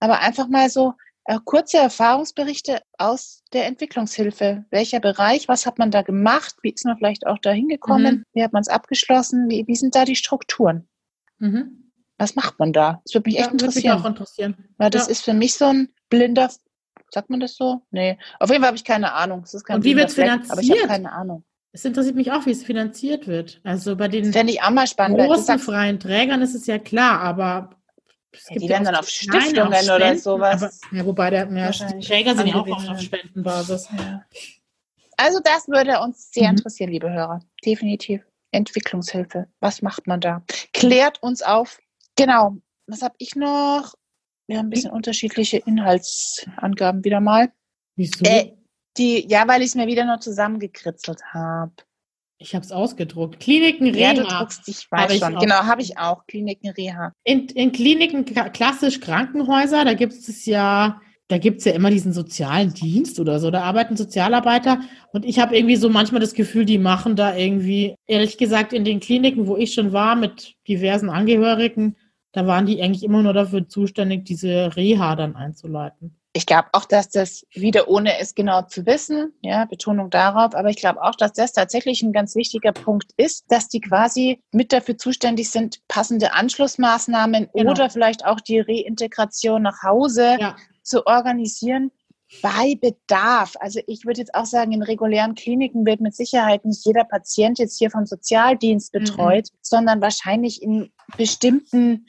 [0.00, 0.94] Aber einfach mal so
[1.24, 4.64] äh, kurze Erfahrungsberichte aus der Entwicklungshilfe.
[4.70, 6.56] Welcher Bereich, was hat man da gemacht?
[6.62, 8.16] Wie ist man vielleicht auch da hingekommen?
[8.16, 8.24] Mhm.
[8.32, 9.48] Wie hat man es abgeschlossen?
[9.50, 10.88] Wie, wie sind da die Strukturen?
[11.38, 11.92] Mhm.
[12.16, 13.00] Was macht man da?
[13.04, 13.96] Das würde mich ja, echt interessieren.
[13.96, 14.56] Mich auch interessieren.
[14.78, 15.12] Weil das ja.
[15.12, 16.50] ist für mich so ein blinder,
[17.10, 17.82] sagt man das so?
[17.90, 18.18] Nee.
[18.40, 19.44] Auf jeden Fall habe ich keine Ahnung.
[19.68, 20.50] Und wie wird es finanziert?
[20.50, 21.44] Aber ich habe keine Ahnung.
[21.72, 23.60] Es interessiert mich auch, wie es finanziert wird.
[23.62, 27.70] Also bei den großen freien Trägern ist es ja klar, aber
[28.50, 30.62] ja, die werden dann auf Stiftungen auf oder sowas.
[30.62, 33.88] Aber, ja, wobei der ja, Träger sind ja auch oft auf Spendenbasis.
[33.96, 34.24] Ja.
[35.16, 36.58] Also das würde uns sehr mhm.
[36.58, 37.40] interessieren, liebe Hörer.
[37.64, 38.22] Definitiv.
[38.52, 39.46] Entwicklungshilfe.
[39.60, 40.42] Was macht man da?
[40.72, 41.78] Klärt uns auf.
[42.16, 42.56] Genau.
[42.86, 43.94] Was habe ich noch?
[44.46, 47.52] Wir haben ein bisschen unterschiedliche Inhaltsangaben wieder mal.
[47.96, 48.24] Wieso?
[48.24, 48.56] Äh,
[48.96, 51.72] die, ja, weil ich es mir wieder nur zusammengekritzelt habe.
[52.40, 53.40] Ich habe es ausgedruckt.
[53.40, 54.12] Kliniken Reha.
[54.12, 55.36] Ja, du druckst, ich weiß ich schon.
[55.36, 55.40] Auch.
[55.40, 56.24] Genau, habe ich auch.
[56.26, 57.12] Kliniken Reha.
[57.24, 62.12] In, in Kliniken, klassisch Krankenhäuser, da gibt es ja, da gibt es ja immer diesen
[62.12, 63.50] sozialen Dienst oder so.
[63.50, 64.80] Da arbeiten Sozialarbeiter.
[65.12, 68.84] Und ich habe irgendwie so manchmal das Gefühl, die machen da irgendwie, ehrlich gesagt, in
[68.84, 71.96] den Kliniken, wo ich schon war, mit diversen Angehörigen,
[72.30, 76.84] da waren die eigentlich immer nur dafür zuständig, diese Reha dann einzuleiten ich glaube auch,
[76.84, 81.14] dass das wieder ohne es genau zu wissen, ja, Betonung darauf, aber ich glaube auch,
[81.14, 85.80] dass das tatsächlich ein ganz wichtiger Punkt ist, dass die quasi mit dafür zuständig sind,
[85.88, 87.70] passende Anschlussmaßnahmen genau.
[87.70, 90.56] oder vielleicht auch die Reintegration nach Hause ja.
[90.82, 91.90] zu organisieren
[92.42, 93.54] bei Bedarf.
[93.58, 97.58] Also ich würde jetzt auch sagen, in regulären Kliniken wird mit Sicherheit nicht jeder Patient
[97.58, 98.98] jetzt hier vom Sozialdienst mhm.
[98.98, 99.58] betreut, mhm.
[99.62, 102.06] sondern wahrscheinlich in bestimmten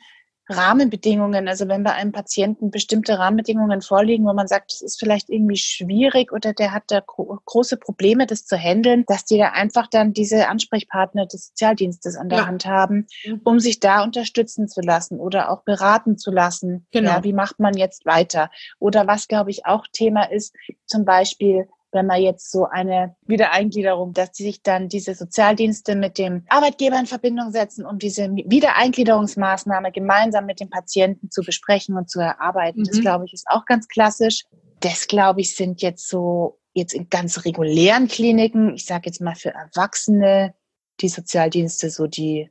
[0.50, 5.30] Rahmenbedingungen, also wenn bei einem Patienten bestimmte Rahmenbedingungen vorliegen, wo man sagt, es ist vielleicht
[5.30, 9.88] irgendwie schwierig oder der hat da große Probleme, das zu handeln, dass die da einfach
[9.88, 12.48] dann diese Ansprechpartner des Sozialdienstes an der ja.
[12.48, 13.42] Hand haben, mhm.
[13.44, 16.88] um sich da unterstützen zu lassen oder auch beraten zu lassen.
[16.92, 17.12] Genau.
[17.12, 18.50] Ja, wie macht man jetzt weiter?
[18.80, 24.14] Oder was, glaube ich, auch Thema ist, zum Beispiel wenn man jetzt so eine Wiedereingliederung,
[24.14, 29.92] dass die sich dann diese Sozialdienste mit dem Arbeitgeber in Verbindung setzen, um diese Wiedereingliederungsmaßnahme
[29.92, 32.82] gemeinsam mit dem Patienten zu besprechen und zu erarbeiten.
[32.82, 32.86] Mhm.
[32.86, 34.46] Das glaube ich ist auch ganz klassisch.
[34.82, 39.36] Das glaube ich sind jetzt so jetzt in ganz regulären Kliniken, ich sage jetzt mal
[39.36, 40.54] für Erwachsene,
[41.02, 42.50] die Sozialdienste so die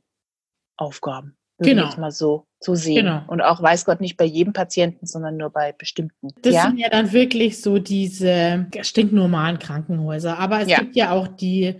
[0.77, 1.37] Aufgaben.
[1.59, 1.93] Genau.
[1.97, 3.05] mal so, so sehen.
[3.05, 3.21] Genau.
[3.27, 6.29] Und auch, weiß Gott, nicht bei jedem Patienten, sondern nur bei bestimmten.
[6.41, 6.63] Das ja?
[6.63, 10.37] sind ja dann wirklich so diese stinknormalen Krankenhäuser.
[10.37, 10.79] Aber es ja.
[10.79, 11.75] gibt ja auch die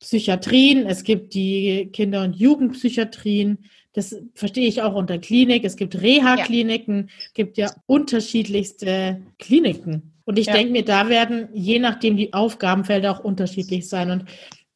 [0.00, 3.58] Psychiatrien, es gibt die Kinder- und Jugendpsychiatrien.
[3.92, 5.64] Das verstehe ich auch unter Klinik.
[5.64, 7.14] Es gibt Reha-Kliniken, ja.
[7.34, 10.12] gibt ja unterschiedlichste Kliniken.
[10.24, 14.12] Und ich denke mir, da werden je nachdem die Aufgabenfelder auch unterschiedlich sein.
[14.12, 14.26] Und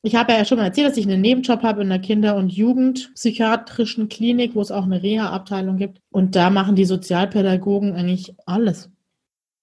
[0.05, 2.51] ich habe ja schon mal erzählt, dass ich einen Nebenjob habe in einer Kinder- und
[2.51, 5.99] Jugendpsychiatrischen Klinik, wo es auch eine Reha-Abteilung gibt.
[6.11, 8.91] Und da machen die Sozialpädagogen eigentlich alles.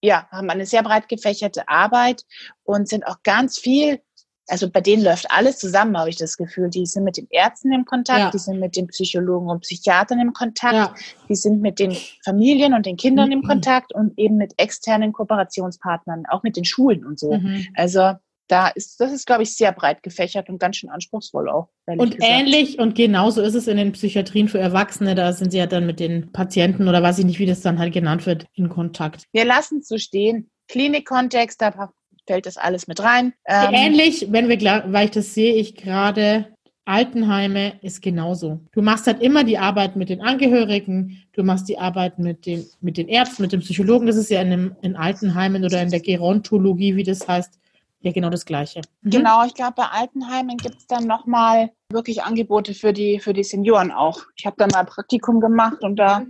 [0.01, 2.25] Ja, haben eine sehr breit gefächerte Arbeit
[2.63, 4.01] und sind auch ganz viel,
[4.47, 6.71] also bei denen läuft alles zusammen, habe ich das Gefühl.
[6.71, 8.31] Die sind mit den Ärzten im Kontakt, ja.
[8.31, 10.95] die sind mit den Psychologen und Psychiatern im Kontakt, ja.
[11.29, 13.33] die sind mit den Familien und den Kindern mhm.
[13.33, 17.33] im Kontakt und eben mit externen Kooperationspartnern, auch mit den Schulen und so.
[17.33, 17.67] Mhm.
[17.75, 18.13] Also
[18.51, 21.69] da ist, das ist, glaube ich, sehr breit gefächert und ganz schön anspruchsvoll auch.
[21.85, 22.23] Und gesagt.
[22.23, 25.15] ähnlich und genauso ist es in den Psychiatrien für Erwachsene.
[25.15, 27.79] Da sind sie ja dann mit den Patienten oder weiß ich nicht, wie das dann
[27.79, 29.23] halt genannt wird, in Kontakt.
[29.31, 30.49] Wir lassen es so stehen.
[30.67, 31.91] Klinikkontext, da
[32.27, 33.33] fällt das alles mit rein.
[33.47, 36.47] Ähm, ähnlich, wenn wir, weil ich das sehe ich gerade,
[36.85, 38.59] Altenheime ist genauso.
[38.71, 42.65] Du machst halt immer die Arbeit mit den Angehörigen, du machst die Arbeit mit den,
[42.81, 44.07] mit den Ärzten, mit dem Psychologen.
[44.07, 47.60] Das ist ja in, einem, in Altenheimen oder in der Gerontologie, wie das heißt,
[48.01, 48.81] ja, genau das Gleiche.
[49.01, 49.11] Mhm.
[49.11, 53.43] Genau, ich glaube, bei Altenheimen gibt es dann nochmal wirklich Angebote für die, für die
[53.43, 54.23] Senioren auch.
[54.35, 56.25] Ich habe da mal Praktikum gemacht und da,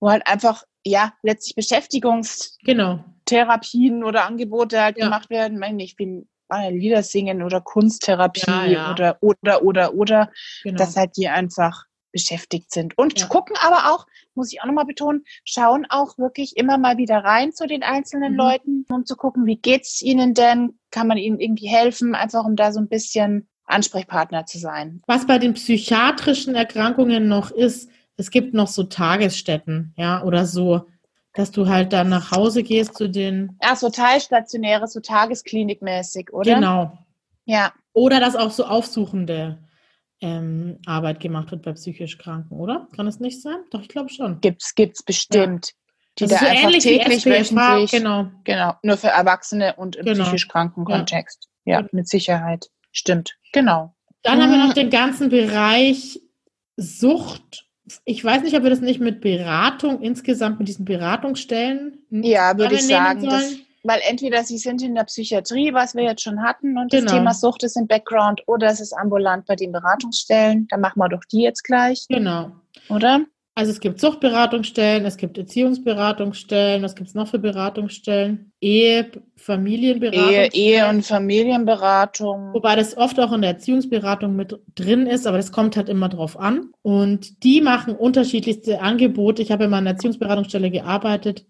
[0.00, 4.08] wo halt einfach, ja, letztlich Beschäftigungstherapien genau.
[4.08, 5.04] oder Angebote halt ja.
[5.04, 5.54] gemacht werden.
[5.54, 6.28] Ich meine, ich bin
[6.70, 8.90] Lieder singen oder Kunsttherapie ja, ja.
[8.90, 10.32] oder, oder, oder, oder,
[10.62, 10.78] genau.
[10.78, 11.84] dass halt die einfach
[12.18, 12.98] beschäftigt sind.
[12.98, 13.26] Und ja.
[13.26, 17.52] gucken aber auch, muss ich auch nochmal betonen, schauen auch wirklich immer mal wieder rein
[17.52, 18.38] zu den einzelnen mhm.
[18.38, 20.78] Leuten, um zu gucken, wie geht's ihnen denn?
[20.90, 22.14] Kann man ihnen irgendwie helfen?
[22.14, 25.02] Einfach um da so ein bisschen Ansprechpartner zu sein.
[25.06, 30.86] Was bei den psychiatrischen Erkrankungen noch ist, es gibt noch so Tagesstätten, ja, oder so,
[31.34, 33.56] dass du halt dann nach Hause gehst zu den.
[33.60, 36.56] Ach, so teilstationäre, so tagesklinikmäßig, oder?
[36.56, 36.98] Genau.
[37.44, 37.72] Ja.
[37.92, 39.58] Oder dass auch so Aufsuchende
[40.20, 42.88] ähm, Arbeit gemacht wird bei psychisch Kranken, oder?
[42.96, 43.58] Kann es nicht sein?
[43.70, 44.40] Doch, ich glaube schon.
[44.40, 45.66] Gibt's, gibt's bestimmt.
[45.66, 45.72] Ja.
[46.18, 48.26] Die das da so einfach täglich, wöchentlich, genau.
[48.42, 50.24] genau, nur für Erwachsene und im genau.
[50.24, 51.48] psychisch kranken Kontext.
[51.64, 51.74] Ja.
[51.74, 51.90] ja, genau.
[51.92, 52.66] mit Sicherheit.
[52.90, 53.94] Stimmt, genau.
[54.22, 54.42] Dann mhm.
[54.42, 56.20] haben wir noch den ganzen Bereich
[56.76, 57.66] Sucht.
[58.04, 61.98] Ich weiß nicht, ob wir das nicht mit Beratung insgesamt mit diesen Beratungsstellen.
[62.10, 63.24] Ja, würde ich sagen.
[63.24, 67.04] Das, weil entweder sie sind in der Psychiatrie, was wir jetzt schon hatten, und genau.
[67.04, 70.66] das Thema Sucht ist im Background, oder es ist ambulant bei den Beratungsstellen.
[70.68, 72.06] Dann machen wir doch die jetzt gleich.
[72.08, 72.52] Genau.
[72.88, 73.24] Oder?
[73.58, 78.52] Also es gibt Suchtberatungsstellen, es gibt Erziehungsberatungsstellen, was gibt es noch für Beratungsstellen?
[78.60, 80.30] Ehe, Familienberatung.
[80.30, 82.54] Ehe, Ehe und Familienberatung.
[82.54, 86.08] Wobei das oft auch in der Erziehungsberatung mit drin ist, aber das kommt halt immer
[86.08, 86.70] drauf an.
[86.82, 89.42] Und die machen unterschiedlichste Angebote.
[89.42, 91.44] Ich habe in meiner Erziehungsberatungsstelle gearbeitet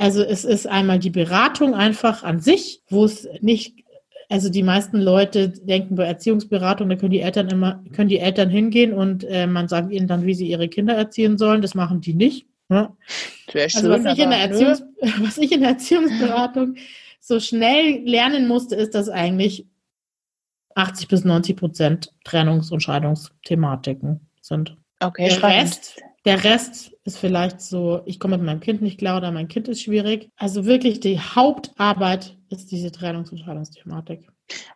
[0.00, 3.84] also es ist einmal die Beratung einfach an sich, wo es nicht,
[4.30, 8.48] also die meisten Leute denken bei Erziehungsberatung, da können die Eltern immer, können die Eltern
[8.48, 11.60] hingehen und äh, man sagt ihnen dann, wie sie ihre Kinder erziehen sollen.
[11.60, 12.46] Das machen die nicht.
[12.70, 12.96] Ja?
[13.54, 14.82] also was, ich in der Erziehungs
[15.20, 16.76] was ich in der Erziehungsberatung
[17.20, 19.66] so schnell lernen musste, ist, dass eigentlich
[20.76, 24.78] 80 bis 90 Prozent Trennungs- und Scheidungsthematiken sind.
[25.00, 29.16] Okay, der Rest, der Rest ist vielleicht so, ich komme mit meinem Kind nicht klar
[29.16, 30.30] oder mein Kind ist schwierig.
[30.36, 34.28] Also wirklich die Hauptarbeit ist diese Trennungs- und Scheidungsthematik.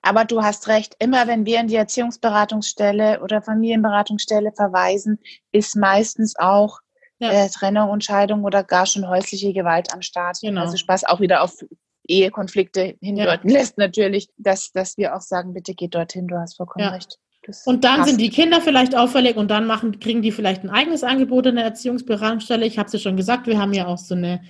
[0.03, 5.19] Aber du hast recht, immer wenn wir in die Erziehungsberatungsstelle oder Familienberatungsstelle verweisen,
[5.53, 6.81] ist meistens auch
[7.19, 7.31] ja.
[7.31, 10.39] äh, Trennung und Scheidung oder gar schon häusliche Gewalt am Start.
[10.41, 10.63] Genau.
[10.63, 11.65] Also Spaß auch wieder auf
[12.09, 13.59] Ehekonflikte hindeuten ja.
[13.59, 16.91] lässt natürlich, dass, dass wir auch sagen, bitte geh dorthin, du hast vollkommen ja.
[16.91, 17.19] recht.
[17.47, 18.11] Das und dann passt.
[18.11, 21.57] sind die Kinder vielleicht auffällig und dann machen, kriegen die vielleicht ein eigenes Angebot in
[21.57, 22.67] der Erziehungsberatungsstelle.
[22.67, 24.41] Ich habe es ja schon gesagt, wir haben ja auch so eine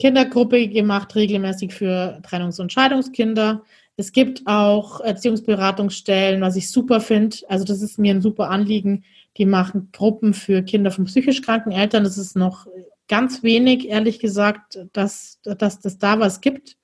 [0.00, 3.62] Kindergruppe gemacht, regelmäßig für Trennungs- und Scheidungskinder.
[3.96, 7.36] Es gibt auch Erziehungsberatungsstellen, was ich super finde.
[7.48, 9.04] Also das ist mir ein super Anliegen,
[9.36, 12.04] Die machen Gruppen für Kinder von psychisch kranken Eltern.
[12.04, 12.66] Das ist noch
[13.08, 16.76] ganz wenig, ehrlich gesagt, dass, dass das da was gibt.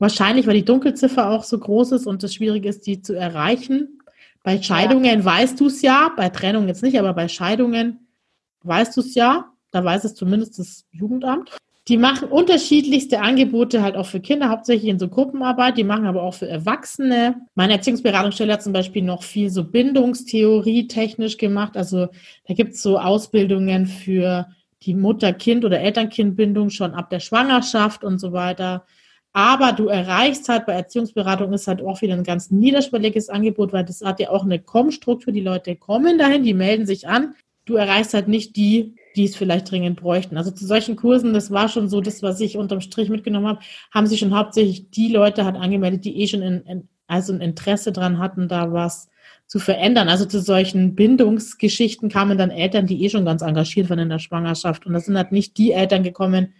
[0.00, 3.97] Wahrscheinlich, weil die Dunkelziffer auch so groß ist und es schwierig ist, die zu erreichen.
[4.42, 5.24] Bei Scheidungen ja.
[5.24, 8.08] weißt du es ja, bei Trennung jetzt nicht, aber bei Scheidungen
[8.62, 9.52] weißt du es ja.
[9.70, 11.50] Da weiß es zumindest das Jugendamt.
[11.88, 15.78] Die machen unterschiedlichste Angebote halt auch für Kinder, hauptsächlich in so Gruppenarbeit.
[15.78, 17.46] Die machen aber auch für Erwachsene.
[17.54, 21.78] Meine Erziehungsberatungsstelle hat zum Beispiel noch viel so Bindungstheorie technisch gemacht.
[21.78, 22.08] Also
[22.46, 24.48] da gibt es so Ausbildungen für
[24.82, 28.84] die Mutter-Kind- oder Eltern-Kind-Bindung schon ab der Schwangerschaft und so weiter.
[29.32, 33.84] Aber du erreichst halt bei Erziehungsberatung ist halt auch wieder ein ganz niederschwelliges Angebot, weil
[33.84, 35.32] das hat ja auch eine Kommstruktur.
[35.32, 37.34] Die Leute kommen dahin, die melden sich an.
[37.64, 40.38] Du erreichst halt nicht die, die es vielleicht dringend bräuchten.
[40.38, 43.60] Also zu solchen Kursen, das war schon so das, was ich unterm Strich mitgenommen habe,
[43.92, 47.40] haben sich schon hauptsächlich die Leute halt angemeldet, die eh schon in, in, also ein
[47.40, 49.08] Interesse dran hatten, da was
[49.46, 50.08] zu verändern.
[50.08, 54.18] Also zu solchen Bindungsgeschichten kamen dann Eltern, die eh schon ganz engagiert waren in der
[54.18, 54.86] Schwangerschaft.
[54.86, 56.54] Und das sind halt nicht die Eltern gekommen,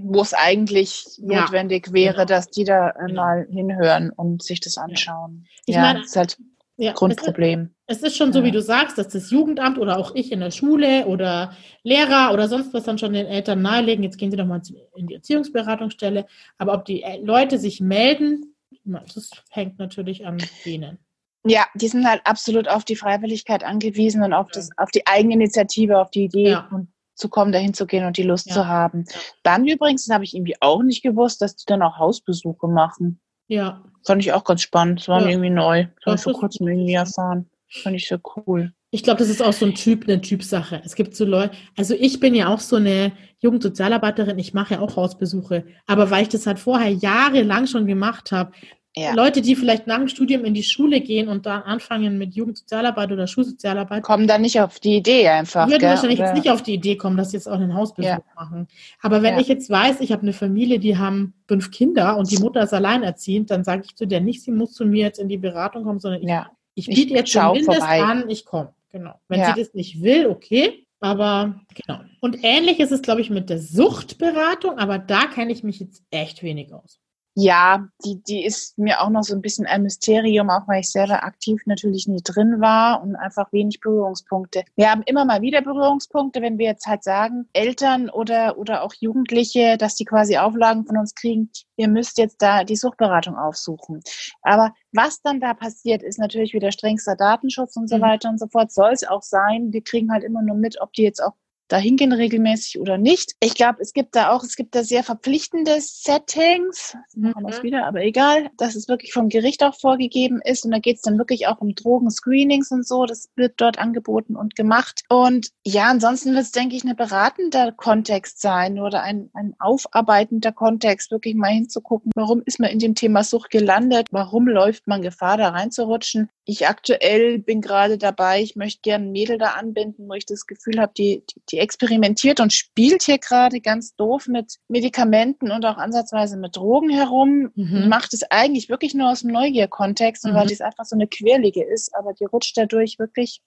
[0.00, 2.24] wo es eigentlich ja, notwendig wäre, genau.
[2.26, 3.22] dass die da äh, genau.
[3.22, 5.46] mal hinhören und sich das anschauen.
[5.66, 6.38] Ich ja, meine, das ist halt
[6.76, 7.70] ja, Grundproblem.
[7.86, 10.30] Es ist, es ist schon so, wie du sagst, dass das Jugendamt oder auch ich
[10.32, 14.30] in der Schule oder Lehrer oder sonst was dann schon den Eltern nahelegen, jetzt gehen
[14.30, 14.60] sie doch mal
[14.96, 16.26] in die Erziehungsberatungsstelle.
[16.58, 18.54] Aber ob die äh, Leute sich melden,
[18.84, 20.98] das hängt natürlich an denen.
[21.46, 25.98] Ja, die sind halt absolut auf die Freiwilligkeit angewiesen und auf, das, auf die Eigeninitiative,
[25.98, 28.54] auf die Idee und zu kommen, dahin zu gehen und die Lust ja.
[28.54, 29.04] zu haben.
[29.42, 33.20] Dann übrigens, habe ich irgendwie auch nicht gewusst, dass die dann auch Hausbesuche machen.
[33.48, 33.82] Ja.
[34.04, 35.00] Fand ich auch ganz spannend.
[35.00, 35.28] Das war ja.
[35.28, 35.86] irgendwie neu.
[36.04, 37.50] Das habe ich vor kurzem irgendwie erfahren.
[37.68, 38.72] Fand ich sehr cool.
[38.90, 40.80] Ich glaube, das ist auch so ein Typ, eine Typsache.
[40.84, 44.80] Es gibt so Leute, also ich bin ja auch so eine Jugendsozialarbeiterin, ich mache ja
[44.80, 45.64] auch Hausbesuche.
[45.86, 48.52] Aber weil ich das halt vorher jahrelang schon gemacht habe,
[48.98, 49.12] ja.
[49.12, 53.12] Leute, die vielleicht nach dem Studium in die Schule gehen und dann anfangen mit Jugendsozialarbeit
[53.12, 54.02] oder Schulsozialarbeit.
[54.02, 55.68] Kommen dann nicht auf die Idee einfach.
[55.68, 56.28] Würden wahrscheinlich oder?
[56.28, 58.22] jetzt nicht auf die Idee kommen, dass sie jetzt auch einen Hausbesuch ja.
[58.34, 58.68] machen.
[59.02, 59.40] Aber wenn ja.
[59.40, 62.72] ich jetzt weiß, ich habe eine Familie, die haben fünf Kinder und die Mutter ist
[62.72, 65.84] alleinerziehend, dann sage ich zu der nicht, sie muss zu mir jetzt in die Beratung
[65.84, 68.72] kommen, sondern ich, ich biete jetzt zumindest an, ich komme.
[68.92, 69.20] Genau.
[69.28, 70.86] Wenn sie das nicht will, okay.
[71.00, 72.00] Aber genau.
[72.20, 76.02] Und ähnlich ist es, glaube ich, mit der Suchtberatung, aber da kenne ich mich jetzt
[76.10, 76.98] echt wenig aus.
[77.38, 80.90] Ja, die, die ist mir auch noch so ein bisschen ein Mysterium, auch weil ich
[80.90, 84.64] selber aktiv natürlich nie drin war und einfach wenig Berührungspunkte.
[84.74, 88.94] Wir haben immer mal wieder Berührungspunkte, wenn wir jetzt halt sagen, Eltern oder, oder auch
[88.98, 94.00] Jugendliche, dass die quasi Auflagen von uns kriegen, ihr müsst jetzt da die Suchtberatung aufsuchen.
[94.40, 98.00] Aber was dann da passiert, ist natürlich wieder strengster Datenschutz und so mhm.
[98.00, 98.72] weiter und so fort.
[98.72, 99.74] Soll es auch sein.
[99.74, 101.34] Wir kriegen halt immer nur mit, ob die jetzt auch
[101.68, 103.32] dahin gehen regelmäßig oder nicht.
[103.40, 107.34] Ich glaube, es gibt da auch, es gibt da sehr verpflichtende Settings, mhm.
[107.38, 110.96] wir wieder, aber egal, dass es wirklich vom Gericht auch vorgegeben ist und da geht
[110.96, 115.02] es dann wirklich auch um Drogenscreenings und so, das wird dort angeboten und gemacht.
[115.08, 120.52] Und ja, ansonsten wird es, denke ich, ein beratender Kontext sein oder ein, ein aufarbeitender
[120.52, 125.02] Kontext, wirklich mal hinzugucken, warum ist man in dem Thema Sucht gelandet, warum läuft man
[125.02, 126.30] Gefahr, da reinzurutschen.
[126.44, 130.46] Ich aktuell bin gerade dabei, ich möchte gerne ein Mädel da anbinden, wo ich das
[130.46, 135.50] Gefühl habe, die, die, die die experimentiert und spielt hier gerade ganz doof mit Medikamenten
[135.50, 137.88] und auch ansatzweise mit Drogen herum, mhm.
[137.88, 140.36] macht es eigentlich wirklich nur aus dem Neugier-Kontext und mhm.
[140.36, 143.40] weil dies einfach so eine Querlige ist, aber die rutscht dadurch wirklich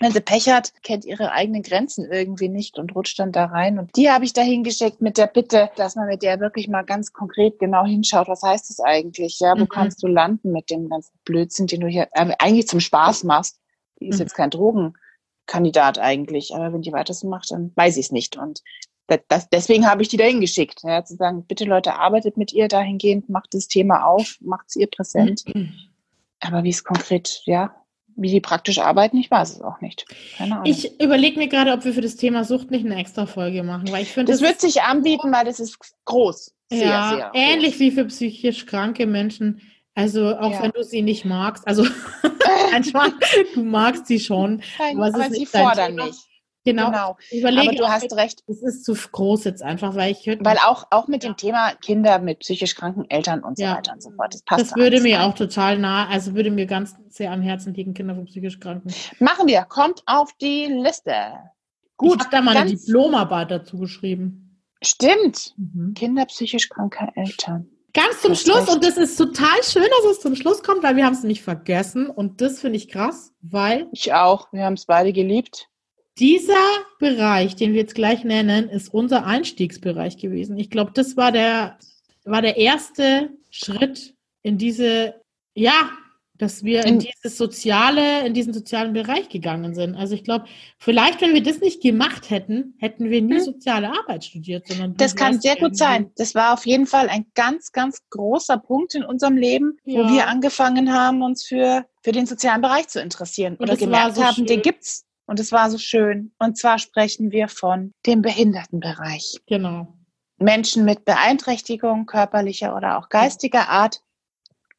[0.00, 3.80] wenn sie Pech hat, kennt ihre eigenen Grenzen irgendwie nicht und rutscht dann da rein.
[3.80, 6.82] Und die habe ich da hingeschickt mit der Bitte, dass man mit der wirklich mal
[6.82, 9.40] ganz konkret genau hinschaut, was heißt das eigentlich?
[9.40, 9.68] Ja, wo mhm.
[9.68, 13.58] kannst du landen mit dem ganzen Blödsinn, den du hier äh, eigentlich zum Spaß machst?
[13.98, 14.22] Die ist mhm.
[14.22, 14.94] jetzt kein Drogen.
[15.48, 16.54] Kandidat eigentlich.
[16.54, 18.36] Aber wenn die weiter so macht, dann weiß ich es nicht.
[18.36, 18.62] Und
[19.08, 20.82] das, das, deswegen habe ich die dahin geschickt.
[20.84, 24.76] Ja, zu sagen, bitte Leute, arbeitet mit ihr dahingehend, macht das Thema auf, macht es
[24.76, 25.44] ihr präsent.
[26.40, 27.74] Aber wie es konkret, ja,
[28.14, 30.04] wie die praktisch arbeiten, ich weiß es auch nicht.
[30.36, 30.66] Keine Ahnung.
[30.66, 33.90] Ich überlege mir gerade, ob wir für das Thema Sucht nicht eine extra Folge machen,
[33.90, 34.32] weil ich finde.
[34.32, 36.54] Das, das wird sich anbieten, weil das ist groß.
[36.70, 37.80] Sehr, ja, sehr ähnlich groß.
[37.80, 39.62] wie für psychisch kranke Menschen.
[39.98, 40.62] Also auch ja.
[40.62, 41.84] wenn du sie nicht magst, also
[42.70, 43.10] manchmal,
[43.52, 44.62] du magst sie schon.
[44.78, 46.14] Nein, aber sie fordern mich.
[46.64, 46.86] Genau.
[46.86, 47.16] genau.
[47.32, 48.44] Überlege, aber du hast recht.
[48.46, 52.20] Es ist zu groß jetzt einfach, weil ich Weil auch, auch mit dem Thema Kinder
[52.20, 53.76] mit psychisch kranken Eltern und so ja.
[53.76, 54.34] weiter und so fort.
[54.34, 54.70] Das passt.
[54.70, 58.14] Das würde mir auch total nah, also würde mir ganz sehr am Herzen liegen, Kinder
[58.14, 58.94] von psychisch Kranken.
[59.18, 59.62] Machen wir.
[59.62, 61.12] Kommt auf die Liste.
[61.96, 62.18] Gut.
[62.18, 64.62] Ich habe da mal eine Diplomarbeit dazu geschrieben.
[64.80, 65.54] Stimmt.
[65.56, 65.94] Mhm.
[65.94, 67.68] Kinder psychisch kranker Eltern.
[67.98, 71.04] Ganz zum Schluss, und das ist total schön, dass es zum Schluss kommt, weil wir
[71.04, 72.08] haben es nämlich vergessen.
[72.08, 73.88] Und das finde ich krass, weil.
[73.90, 74.52] Ich auch.
[74.52, 75.68] Wir haben es beide geliebt.
[76.16, 76.54] Dieser
[77.00, 80.58] Bereich, den wir jetzt gleich nennen, ist unser Einstiegsbereich gewesen.
[80.58, 81.76] Ich glaube, das war der,
[82.24, 85.14] war der erste Schritt in diese,
[85.54, 85.90] ja,
[86.38, 89.94] dass wir in, in dieses soziale, in diesen sozialen Bereich gegangen sind.
[89.94, 90.46] Also ich glaube,
[90.78, 93.44] vielleicht, wenn wir das nicht gemacht hätten, hätten wir nie hm.
[93.44, 96.10] soziale Arbeit studiert, sondern das kann sehr gut sein.
[96.16, 100.00] Das war auf jeden Fall ein ganz, ganz großer Punkt in unserem Leben, ja.
[100.00, 104.16] wo wir angefangen haben, uns für für den sozialen Bereich zu interessieren Und oder gemerkt
[104.16, 104.46] so haben, schön.
[104.46, 106.32] den gibt's und es war so schön.
[106.38, 109.36] Und zwar sprechen wir von dem Behindertenbereich.
[109.46, 109.94] Genau.
[110.38, 114.00] Menschen mit Beeinträchtigung körperlicher oder auch geistiger Art.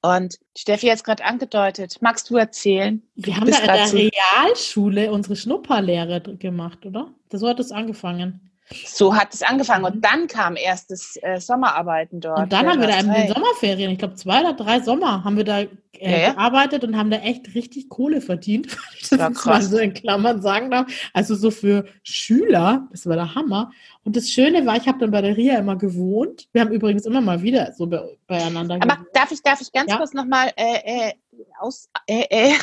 [0.01, 1.97] Und Steffi hat es gerade angedeutet.
[2.01, 3.01] Magst du erzählen?
[3.15, 7.13] Wir haben da in der Realschule unsere Schnupperlehre gemacht, oder?
[7.31, 8.48] So hat es angefangen.
[8.85, 9.85] So hat es angefangen.
[9.85, 12.39] Und dann kam erst das äh, Sommerarbeiten dort.
[12.39, 15.37] Und dann haben wir da in den Sommerferien, ich glaube zwei oder drei Sommer, haben
[15.37, 18.77] wir da äh, ja, gearbeitet und haben da echt richtig Kohle verdient.
[19.01, 19.45] das ja, krass.
[19.45, 20.91] mal so in Klammern sagen darf.
[21.13, 23.71] Also so für Schüler, das war der Hammer.
[24.03, 26.47] Und das Schöne war, ich habe dann bei der Ria immer gewohnt.
[26.51, 29.07] Wir haben übrigens immer mal wieder so be beieinander Aber gewohnt.
[29.13, 29.97] darf ich, darf ich ganz ja?
[29.97, 31.13] kurz nochmal äh, äh,
[31.59, 32.53] aus äh, äh,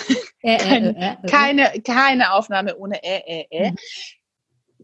[0.42, 3.70] äh, äh, keine, äh, äh, keine, keine Aufnahme ohne äh, äh, äh.
[3.72, 3.76] Mhm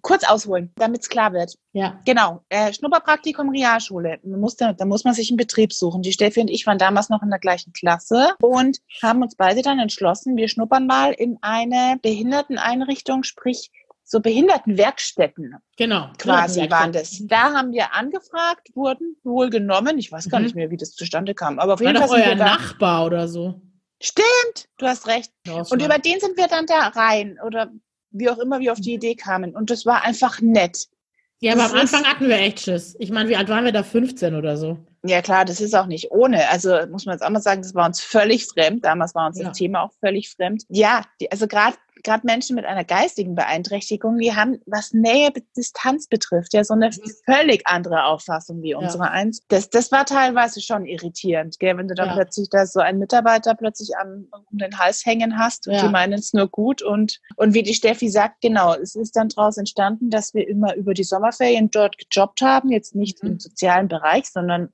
[0.03, 1.55] kurz ausholen, damit es klar wird.
[1.73, 2.01] Ja.
[2.05, 2.45] Genau.
[2.49, 4.19] Äh, Schnupperpraktikum Realschule.
[4.25, 6.03] Man muss da, da muss man sich einen Betrieb suchen.
[6.03, 9.63] Die Steffi und ich waren damals noch in der gleichen Klasse und haben uns beide
[9.63, 13.71] dann entschlossen, wir schnuppern mal in eine Behinderteneinrichtung, sprich
[14.05, 15.57] so Behindertenwerkstätten.
[15.77, 16.11] Genau.
[16.19, 17.23] Quasi waren das.
[17.27, 19.99] Da haben wir angefragt, wurden wohl genommen.
[19.99, 20.47] Ich weiß gar mhm.
[20.47, 21.59] nicht mehr, wie das zustande kam.
[21.59, 22.23] Aber auf jeden Fall.
[22.23, 23.63] euer Nachbar oder so.
[24.03, 25.33] Stimmt, du hast recht.
[25.47, 27.39] Und über den sind wir dann da rein.
[27.47, 27.71] Oder
[28.13, 29.55] wie auch immer wir auf die Idee kamen.
[29.55, 30.89] Und das war einfach nett.
[31.41, 32.95] Ja, aber das am Anfang hatten wir echt Schiss.
[33.01, 33.83] Ich meine, wie alt waren wir da?
[33.83, 34.79] 15 oder so?
[35.05, 36.49] Ja, klar, das ist auch nicht ohne.
[36.51, 38.85] Also muss man jetzt auch mal sagen, das war uns völlig fremd.
[38.85, 39.49] Damals war uns ja.
[39.49, 40.63] das Thema auch völlig fremd.
[40.69, 46.07] Ja, die, also gerade gerade Menschen mit einer geistigen Beeinträchtigung, die haben, was Nähe, Distanz
[46.09, 47.13] betrifft, ja so eine mhm.
[47.25, 49.11] völlig andere Auffassung wie unsere ja.
[49.11, 49.43] eins.
[49.49, 51.77] Das, das war teilweise schon irritierend, gell?
[51.77, 52.15] wenn du dann ja.
[52.15, 55.83] plötzlich da so einen Mitarbeiter plötzlich am, um den Hals hängen hast und ja.
[55.83, 59.29] die meinen es nur gut und, und wie die Steffi sagt, genau, es ist dann
[59.29, 63.31] daraus entstanden, dass wir immer über die Sommerferien dort gejobbt haben, jetzt nicht mhm.
[63.31, 64.73] im sozialen Bereich, sondern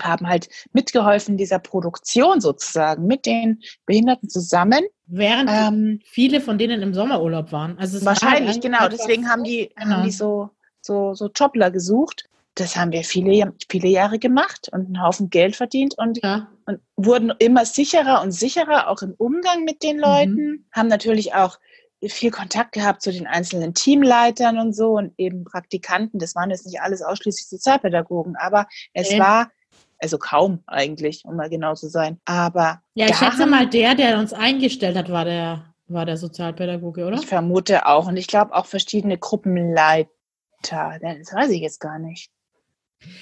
[0.00, 4.80] haben halt mitgeholfen dieser Produktion sozusagen mit den Behinderten zusammen.
[5.06, 7.78] Während ähm, viele von denen im Sommerurlaub waren.
[7.78, 8.88] Also wahrscheinlich, war genau.
[8.88, 9.96] Deswegen haben die, genau.
[9.96, 10.50] haben die so,
[10.80, 12.28] so, so Jobler gesucht.
[12.54, 16.48] Das haben wir viele, viele Jahre gemacht und einen Haufen Geld verdient und, ja.
[16.66, 20.34] und wurden immer sicherer und sicherer, auch im Umgang mit den Leuten.
[20.34, 20.64] Mhm.
[20.72, 21.58] Haben natürlich auch
[22.06, 26.18] viel Kontakt gehabt zu den einzelnen Teamleitern und so und eben Praktikanten.
[26.18, 29.20] Das waren jetzt nicht alles ausschließlich Sozialpädagogen, aber es okay.
[29.20, 29.50] war
[29.98, 32.20] also kaum eigentlich, um mal genau zu sein.
[32.24, 37.06] Aber ja, ich schätze mal, der, der uns eingestellt hat, war der, war der Sozialpädagoge,
[37.06, 37.18] oder?
[37.18, 38.06] Ich vermute auch.
[38.06, 40.08] Und ich glaube auch verschiedene Gruppenleiter.
[40.62, 42.30] Das weiß ich jetzt gar nicht.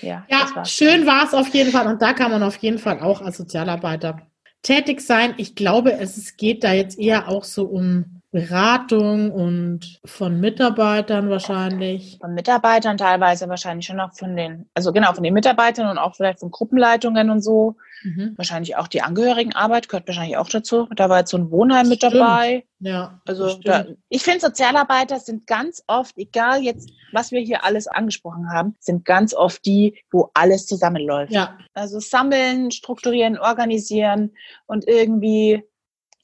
[0.00, 1.86] Ja, ja schön war es auf jeden Fall.
[1.86, 4.26] Und da kann man auf jeden Fall auch als Sozialarbeiter
[4.62, 5.34] tätig sein.
[5.36, 12.18] Ich glaube, es geht da jetzt eher auch so um Beratung und von Mitarbeitern wahrscheinlich.
[12.20, 16.16] Von Mitarbeitern teilweise wahrscheinlich schon auch von den, also genau, von den Mitarbeitern und auch
[16.16, 17.76] vielleicht von Gruppenleitungen und so.
[18.02, 18.34] Mhm.
[18.36, 20.86] Wahrscheinlich auch die Angehörigenarbeit gehört wahrscheinlich auch dazu.
[20.96, 22.64] Da war jetzt so ein Wohnheim mit dabei.
[22.78, 23.20] Ja.
[23.26, 28.50] Also da, ich finde, Sozialarbeiter sind ganz oft, egal jetzt, was wir hier alles angesprochen
[28.52, 31.32] haben, sind ganz oft die, wo alles zusammenläuft.
[31.32, 31.56] Ja.
[31.74, 34.32] Also sammeln, strukturieren, organisieren
[34.66, 35.64] und irgendwie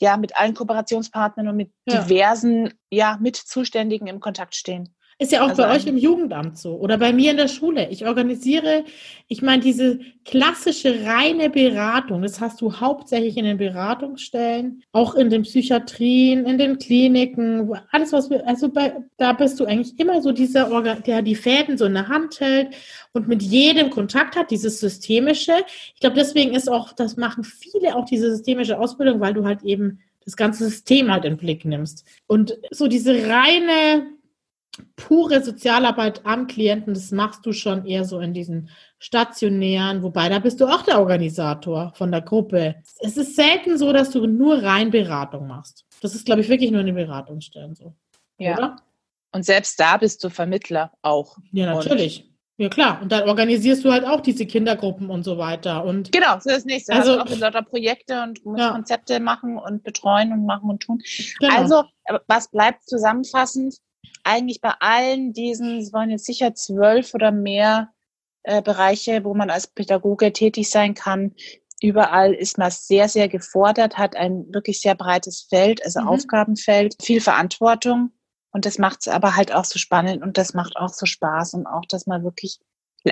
[0.02, 2.02] ja mit allen Kooperationspartnern und mit ja.
[2.02, 4.96] diversen ja Mitzuständigen im Kontakt stehen.
[5.22, 7.88] Ist ja auch also bei euch im Jugendamt so oder bei mir in der Schule.
[7.90, 8.82] Ich organisiere,
[9.28, 15.30] ich meine, diese klassische reine Beratung, das hast du hauptsächlich in den Beratungsstellen, auch in
[15.30, 20.20] den Psychiatrien, in den Kliniken, alles was wir, also bei, da bist du eigentlich immer
[20.22, 22.74] so dieser, Organ, der die Fäden so in der Hand hält
[23.12, 25.52] und mit jedem Kontakt hat, dieses systemische.
[25.94, 29.62] Ich glaube, deswegen ist auch, das machen viele auch diese systemische Ausbildung, weil du halt
[29.62, 32.04] eben das ganze System halt in den Blick nimmst.
[32.26, 34.08] Und so diese reine
[34.96, 40.38] pure Sozialarbeit am Klienten, das machst du schon eher so in diesen stationären, wobei da
[40.38, 42.76] bist du auch der Organisator von der Gruppe.
[43.00, 45.84] Es ist selten so, dass du nur rein Beratung machst.
[46.00, 47.94] Das ist, glaube ich, wirklich nur in den Beratungsstellen so.
[48.38, 48.56] Ja.
[48.56, 48.76] Oder?
[49.32, 51.36] Und selbst da bist du Vermittler auch.
[51.52, 52.24] Ja, natürlich.
[52.24, 55.84] Und ja klar, und dann organisierst du halt auch diese Kindergruppen und so weiter.
[55.84, 56.92] Und genau, so ist das nächste.
[56.92, 58.72] Also auch lauter Projekte und ja.
[58.72, 61.02] Konzepte machen und betreuen und machen und tun.
[61.40, 61.56] Genau.
[61.56, 61.84] Also,
[62.26, 63.76] was bleibt zusammenfassend?
[64.24, 67.92] Eigentlich bei allen diesen, es waren jetzt sicher zwölf oder mehr
[68.44, 71.34] äh, Bereiche, wo man als Pädagoge tätig sein kann.
[71.80, 76.08] Überall ist man sehr, sehr gefordert, hat ein wirklich sehr breites Feld, also mhm.
[76.08, 78.12] Aufgabenfeld, viel Verantwortung.
[78.52, 81.54] Und das macht es aber halt auch so spannend und das macht auch so Spaß
[81.54, 82.60] und auch, dass man wirklich,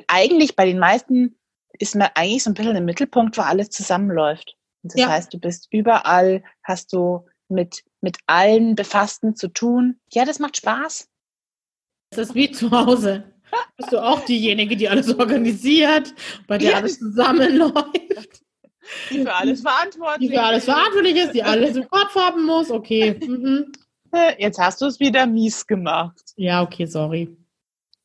[0.07, 1.39] eigentlich bei den meisten
[1.79, 4.57] ist man eigentlich so ein bisschen im Mittelpunkt, wo alles zusammenläuft.
[4.83, 5.09] Und das Ja.
[5.09, 10.01] heißt, du bist überall, hast du mit, mit allen Befassten zu tun.
[10.13, 11.09] Ja, das macht Spaß.
[12.11, 13.25] Das ist wie zu Hause.
[13.77, 16.15] Bist du auch diejenige, die alles organisiert,
[16.47, 16.77] bei der Ja.
[16.79, 18.43] alles zusammenläuft,
[19.11, 20.31] Die für alles verantwortlich.
[20.31, 20.65] die für alles ist.
[20.73, 22.71] verantwortlich ist, die alles im Kopf haben muss?
[22.71, 23.19] Okay.
[23.27, 23.73] Mhm.
[24.39, 26.21] Jetzt hast du es wieder mies gemacht.
[26.37, 27.37] Ja, okay, sorry.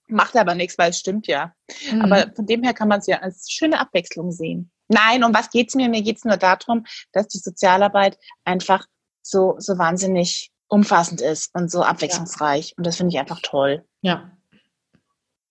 [0.07, 1.53] Macht aber nichts, weil es stimmt ja.
[1.91, 2.01] Mhm.
[2.01, 4.69] Aber von dem her kann man es ja als schöne Abwechslung sehen.
[4.87, 5.89] Nein, um was geht's mir?
[5.89, 8.85] Mir geht's nur darum, dass die Sozialarbeit einfach
[9.25, 12.75] so, so wahnsinnig umfassend ist und so abwechslungsreich.
[12.77, 13.83] Und das finde ich einfach toll.
[14.01, 14.31] ja.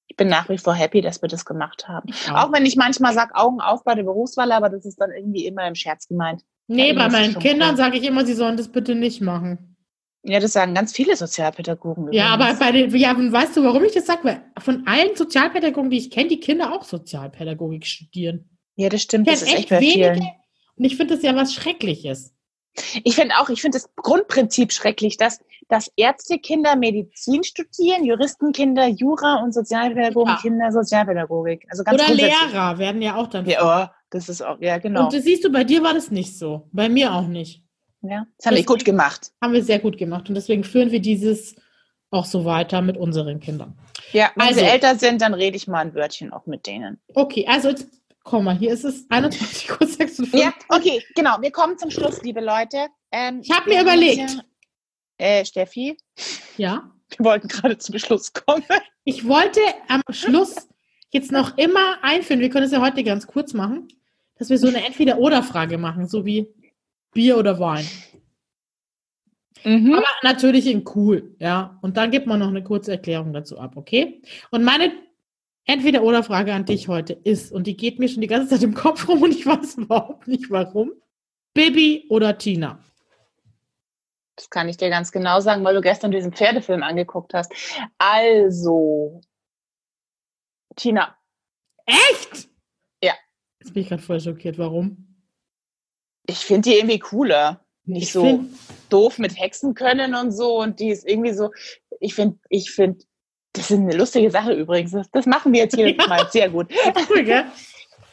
[0.07, 2.11] Ich bin nach wie vor happy, dass wir das gemacht haben.
[2.29, 2.45] Ja.
[2.45, 5.45] Auch wenn ich manchmal sage, Augen auf bei der Berufswahl, aber das ist dann irgendwie
[5.45, 6.43] immer im Scherz gemeint.
[6.69, 9.77] Nee, Ja, bei meinen Kindern sage ich immer, sie sollen das bitte nicht machen.
[10.23, 12.13] Ja, das sagen ganz viele Sozialpädagogen.
[12.13, 12.59] Ja, aber übrigens.
[12.61, 14.21] bei den, ja, weißt du, warum ich das sage?
[14.23, 18.49] Weil von allen Sozialpädagogen, die ich kenne, die Kinder auch Sozialpädagogik studieren.
[18.77, 19.27] Ja, das stimmt.
[19.27, 20.21] Das ist echt bei vielen.
[20.77, 22.34] Und ich finde das ja was Schreckliches.
[23.05, 29.43] Ich finde auch, ich finde das Grundprinzip schrecklich, dass, dass Ärztekinder Medizin studieren, Juristenkinder Jura
[29.43, 31.67] und Sozialpädagogenkinder Sozialpädagogik.
[31.71, 32.15] Also ganz Oder.
[32.15, 33.47] Lehrer werden ja auch dann.
[33.47, 35.05] Ja, oh, das ist auch, ja, genau.
[35.05, 36.69] Und das siehst du, bei dir war das nicht so.
[36.73, 37.63] Bei mir auch nicht.
[38.03, 39.33] ja, das haben wir gut gemacht.
[39.41, 40.29] Haben wir sehr gut gemacht.
[40.29, 41.55] Und deswegen führen wir dieses
[42.11, 43.77] auch so weiter mit unseren Kindern.
[44.13, 47.01] Ja, wenn Also- sie älter sind, dann rede ich mal ein Wörtchen auch mit denen.
[47.15, 47.89] Okay, also jetzt
[48.25, 50.41] komm mal, hier ist es 21.56 Uhr.
[50.41, 51.37] Ja, okay, genau.
[51.41, 52.87] Wir kommen zum Schluss, liebe Leute.
[53.13, 54.45] Ähm, Ich hab mir überlegt.
[55.19, 55.97] äh, Steffi,
[56.57, 56.91] ja.
[57.17, 58.65] wir wollten gerade zum Schluss kommen.
[59.05, 60.69] Ich wollte am Schluss
[61.11, 63.87] jetzt noch immer einführen, wir können es ja heute ganz kurz machen,
[64.37, 66.49] dass wir so eine Entweder-Oder-Frage machen, so wie
[67.13, 67.87] Bier oder Wein.
[69.63, 69.95] Mhm.
[69.95, 71.79] Aber natürlich in cool, ja.
[71.83, 74.21] Und dann gibt man noch eine kurze Erklärung dazu ab, okay?
[74.51, 74.93] Und meine
[75.66, 79.09] Entweder-Oder-Frage an dich heute ist, und die geht mir schon die ganze Zeit im Kopf
[79.09, 80.93] rum und ich weiß überhaupt nicht warum.
[81.55, 82.78] Bibi oder Tina?
[84.36, 87.53] Das kann ich dir ganz genau sagen, weil du gestern diesen Pferdefilm angeguckt hast.
[87.99, 89.20] Also,
[90.74, 91.16] Tina,
[91.86, 92.49] Echt?
[93.03, 93.15] Ja.
[93.61, 94.59] Jetzt bin ich gerade voll schockiert.
[94.59, 95.15] Warum?
[96.27, 97.65] ich finde die irgendwie cooler.
[97.85, 98.45] Nicht Ich so
[98.89, 100.59] doof mit Hexen können und so.
[100.59, 101.51] Und die ist irgendwie so,
[102.01, 103.05] ich finde, ich finde,
[103.55, 104.95] das ist eine lustige Sache übrigens.
[105.13, 106.07] Das, machen wir jetzt hier Ja.
[106.07, 106.71] mal sehr gut.
[107.09, 107.45] Cool, gell?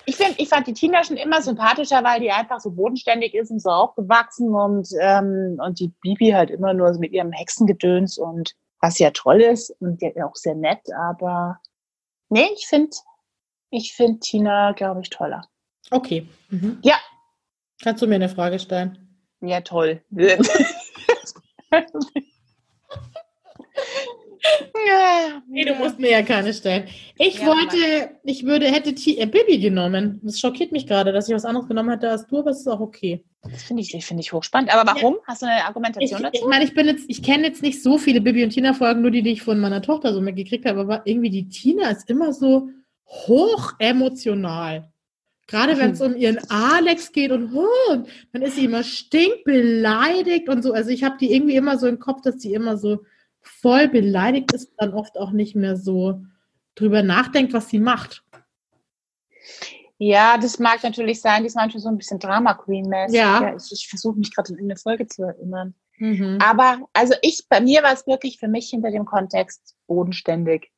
[0.07, 3.51] Ich finde, ich fand die Tina schon immer sympathischer, weil die einfach so bodenständig ist
[3.51, 8.17] und so aufgewachsen und, ähm, und die Bibi halt immer nur so mit ihrem Hexengedöns
[8.17, 11.59] und was ja toll ist und ja auch sehr nett, aber
[12.29, 12.97] nee, ich finde,
[13.69, 15.47] ich finde Tina, glaube ich, toller.
[15.91, 16.27] Okay.
[16.49, 16.79] Mhm.
[16.81, 16.95] Ja.
[17.83, 18.97] Kannst du mir eine Frage stellen?
[19.41, 20.03] Ja, toll.
[24.87, 26.85] ja, Nee, du musst mir ja keine stellen.
[27.17, 30.19] Ich Ja, wollte, ich würde, hätte Ti- äh, Bibi genommen.
[30.23, 32.67] Das schockiert mich gerade, dass ich was anderes genommen hätte als du, aber es ist
[32.67, 33.23] auch okay.
[33.51, 34.73] Das finde ich, finde ich hochspannend.
[34.73, 35.17] Aber warum?
[35.25, 36.47] Hast du eine Ich, Argumentation ich dazu?
[36.49, 39.11] meine, ich bin jetzt, ich kenne jetzt nicht so viele Bibi und Tina Folgen, nur
[39.11, 42.33] die, die ich von meiner Tochter so mitgekriegt habe, aber irgendwie die Tina ist immer
[42.33, 42.69] so
[43.07, 44.87] hoch emotional.
[45.47, 47.97] Gerade wenn es um ihren Alex geht und oh,
[48.31, 50.71] dann ist sie immer stinkbeleidigt und so.
[50.73, 53.01] Also ich habe die irgendwie immer so im Kopf, dass sie immer so
[53.41, 56.21] voll beleidigt ist dann oft auch nicht mehr so
[56.75, 58.23] drüber nachdenkt, was sie macht.
[59.97, 61.43] Ja, das mag natürlich sein.
[61.43, 63.17] Die ist manchmal so ein bisschen Drama Queen-mäßig.
[63.17, 63.55] Ja.
[63.55, 65.75] ich ich versuche mich gerade in eine Folge zu erinnern.
[65.97, 66.39] Mhm.
[66.41, 70.71] Aber, also ich, bei mir war es wirklich für mich hinter dem Kontext bodenständig.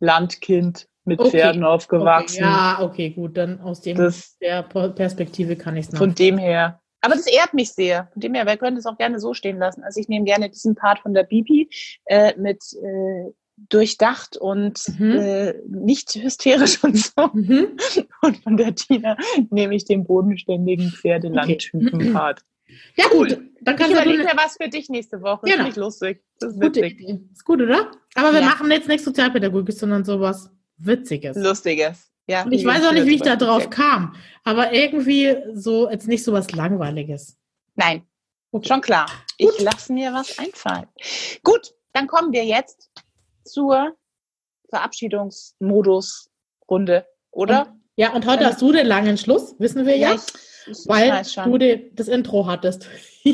[0.00, 1.30] Landkind, mit Okay.
[1.30, 2.42] Pferden aufgewachsen.
[2.42, 6.36] Okay, ja, okay, gut, dann aus dem, Das, der Perspektive kann ich es von dem
[6.36, 6.80] her.
[7.06, 8.08] Aber das ehrt mich sehr.
[8.12, 9.82] Von dem her, wir können es auch gerne so stehen lassen.
[9.82, 11.68] Also ich nehme gerne diesen Part von der Bibi
[12.06, 13.30] äh, mit äh,
[13.70, 15.12] durchdacht und Mhm.
[15.12, 17.30] äh, nicht hysterisch und so.
[17.32, 17.68] Mhm.
[18.22, 19.16] Und von der Tina
[19.50, 22.40] nehme ich den bodenständigen Pferdelandtypen-Part.
[22.96, 23.28] Ja, Cool.
[23.28, 25.42] gut, dann Ich kannst du überlege mir was für dich nächste Woche.
[25.44, 25.56] Genau.
[25.56, 26.22] Finde ich lustig.
[26.40, 27.00] Das ist gute witzig.
[27.00, 27.20] Idee.
[27.32, 27.90] Ist gut, oder?
[28.16, 28.46] Aber wir Ja.
[28.46, 31.36] machen jetzt nicht Sozialpädagogik, sondern sowas Witziges.
[31.36, 32.10] Lustiges.
[32.28, 34.14] Ja, Und ich weiß auch nicht, wie ich da drauf kam.
[34.44, 37.36] Aber irgendwie so, jetzt nicht so was Langweiliges.
[37.74, 38.06] Nein,
[38.52, 38.68] Okay.
[38.68, 39.06] schon klar.
[39.38, 40.86] Ich lasse mir was einfallen.
[41.44, 42.90] Gut, dann kommen wir jetzt
[43.44, 43.94] zur
[44.70, 47.66] Verabschiedungsmodus-Runde, oder?
[47.68, 50.20] Und, ja, und heute Dann- hast du den langen Schluss, wissen wir ja, ich,
[50.66, 52.88] ich, ich weil du de, das Intro hattest.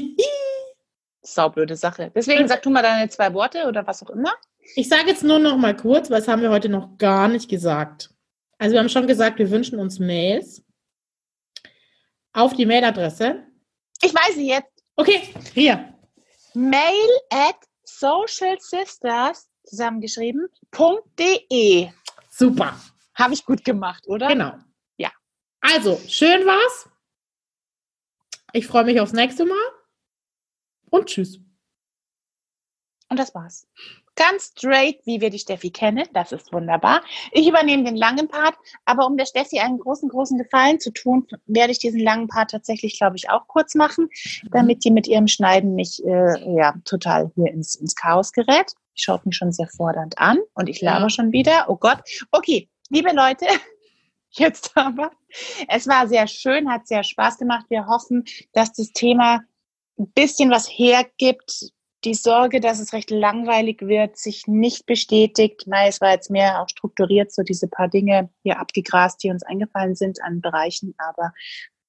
[1.25, 2.11] Saublöde Sache.
[2.15, 4.33] Deswegen sag du mal deine zwei Worte oder was auch immer.
[4.75, 7.49] Ich sage jetzt nur noch mal kurz, weil das haben wir heute noch gar nicht
[7.49, 8.11] gesagt.
[8.63, 10.63] Also wir haben schon gesagt, wir wünschen uns Mails
[12.33, 13.45] auf die Mailadresse.
[14.01, 14.85] Ich weiß sie jetzt.
[14.95, 15.99] Okay, hier.
[16.55, 20.47] Mail at socialsisters zusammengeschrieben
[21.19, 21.91] .de.
[22.31, 22.81] Super.
[23.17, 24.29] Habe ich gut gemacht, oder?
[24.29, 24.55] Genau.
[24.97, 25.11] Ja.
[25.61, 26.89] Also, schön war's.
[28.53, 29.73] Ich freue mich aufs nächste Mal.
[30.89, 31.41] Und tschüss.
[33.09, 33.67] Und das war's.
[34.15, 36.07] Ganz straight, wie wir die Steffi kennen.
[36.13, 37.03] Das ist wunderbar.
[37.31, 41.27] Ich übernehme den langen Part, aber um der Steffi einen großen, großen Gefallen zu tun,
[41.47, 44.11] werde ich diesen langen Part tatsächlich, glaube ich, auch kurz machen,
[44.51, 48.73] damit die mit ihrem Schneiden nicht äh, ja, total hier ins, ins Chaos gerät.
[48.95, 51.11] Schaut mich schon sehr fordernd an und ich laber ja.
[51.11, 51.67] schon wieder.
[51.69, 52.03] Oh Gott.
[52.31, 53.47] Okay, liebe Leute,
[54.31, 55.11] jetzt aber.
[55.69, 57.65] Es war sehr schön, hat sehr Spaß gemacht.
[57.71, 59.41] Wir hoffen, dass das Thema
[59.99, 61.73] ein bisschen was hergibt,
[62.05, 65.65] die Sorge, dass es recht langweilig wird, sich nicht bestätigt.
[65.67, 69.43] Nein, es war jetzt mehr auch strukturiert, so diese paar Dinge hier abgegrast, die uns
[69.43, 70.95] eingefallen sind an Bereichen.
[70.99, 71.33] Aber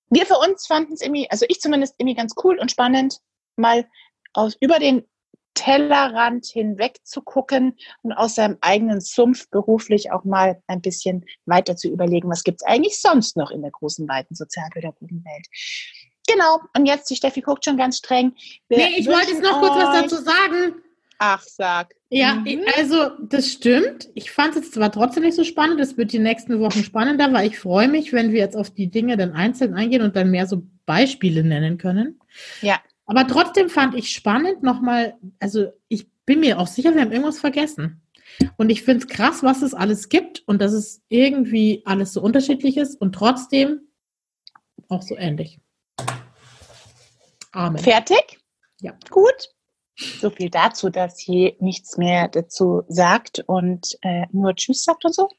[0.10, 3.19] wir für uns fanden es irgendwie, also ich zumindest irgendwie ganz cool und spannend,
[3.56, 3.85] mal
[4.34, 5.03] aus, über den
[5.53, 11.76] Tellerrand hinweg zu gucken und aus seinem eigenen Sumpf beruflich auch mal ein bisschen weiter
[11.76, 15.48] zu überlegen, was gibt's eigentlich sonst noch in der großen, weiten Sozialpädagogenwelt.
[16.28, 16.62] Genau.
[16.76, 18.34] Und jetzt, die Steffi guckt schon ganz streng.
[18.70, 20.76] Wir nee, ich wollte jetzt noch kurz was dazu sagen.
[21.20, 21.95] Ach, sag.
[22.10, 22.64] Ja, mhm.
[22.78, 24.10] also das stimmt.
[24.14, 25.80] Ich fand es zwar trotzdem nicht so spannend.
[25.80, 28.91] Es wird die nächsten Wochen spannender, weil ich freue mich, wenn wir jetzt auf die
[28.91, 32.20] Dinge dann einzeln eingehen und dann mehr so Beispiele nennen können.
[32.62, 32.80] Ja.
[33.06, 37.40] Aber trotzdem fand ich spannend nochmal, also ich bin mir auch sicher, wir haben irgendwas
[37.40, 38.02] vergessen.
[38.58, 42.22] Und ich finde es krass, was es alles gibt und dass es irgendwie alles so
[42.22, 43.82] unterschiedlich ist und trotzdem
[44.90, 45.60] auch so ähnlich.
[47.54, 47.82] Amen.
[47.82, 48.40] Fertig?
[48.82, 48.94] Ja.
[49.10, 49.50] Gut.
[49.96, 55.14] So viel dazu, dass sie nichts mehr dazu sagt und äh, nur Tschüss sagt und
[55.14, 55.30] so.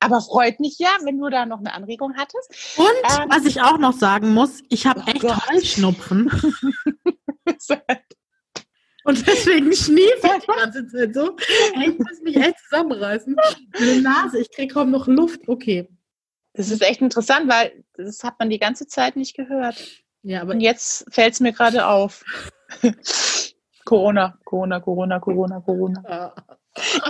[0.00, 2.78] Aber freut mich ja, wenn du da noch eine Anregung hattest.
[2.78, 5.50] Und ähm, was ich auch noch sagen muss, ich habe oh echt Gott.
[5.50, 6.30] Heuschnupfen.
[9.04, 11.34] und deswegen schniefe ich die ganze Zeit so.
[11.80, 13.34] Ich muss mich echt zusammenreißen.
[13.72, 15.48] Meine Nase, ich kriege kaum noch Luft.
[15.48, 15.88] Okay.
[16.52, 20.04] Das ist echt interessant, weil das hat man die ganze Zeit nicht gehört.
[20.28, 22.22] Ja, aber Und jetzt fällt es mir gerade auf.
[23.86, 26.34] Corona, Corona, Corona, Corona, Corona.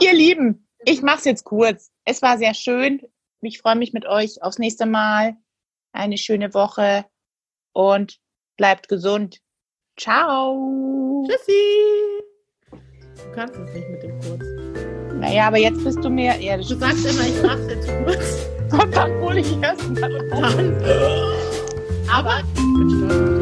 [0.00, 1.90] Ihr Lieben, ich mache es jetzt kurz.
[2.04, 3.02] Es war sehr schön.
[3.40, 5.36] Ich freue mich mit euch aufs nächste Mal.
[5.90, 7.06] Eine schöne Woche
[7.72, 8.20] und
[8.56, 9.40] bleibt gesund.
[9.98, 11.26] Ciao.
[11.28, 12.22] Tschüssi.
[12.70, 14.44] Du kannst es nicht mit dem Kurz.
[15.14, 16.36] Naja, aber jetzt bist du mir.
[16.36, 18.46] Ja, du sagst immer, ich mach's jetzt kurz.
[18.80, 21.47] Und dann hole ich erst mal.
[22.10, 23.37] Aber ich.